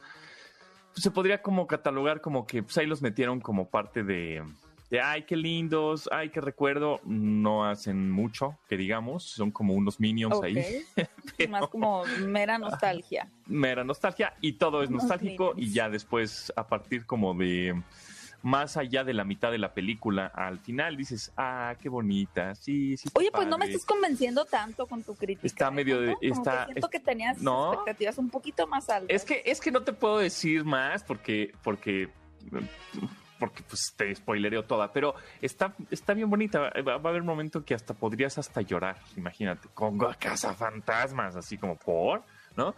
Pues, 0.92 1.02
se 1.02 1.10
podría 1.10 1.42
como 1.42 1.66
catalogar 1.66 2.20
como 2.20 2.46
que 2.46 2.62
pues 2.62 2.76
ahí 2.78 2.86
los 2.86 3.02
metieron 3.02 3.40
como 3.40 3.70
parte 3.70 4.02
de, 4.02 4.42
de, 4.90 5.00
ay, 5.00 5.22
qué 5.22 5.36
lindos, 5.36 6.08
ay, 6.12 6.30
qué 6.30 6.40
recuerdo. 6.40 7.00
No 7.04 7.64
hacen 7.64 8.10
mucho, 8.10 8.58
que 8.68 8.76
digamos, 8.76 9.24
son 9.24 9.52
como 9.52 9.74
unos 9.74 10.00
minions 10.00 10.42
ahí. 10.42 10.84
Más 11.48 11.68
como 11.68 12.04
mera 12.26 12.58
nostalgia. 12.58 13.30
Mera 13.46 13.84
nostalgia 13.84 14.34
y 14.40 14.54
todo 14.54 14.82
es 14.82 14.90
nostálgico 14.90 15.54
y 15.56 15.72
ya 15.72 15.88
después 15.88 16.52
a 16.56 16.66
partir 16.66 17.06
como 17.06 17.34
de 17.34 17.80
más 18.42 18.76
allá 18.76 19.04
de 19.04 19.14
la 19.14 19.24
mitad 19.24 19.50
de 19.50 19.58
la 19.58 19.74
película, 19.74 20.26
al 20.26 20.58
final 20.58 20.96
dices, 20.96 21.32
ah, 21.36 21.74
qué 21.80 21.88
bonita, 21.88 22.54
sí, 22.54 22.96
sí. 22.96 23.08
Oye, 23.14 23.30
pues 23.30 23.46
no 23.46 23.58
me 23.58 23.66
estás 23.66 23.84
convenciendo 23.84 24.44
tanto 24.44 24.86
con 24.86 25.02
tu 25.02 25.14
crítica. 25.14 25.46
Está 25.46 25.68
¿eh? 25.68 25.72
medio 25.72 26.00
de... 26.00 26.16
está, 26.20 26.66
siento 26.66 26.88
que 26.88 27.00
tenías 27.00 27.38
expectativas 27.38 28.18
un 28.18 28.30
poquito 28.30 28.66
más 28.66 28.88
altas. 28.88 29.14
Es 29.14 29.24
que, 29.24 29.42
es 29.44 29.60
que 29.60 29.70
no 29.70 29.82
te 29.82 29.92
puedo 29.92 30.18
decir 30.18 30.64
más 30.64 31.04
porque, 31.04 31.52
porque 31.62 32.08
porque 33.40 33.62
pues 33.62 33.94
te 33.96 34.14
spoilereo 34.14 34.64
toda, 34.64 34.92
pero 34.92 35.14
está, 35.40 35.74
está 35.90 36.14
bien 36.14 36.30
bonita. 36.30 36.70
Va, 36.86 36.92
a 36.92 36.96
haber 36.96 37.22
un 37.22 37.26
momento 37.26 37.64
que 37.64 37.74
hasta 37.74 37.94
podrías 37.94 38.38
hasta 38.38 38.60
llorar, 38.60 38.98
imagínate, 39.16 39.68
con 39.74 39.98
casa 40.18 40.54
fantasmas, 40.54 41.34
así 41.34 41.56
como 41.56 41.76
por, 41.76 42.22
¿no? 42.56 42.74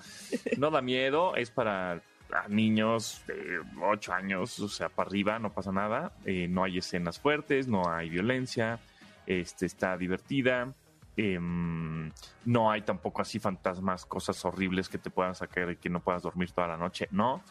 No 0.57 0.71
da 0.71 0.81
miedo, 0.81 1.35
es 1.35 1.51
para 1.51 2.01
a 2.33 2.49
niños 2.49 3.23
de 3.27 3.61
8 3.81 4.13
años, 4.13 4.59
o 4.61 4.69
sea, 4.69 4.89
para 4.89 5.09
arriba, 5.09 5.39
no 5.39 5.53
pasa 5.53 5.73
nada. 5.73 6.13
Eh, 6.25 6.49
no 6.49 6.65
hay 6.65 6.79
escenas 6.79 7.21
fuertes, 7.21 7.69
no 7.69 7.89
hay 7.89 8.09
violencia, 8.09 8.81
este, 9.27 9.67
está 9.67 9.97
divertida. 9.97 10.73
Em, 11.15 12.11
no 12.47 12.71
hay 12.71 12.83
tampoco 12.83 13.21
así 13.21 13.39
fantasmas, 13.39 14.07
cosas 14.07 14.43
horribles 14.47 14.89
que 14.89 14.97
te 14.97 15.11
puedan 15.11 15.35
sacar 15.35 15.71
y 15.71 15.77
que 15.77 15.91
no 15.91 16.01
puedas 16.01 16.23
dormir 16.23 16.53
toda 16.53 16.69
la 16.69 16.77
noche, 16.79 17.07
no. 17.11 17.43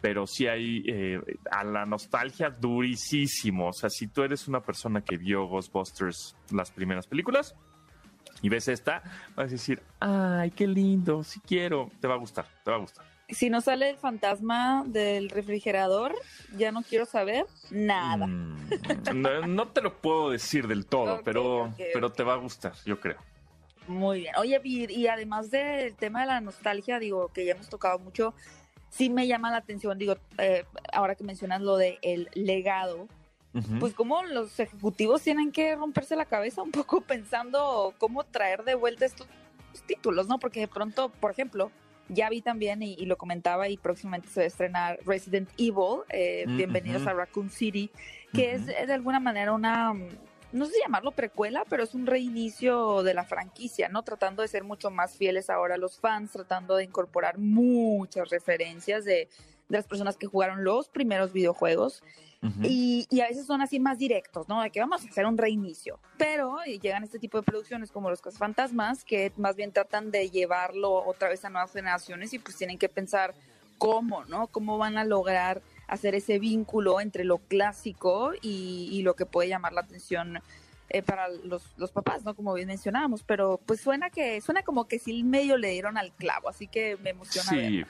Pero 0.00 0.26
sí 0.26 0.48
hay 0.48 0.82
eh, 0.86 1.20
a 1.50 1.62
la 1.64 1.86
nostalgia 1.86 2.50
durísimo. 2.50 3.68
O 3.68 3.72
sea, 3.72 3.88
si 3.88 4.08
tú 4.08 4.22
eres 4.22 4.48
una 4.48 4.60
persona 4.60 5.00
que 5.02 5.16
vio 5.16 5.46
Ghostbusters 5.46 6.36
las 6.50 6.72
primeras 6.72 7.06
películas 7.06 7.54
y 8.42 8.48
ves 8.48 8.66
esta, 8.66 9.02
vas 9.36 9.46
a 9.46 9.50
decir, 9.50 9.80
ay, 10.00 10.50
qué 10.50 10.66
lindo, 10.66 11.22
si 11.22 11.40
quiero, 11.40 11.90
te 12.00 12.08
va 12.08 12.14
a 12.14 12.18
gustar, 12.18 12.46
te 12.64 12.70
va 12.70 12.78
a 12.78 12.80
gustar 12.80 13.13
si 13.28 13.50
no 13.50 13.60
sale 13.60 13.90
el 13.90 13.96
fantasma 13.96 14.84
del 14.86 15.30
refrigerador, 15.30 16.14
ya 16.56 16.72
no 16.72 16.82
quiero 16.82 17.06
saber 17.06 17.46
nada. 17.70 18.26
Mm, 18.26 19.54
no, 19.54 19.68
te 19.68 19.80
lo 19.80 19.98
puedo 19.98 20.30
decir 20.30 20.66
del 20.66 20.86
todo, 20.86 21.20
pero, 21.24 21.72
pero 21.92 22.12
te 22.12 22.22
va 22.22 22.34
a 22.34 22.36
gustar, 22.36 22.74
yo 22.84 23.00
creo. 23.00 23.18
Muy 23.86 24.20
bien. 24.20 24.34
Oye, 24.38 24.60
y, 24.64 25.06
además 25.06 25.50
del 25.50 25.94
tema 25.96 26.20
de 26.22 26.26
la 26.26 26.40
nostalgia, 26.40 26.98
digo, 26.98 27.28
que 27.28 27.44
ya 27.44 27.52
hemos 27.52 27.68
tocado 27.68 27.98
mucho, 27.98 28.34
sí 28.90 29.10
me 29.10 29.26
llama 29.26 29.50
la 29.50 29.58
atención, 29.58 29.98
digo, 29.98 30.16
eh, 30.38 30.64
ahora 30.92 31.14
que 31.14 31.24
mencionas 31.24 31.60
lo 31.60 31.76
de 31.76 31.98
el 32.02 32.28
legado, 32.34 33.08
pues 33.78 33.94
como 33.94 34.24
los 34.24 34.58
ejecutivos 34.58 35.22
tienen 35.22 35.52
que 35.52 35.76
romperse 35.76 36.16
la 36.16 36.24
cabeza 36.24 36.60
un 36.60 36.72
poco 36.72 37.00
pensando 37.06 37.94
cómo 37.98 38.24
traer 38.24 38.64
de 38.64 38.74
vuelta 38.74 39.04
estos 39.04 39.28
títulos, 39.86 40.26
¿no? 40.26 40.38
Porque 40.40 40.60
de 40.60 40.68
pronto, 40.68 41.10
por 41.20 41.30
ejemplo, 41.30 41.70
ya 42.08 42.28
vi 42.28 42.40
también, 42.40 42.82
y, 42.82 43.04
lo 43.06 43.16
comentaba, 43.16 43.68
y 43.68 43.76
próximamente 43.76 44.28
se 44.28 44.40
va 44.40 44.44
a 44.44 44.46
estrenar 44.46 44.98
Resident 45.06 45.48
Evil, 45.56 46.02
eh, 46.10 46.44
mm, 46.46 46.56
Bienvenidos 46.56 47.06
a 47.06 47.12
Raccoon 47.12 47.50
City, 47.50 47.90
que 48.32 48.52
es 48.52 48.66
de 48.66 48.92
alguna 48.92 49.20
manera 49.20 49.52
una, 49.52 49.94
mm, 49.94 50.08
no 50.52 50.66
sé 50.66 50.72
si 50.72 50.80
llamarlo 50.82 51.12
precuela, 51.12 51.64
pero 51.68 51.82
es 51.82 51.94
un 51.94 52.06
reinicio 52.06 53.02
de 53.02 53.14
la 53.14 53.24
franquicia, 53.24 53.88
¿no? 53.88 54.02
Tratando 54.02 54.42
de 54.42 54.48
ser 54.48 54.64
mucho 54.64 54.90
más 54.90 55.16
fieles 55.16 55.50
ahora 55.50 55.74
a 55.74 55.78
los 55.78 55.98
fans, 55.98 56.32
tratando 56.32 56.76
de 56.76 56.84
incorporar 56.84 57.38
muchas 57.38 58.30
referencias 58.30 59.04
de, 59.04 59.28
de 59.68 59.76
las 59.76 59.86
personas 59.86 60.16
que 60.16 60.26
jugaron 60.26 60.62
los 60.62 60.88
primeros 60.88 61.32
videojuegos 61.32 62.02
y, 62.62 63.20
a 63.20 63.28
veces 63.28 63.46
son 63.46 63.62
así 63.62 63.80
más 63.80 63.98
directos, 63.98 64.48
¿no? 64.48 64.62
De 64.62 64.70
que 64.70 64.80
vamos 64.80 65.04
a 65.04 65.08
hacer 65.08 65.26
un 65.26 65.38
reinicio. 65.38 65.98
Pero 66.18 66.58
llegan 66.64 67.02
este 67.04 67.18
tipo 67.18 67.38
de 67.38 67.42
producciones 67.42 67.90
como 67.90 68.10
Los 68.10 68.20
Fantasmas, 68.36 69.04
que 69.04 69.32
más 69.36 69.56
bien 69.56 69.72
tratan 69.72 70.10
de 70.10 70.30
llevarlo 70.30 70.92
otra 71.04 71.28
vez 71.28 71.44
a 71.44 71.50
nuevas 71.50 71.72
generaciones 71.72 72.32
y 72.32 72.38
pues 72.38 72.56
tienen 72.56 72.78
que 72.78 72.88
pensar 72.88 73.34
cómo, 73.78 74.24
¿no? 74.26 74.46
Cómo 74.48 74.78
van 74.78 74.98
a 74.98 75.04
lograr 75.04 75.62
hacer 75.86 76.14
ese 76.14 76.38
vínculo 76.38 77.00
entre 77.00 77.24
lo 77.24 77.38
clásico 77.38 78.32
y, 78.40 79.02
lo 79.02 79.14
que 79.14 79.26
puede 79.26 79.48
llamar 79.48 79.72
la 79.72 79.82
atención 79.82 80.40
eh, 80.88 81.02
para 81.02 81.28
los, 81.28 81.62
los 81.76 81.92
papás, 81.92 82.24
¿no? 82.24 82.34
Como 82.34 82.54
bien 82.54 82.68
mencionábamos, 82.68 83.22
pero 83.22 83.60
pues 83.64 83.80
suena 83.80 84.10
que 84.10 84.40
suena 84.40 84.62
como 84.62 84.86
que 84.86 84.98
sí 84.98 85.22
medio 85.24 85.56
le 85.56 85.70
dieron 85.70 85.98
al 85.98 86.12
clavo, 86.12 86.48
así 86.48 86.66
que 86.66 86.96
me 86.98 87.10
emociona. 87.10 87.50
Sí. 87.50 87.84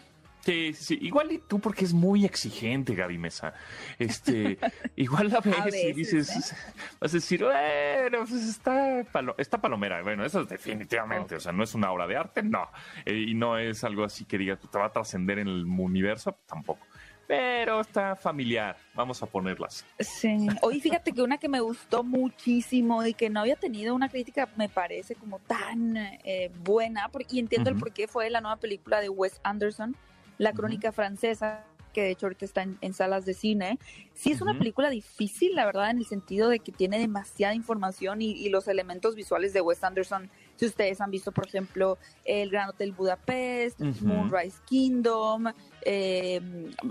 Sí, 0.44 0.74
sí, 0.74 0.98
igual 1.00 1.32
y 1.32 1.38
tú 1.38 1.58
porque 1.58 1.86
es 1.86 1.94
muy 1.94 2.26
exigente, 2.26 2.94
Gaby 2.94 3.16
Mesa. 3.16 3.54
Este, 3.98 4.58
igual 4.96 5.30
la 5.30 5.40
ves 5.40 5.74
y 5.74 5.92
dices, 5.94 6.52
¿eh? 6.52 6.56
vas 7.00 7.12
a 7.12 7.16
decir, 7.16 7.42
bueno, 7.42 8.26
pues 8.28 8.44
está, 8.44 9.00
está 9.38 9.60
palomera. 9.60 10.02
Bueno, 10.02 10.22
eso 10.24 10.42
es 10.42 10.48
definitivamente, 10.48 11.36
o 11.36 11.40
sea, 11.40 11.52
no 11.52 11.64
es 11.64 11.74
una 11.74 11.90
obra 11.90 12.06
de 12.06 12.16
arte, 12.16 12.42
no. 12.42 12.68
Eh, 13.06 13.24
y 13.28 13.34
no 13.34 13.56
es 13.56 13.84
algo 13.84 14.04
así 14.04 14.26
que 14.26 14.36
diga, 14.36 14.56
te 14.56 14.78
va 14.78 14.86
a 14.86 14.92
trascender 14.92 15.38
en 15.38 15.48
el 15.48 15.64
universo, 15.64 16.36
tampoco 16.46 16.86
pero 17.26 17.80
está 17.80 18.14
familiar. 18.16 18.76
Vamos 18.94 19.22
a 19.22 19.26
ponerlas. 19.26 19.84
Sí. 19.98 20.46
Oye, 20.60 20.78
fíjate 20.80 21.12
que 21.12 21.22
una 21.22 21.38
que 21.38 21.48
me 21.48 21.60
gustó 21.60 22.04
muchísimo 22.04 23.04
y 23.04 23.14
que 23.14 23.30
no 23.30 23.40
había 23.40 23.56
tenido 23.56 23.94
una 23.94 24.10
crítica, 24.10 24.48
me 24.56 24.68
parece 24.68 25.14
como 25.14 25.38
tan 25.38 25.96
eh, 25.96 26.50
buena, 26.62 27.10
y 27.30 27.38
entiendo 27.38 27.70
el 27.70 27.76
por 27.76 27.92
qué 27.92 28.08
fue 28.08 28.28
la 28.30 28.42
nueva 28.42 28.56
película 28.56 29.00
de 29.00 29.08
Wes 29.08 29.40
Anderson, 29.42 29.96
La 30.38 30.52
Crónica 30.52 30.92
Francesa, 30.92 31.64
que 31.92 32.02
de 32.02 32.10
hecho 32.10 32.26
ahorita 32.26 32.44
está 32.44 32.62
en, 32.62 32.94
salas 32.94 33.24
de 33.24 33.34
cine. 33.34 33.78
Sí 34.14 34.32
es 34.32 34.40
una 34.40 34.58
película 34.58 34.90
difícil, 34.90 35.54
la 35.54 35.64
verdad, 35.64 35.90
en 35.90 35.98
el 35.98 36.06
sentido 36.06 36.48
de 36.48 36.58
que 36.58 36.72
tiene 36.72 36.98
demasiada 36.98 37.54
información 37.54 38.22
y, 38.22 38.32
y 38.32 38.48
los 38.48 38.68
elementos 38.68 39.14
visuales 39.14 39.52
de 39.52 39.60
Wes 39.60 39.82
Anderson 39.84 40.30
si 40.56 40.66
ustedes 40.66 41.00
han 41.00 41.10
visto, 41.10 41.32
por 41.32 41.46
ejemplo, 41.46 41.98
el 42.24 42.50
Gran 42.50 42.68
Hotel 42.68 42.92
Budapest, 42.92 43.80
Moonrise 44.02 44.58
Kingdom, 44.66 45.46
eh, 45.82 46.40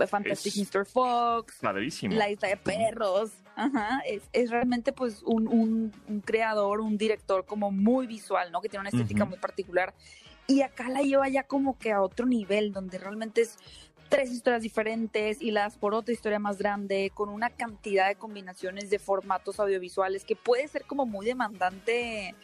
Fantastic 0.06 0.54
Mr. 0.56 0.84
Fox, 0.84 1.62
La 1.62 2.30
Isla 2.30 2.48
de 2.48 2.56
Perros. 2.56 3.32
Ajá, 3.56 4.02
es, 4.32 4.50
realmente 4.50 4.92
pues 4.92 5.22
un, 5.24 5.92
creador, 6.24 6.80
un 6.80 6.98
director 6.98 7.46
como 7.46 7.70
muy 7.70 8.06
visual, 8.06 8.50
¿no? 8.52 8.60
Que 8.60 8.68
tiene 8.68 8.80
una 8.80 8.90
estética 8.90 9.24
muy 9.24 9.38
particular. 9.38 9.94
Y 10.46 10.62
acá 10.62 10.88
la 10.88 11.00
lleva 11.00 11.28
ya 11.28 11.42
como 11.44 11.78
que 11.78 11.92
a 11.92 12.02
otro 12.02 12.26
nivel, 12.26 12.72
donde 12.72 12.98
realmente 12.98 13.42
es 13.42 13.56
tres 14.08 14.30
historias 14.30 14.62
diferentes 14.62 15.40
y 15.40 15.50
las 15.50 15.76
por 15.76 15.94
otra 15.94 16.12
historia 16.12 16.38
más 16.38 16.58
grande, 16.58 17.10
con 17.14 17.28
una 17.28 17.50
cantidad 17.50 18.08
de 18.08 18.16
combinaciones 18.16 18.90
de 18.90 18.98
formatos 18.98 19.58
audiovisuales 19.58 20.24
que 20.24 20.36
puede 20.36 20.68
ser 20.68 20.84
como 20.84 21.06
muy 21.06 21.26
demandante 21.26 22.34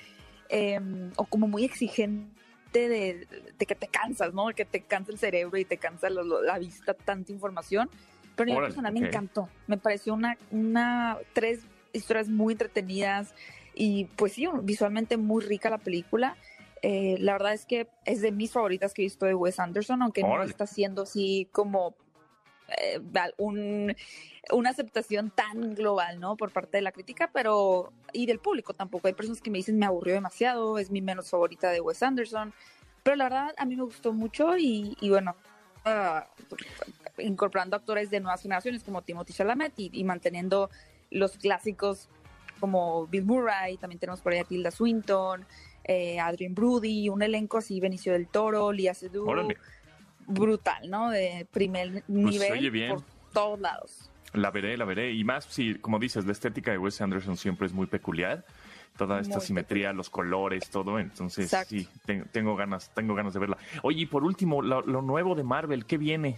Em, 0.53 1.13
o 1.15 1.25
como 1.27 1.47
muy 1.47 1.65
exigente 1.65 2.29
de, 2.75 3.29
que 3.57 3.75
te 3.77 3.87
cansas, 3.87 4.35
¿no? 4.35 4.49
Que 4.49 4.65
te 4.65 4.81
cansa 4.81 5.13
el 5.13 5.19
cerebro 5.19 5.57
y 5.59 5.65
te 5.65 5.77
cansa 5.77 6.11
la, 6.11 6.59
vista, 6.59 6.93
tanta 6.93 7.31
información. 7.31 7.89
Pero 8.35 8.51
a 8.51 8.55
mí 8.57 8.61
personal 8.61 8.93
me 8.93 9.07
encantó. 9.07 9.49
Me 9.69 9.79
pareció 9.79 10.13
una, 10.13 10.37
una, 10.51 11.19
tres 11.35 11.61
historias 11.93 12.29
muy 12.29 12.55
entretenidas 12.55 13.33
y 13.73 14.07
pues 14.17 14.33
sí, 14.33 14.49
visualmente 14.63 15.17
muy 15.17 15.45
rica 15.45 15.71
la 15.71 15.79
película. 15.79 16.37
Eh, 16.83 17.17
la 17.19 17.33
verdad 17.33 17.53
es 17.53 17.67
que 17.67 17.89
es 18.05 18.23
de 18.23 18.33
mis 18.33 18.53
favoritas 18.53 18.95
que 18.95 19.03
he 19.03 19.05
visto 19.05 19.27
de 19.27 19.35
Wes 19.35 19.59
Anderson, 19.59 20.03
aunque 20.03 20.23
no 20.23 20.43
está 20.43 20.67
siendo 20.67 21.03
así 21.03 21.49
como 21.53 21.95
eh, 22.79 23.01
un, 23.37 23.95
una 24.53 24.71
aceptación 24.71 25.31
tan 25.31 25.75
global, 25.75 26.21
¿no? 26.21 26.37
Por 26.37 26.53
parte 26.53 26.79
de 26.79 26.83
la 26.83 26.93
crítica, 26.93 27.31
pero 27.33 27.93
y 28.13 28.27
del 28.27 28.39
público 28.39 28.75
tampoco. 28.75 29.09
Hay 29.09 29.15
personas 29.15 29.41
que 29.41 29.51
me 29.51 29.59
dicen 29.59 29.79
me 29.79 29.87
aburrió 29.87 30.15
demasiado, 30.15 30.79
es 30.79 30.91
mi 30.91 31.03
menos 31.03 31.31
favorita 31.31 31.71
de 31.71 31.81
Wes 31.81 32.03
Anderson, 32.03 32.53
pero 33.03 33.17
la 33.17 33.25
verdad 33.25 33.55
a 33.57 33.65
mí 33.65 33.77
me 33.77 33.83
gustó 33.83 34.13
mucho 34.13 34.57
y, 34.57 34.97
bueno, 35.09 35.35
ah, 35.85 36.29
incorporando 37.19 37.77
actores 37.77 38.11
de 38.11 38.21
nuevas 38.21 38.43
generaciones 38.43 38.85
como 38.85 39.03
Timothy 39.03 39.33
Chalamet 39.33 39.73
y, 39.77 40.05
manteniendo 40.05 40.71
los 41.11 41.37
clásicos 41.37 42.09
como 42.61 43.07
Bill 43.07 43.25
Murray, 43.25 43.79
también 43.79 43.99
tenemos 43.99 44.21
por 44.21 44.33
ahí 44.33 44.39
a 44.39 44.45
Tilda 44.45 44.71
Swinton, 44.71 45.47
eh, 45.85 46.21
Adrian 46.21 46.55
Brody, 46.55 47.09
un 47.09 47.23
elenco 47.23 47.59
así, 47.59 47.81
Benicio 47.81 48.13
del 48.13 48.29
Toro, 48.29 48.73
Lia 48.73 48.95
Seydoux, 48.95 49.55
brutal, 50.27 50.89
¿no? 50.89 51.11
De 51.11 51.47
primer 51.51 52.05
pues 52.07 52.09
nivel 52.09 52.89
por 52.91 53.03
todos 53.33 53.61
lados. 53.61 54.11
La 54.33 54.51
veré, 54.51 54.77
la 54.77 54.85
veré. 54.85 55.13
Y 55.13 55.25
más, 55.25 55.45
si, 55.45 55.75
como 55.77 55.99
dices, 55.99 56.25
la 56.25 56.33
estética 56.33 56.71
de 56.71 56.79
Wes 56.79 57.01
Anderson 57.01 57.37
siempre 57.37 57.67
es 57.67 57.73
muy 57.73 57.87
peculiar. 57.87 58.45
Toda 58.97 59.21
esta 59.21 59.41
simetría, 59.41 59.93
los 59.93 60.11
colores, 60.11 60.69
todo. 60.69 60.99
Entonces, 60.99 61.51
sí, 61.67 61.89
tengo, 62.33 62.55
ganas, 62.55 62.93
tengo 62.95 63.15
ganas 63.15 63.33
de 63.33 63.41
verla. 63.41 63.57
Oye, 63.83 64.03
y 64.03 64.07
por 64.07 64.25
último, 64.25 64.63
lo, 64.63 64.83
nuevo 64.83 65.35
de 65.35 65.43
Marvel, 65.43 65.87
¿qué 65.87 65.99
viene? 65.99 66.37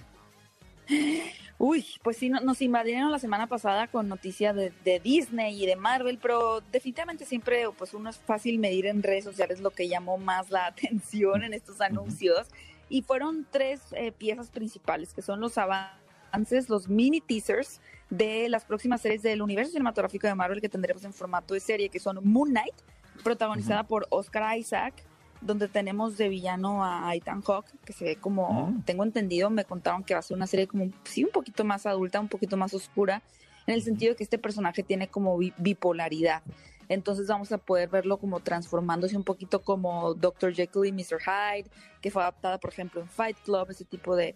Uy, 1.65 1.87
pues 2.03 2.17
sí, 2.17 2.29
nos 2.29 2.61
invadieron 2.61 3.13
la 3.13 3.21
semana 3.21 3.47
pasada 3.47 3.87
con 3.87 4.09
noticias 4.09 4.53
de, 4.57 5.01
Disney 5.01 5.63
y 5.63 5.65
de 5.65 5.77
Marvel, 5.77 6.19
pero 6.21 6.61
definitivamente 6.73 7.25
siempre, 7.25 7.67
pues 7.79 7.95
uno 7.95 8.11
es 8.11 8.19
fácil 8.19 8.59
medir 8.59 8.87
en 8.87 9.01
redes 9.01 9.23
sociales 9.23 9.61
lo 9.61 9.71
que 9.71 9.87
llamó 9.87 10.19
más 10.19 10.51
la 10.51 10.67
atención 10.75 11.45
en 11.45 11.55
estos 11.55 11.81
anuncios. 11.81 12.49
Y 12.89 13.03
fueron 13.03 13.47
tres 13.49 13.81
eh, 13.93 14.11
piezas 14.11 14.51
principales, 14.51 15.15
que 15.15 15.23
son 15.23 15.39
los 15.39 15.57
avances, 15.57 16.69
los 16.69 16.89
mini 16.89 17.21
teasers 17.21 17.81
de 18.11 18.49
las 18.49 18.65
próximas 18.65 19.01
series 19.01 19.23
del 19.23 19.41
universo 19.41 19.71
cinematográfico 19.71 20.27
de 20.27 20.35
Marvel 20.35 20.61
que 20.61 20.69
tendremos 20.69 21.05
en 21.05 21.13
formato 21.13 21.55
de 21.55 21.61
serie, 21.61 21.91
que 21.91 22.01
son 22.01 22.19
Moon 22.25 22.49
Knight, 22.49 22.75
protagonizada 23.23 23.85
por 23.85 24.09
Oscar 24.11 24.59
Isaac, 24.59 24.95
donde 25.43 25.69
tenemos 25.69 26.17
de 26.17 26.29
villano 26.29 26.85
a 26.85 27.15
Ethan 27.15 27.43
Hawke, 27.43 27.73
que 27.85 27.93
se 27.93 28.05
ve 28.05 28.17
como, 28.17 28.69
mm. 28.69 28.83
tengo 28.83 29.03
entendido, 29.03 29.51
me 29.51 29.65
contaron 29.65 30.05
que 30.05 30.15
va 30.15 30.21
a 30.21 30.23
ser 30.23 30.37
una 30.37 30.47
serie 30.47 30.67
como, 30.67 30.91
sí, 31.05 31.25
un 31.25 31.31
poquito 31.31 31.65
más 31.65 31.85
adulta, 31.87 32.21
un 32.21 32.29
poquito 32.29 32.57
más 32.57 32.73
oscura, 32.75 33.23
en 33.67 33.75
el 33.75 33.83
sentido 33.83 34.13
de 34.13 34.17
que 34.17 34.25
este 34.25 34.39
personaje 34.39 34.83
tiene 34.83 35.09
como 35.09 35.39
bipolaridad. 35.59 36.43
Entonces 36.89 37.27
vamos 37.27 37.51
a 37.53 37.59
poder 37.59 37.89
verlo 37.89 38.19
como 38.19 38.41
transformándose 38.41 39.17
un 39.17 39.25
poquito 39.25 39.63
como 39.63 40.15
Dr. 40.15 40.53
Jekyll 40.53 40.87
y 40.87 40.93
Mr. 40.93 41.21
Hyde, 41.21 41.71
que 42.01 42.11
fue 42.11 42.23
adaptada, 42.23 42.59
por 42.59 42.71
ejemplo, 42.71 43.01
en 43.01 43.09
Fight 43.09 43.39
Club, 43.45 43.71
ese 43.71 43.85
tipo 43.85 44.17
de, 44.17 44.35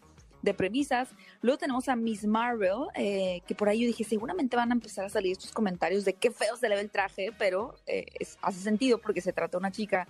premisas. 0.57 1.09
Luego 1.43 1.59
tenemos 1.59 1.89
a 1.89 1.97
Miss 1.97 2.25
Marvel, 2.25 2.87
eh, 2.95 3.43
que 3.49 3.57
por 3.57 3.69
ahí 3.69 3.81
yo 3.81 3.89
dije, 3.89 4.05
seguramente 4.05 4.55
van 4.55 4.71
a 4.71 4.75
empezar 4.75 5.05
a 5.05 5.09
salir 5.09 5.33
estos 5.33 5.51
comentarios 5.51 6.05
de 6.05 6.13
qué 6.13 6.31
feo 6.31 6.57
se 6.57 6.69
le 6.69 6.77
ve 6.77 6.83
el 6.83 6.91
traje, 6.91 7.31
pero 7.37 7.75
eh, 7.89 8.07
hace 8.43 8.61
sentido 8.61 8.99
porque 8.99 9.21
se 9.21 9.33
trata 9.33 9.57
de 9.57 9.59
una 9.59 9.73
chica 9.73 10.07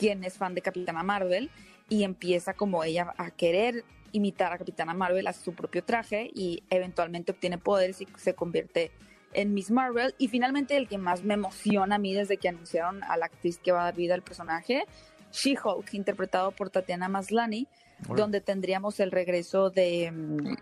quien 0.00 0.24
es 0.24 0.38
fan 0.38 0.54
de 0.54 0.62
Capitana 0.62 1.02
Marvel 1.02 1.50
y 1.90 2.04
empieza 2.04 2.54
como 2.54 2.82
ella 2.84 3.12
a 3.18 3.30
querer 3.30 3.84
imitar 4.12 4.50
a 4.50 4.56
Capitana 4.56 4.94
Marvel, 4.94 5.26
a 5.26 5.34
su 5.34 5.52
propio 5.52 5.84
traje 5.84 6.30
y 6.34 6.62
eventualmente 6.70 7.32
obtiene 7.32 7.58
poderes 7.58 8.00
y 8.00 8.08
se 8.16 8.34
convierte 8.34 8.92
en 9.34 9.52
Miss 9.52 9.70
Marvel. 9.70 10.14
Y 10.16 10.28
finalmente 10.28 10.74
el 10.78 10.88
que 10.88 10.96
más 10.96 11.22
me 11.22 11.34
emociona 11.34 11.96
a 11.96 11.98
mí 11.98 12.14
desde 12.14 12.38
que 12.38 12.48
anunciaron 12.48 13.04
a 13.04 13.18
la 13.18 13.26
actriz 13.26 13.58
que 13.58 13.72
va 13.72 13.82
a 13.82 13.84
dar 13.84 13.94
vida 13.94 14.14
al 14.14 14.22
personaje, 14.22 14.86
She-Hulk, 15.32 15.92
interpretado 15.92 16.50
por 16.52 16.70
Tatiana 16.70 17.10
Maslany, 17.10 17.66
donde 18.08 18.40
tendríamos 18.40 19.00
el 19.00 19.10
regreso 19.10 19.68
de... 19.68 20.10
Mm, 20.10 20.56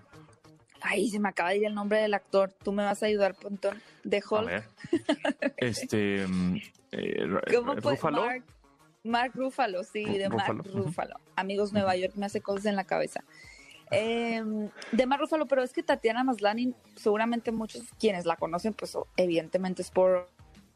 ay, 0.80 1.10
se 1.10 1.20
me 1.20 1.28
acaba 1.28 1.50
de 1.50 1.58
ir 1.58 1.66
el 1.66 1.76
nombre 1.76 2.00
del 2.00 2.12
actor. 2.12 2.52
Tú 2.64 2.72
me 2.72 2.82
vas 2.82 3.04
a 3.04 3.06
ayudar, 3.06 3.36
Pontón, 3.36 3.80
de 4.02 4.20
Hulk. 4.28 4.68
este... 5.58 6.26
Mm, 6.26 6.56
eh, 6.90 7.24
Ruffalo. 7.24 8.24
Mark, 8.24 8.42
Ruffalo, 9.34 9.84
sí, 9.84 10.04
de 10.04 10.28
Mark 10.28 10.62
Ruffalo. 10.72 11.20
Amigos 11.36 11.72
Nueva 11.72 11.96
York, 11.96 12.14
me 12.16 12.26
hace 12.26 12.40
cosas 12.40 12.66
en 12.66 12.76
la 12.76 12.84
cabeza. 12.84 13.24
Eh, 13.90 14.42
de 14.92 15.06
Mar 15.06 15.20
pero 15.48 15.62
es 15.62 15.72
que 15.72 15.82
Tatiana 15.82 16.22
Maslany, 16.22 16.74
seguramente 16.96 17.52
muchos 17.52 17.82
quienes 17.98 18.26
la 18.26 18.36
conocen, 18.36 18.74
pues 18.74 18.96
evidentemente 19.16 19.82
es 19.82 19.90
por 19.90 20.28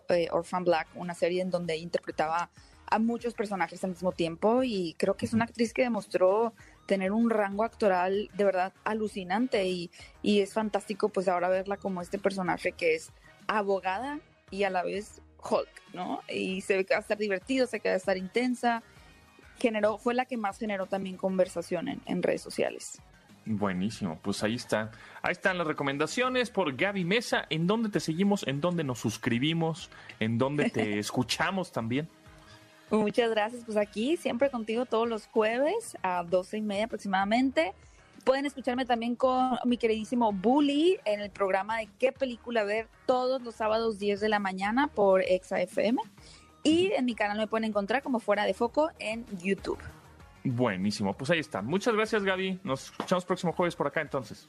eh, 0.08 0.28
Orphan 0.30 0.64
Black, 0.64 0.88
una 0.94 1.14
serie 1.14 1.42
en 1.42 1.50
donde 1.50 1.76
interpretaba 1.76 2.50
a 2.86 2.98
muchos 2.98 3.34
personajes 3.34 3.82
al 3.84 3.90
mismo 3.90 4.12
tiempo 4.12 4.62
y 4.62 4.94
creo 4.98 5.16
que 5.16 5.24
es 5.24 5.32
una 5.32 5.44
actriz 5.44 5.72
que 5.72 5.82
demostró 5.82 6.52
tener 6.86 7.12
un 7.12 7.30
rango 7.30 7.64
actoral 7.64 8.28
de 8.34 8.44
verdad 8.44 8.74
alucinante 8.84 9.66
y, 9.66 9.90
y 10.20 10.40
es 10.40 10.52
fantástico 10.52 11.08
pues 11.08 11.26
ahora 11.26 11.48
verla 11.48 11.78
como 11.78 12.02
este 12.02 12.18
personaje 12.18 12.72
que 12.72 12.94
es 12.94 13.10
abogada 13.46 14.20
y 14.50 14.64
a 14.64 14.70
la 14.70 14.82
vez 14.82 15.22
Hulk, 15.48 15.94
¿no? 15.94 16.20
Y 16.28 16.60
se 16.60 16.76
ve 16.76 16.84
que 16.84 16.94
va 16.94 16.98
a 16.98 17.02
estar 17.02 17.18
divertido, 17.18 17.66
se 17.66 17.76
ve 17.76 17.80
que 17.80 17.88
va 17.88 17.94
a 17.94 17.98
estar 17.98 18.16
intensa 18.16 18.82
generó, 19.62 19.96
fue 19.96 20.12
la 20.14 20.26
que 20.26 20.36
más 20.36 20.58
generó 20.58 20.86
también 20.86 21.16
conversación 21.16 21.88
en, 22.04 22.22
redes 22.22 22.42
sociales. 22.42 23.00
Buenísimo, 23.44 24.18
pues 24.22 24.42
ahí 24.42 24.54
está. 24.54 24.90
Ahí 25.22 25.32
están 25.32 25.58
las 25.58 25.66
recomendaciones 25.66 26.50
por 26.50 26.76
Gaby 26.76 27.04
Mesa. 27.04 27.46
¿En 27.48 27.66
dónde 27.66 27.88
te 27.88 28.00
seguimos? 28.00 28.46
¿En 28.46 28.60
dónde 28.60 28.84
nos 28.84 28.98
suscribimos? 28.98 29.90
¿En 30.20 30.38
dónde 30.38 30.70
te 30.70 30.98
escuchamos 30.98 31.72
también? 31.72 32.08
Muchas 32.90 33.30
gracias. 33.30 33.64
Pues 33.64 33.76
aquí 33.78 34.16
siempre 34.16 34.50
contigo 34.50 34.84
todos 34.84 35.08
los 35.08 35.26
jueves 35.26 35.96
a 36.02 36.22
doce 36.24 36.58
y 36.58 36.62
media 36.62 36.84
aproximadamente. 36.84 37.72
Pueden 38.24 38.46
escucharme 38.46 38.84
también 38.84 39.16
con 39.16 39.58
mi 39.64 39.76
queridísimo 39.76 40.32
Bully 40.32 40.98
en 41.04 41.20
el 41.20 41.30
programa 41.30 41.78
de 41.78 41.88
qué 41.98 42.12
película 42.12 42.62
ver 42.62 42.88
todos 43.06 43.42
los 43.42 43.56
sábados 43.56 43.98
10 43.98 44.20
de 44.20 44.28
la 44.28 44.38
mañana 44.38 44.86
por 44.86 45.22
ExaFM. 45.22 46.00
Y 46.62 46.92
en 46.92 47.04
mi 47.04 47.14
canal 47.14 47.38
me 47.38 47.48
pueden 47.48 47.64
encontrar 47.64 48.02
como 48.02 48.20
fuera 48.20 48.44
de 48.44 48.54
foco 48.54 48.90
en 49.00 49.26
YouTube. 49.38 49.78
Buenísimo, 50.44 51.14
pues 51.14 51.30
ahí 51.30 51.40
está. 51.40 51.62
Muchas 51.62 51.94
gracias 51.94 52.22
Gaby. 52.22 52.60
Nos 52.62 52.90
escuchamos 52.90 53.24
próximo 53.24 53.52
jueves 53.52 53.74
por 53.74 53.86
acá 53.88 54.00
entonces. 54.00 54.48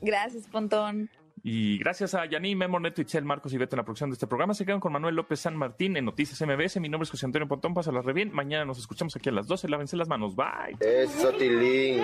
Gracias, 0.00 0.46
Pontón. 0.48 1.08
Y 1.48 1.78
gracias 1.78 2.12
a 2.16 2.26
Yaní, 2.26 2.56
Memo, 2.56 2.80
Neto, 2.80 3.00
Itzel, 3.00 3.24
Marcos 3.24 3.52
y 3.52 3.56
Beto 3.56 3.76
en 3.76 3.78
la 3.78 3.84
producción 3.84 4.10
de 4.10 4.14
este 4.14 4.26
programa. 4.26 4.52
Se 4.52 4.66
quedan 4.66 4.80
con 4.80 4.92
Manuel 4.92 5.14
López 5.14 5.38
San 5.38 5.56
Martín 5.56 5.96
en 5.96 6.04
Noticias 6.04 6.40
MBS. 6.40 6.80
Mi 6.80 6.88
nombre 6.88 7.04
es 7.04 7.10
José 7.12 7.24
Antonio 7.24 7.46
Pontón. 7.46 7.72
Pásala 7.72 8.02
re 8.02 8.12
bien. 8.12 8.32
Mañana 8.32 8.64
nos 8.64 8.80
escuchamos 8.80 9.14
aquí 9.14 9.28
a 9.28 9.32
las 9.32 9.46
12. 9.46 9.68
Lávense 9.68 9.96
las 9.96 10.08
manos. 10.08 10.34
Bye. 10.34 10.76
Eso, 10.80 11.30
Tilín. 11.34 12.02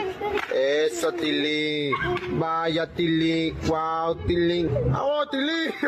Eso, 0.54 1.10
Tilín. 1.14 1.92
Vaya, 2.38 2.86
Tilín. 2.94 3.56
Wow, 3.66 4.14
Tilín. 4.28 4.70
¡Oh, 4.94 5.26
Tilín! 5.28 5.72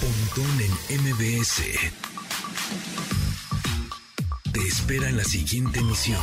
Pontón 0.00 0.60
en 0.88 0.98
MBS. 1.02 1.62
Te 4.50 4.60
espera 4.60 5.10
en 5.10 5.18
la 5.18 5.24
siguiente 5.24 5.80
emisión. 5.80 6.22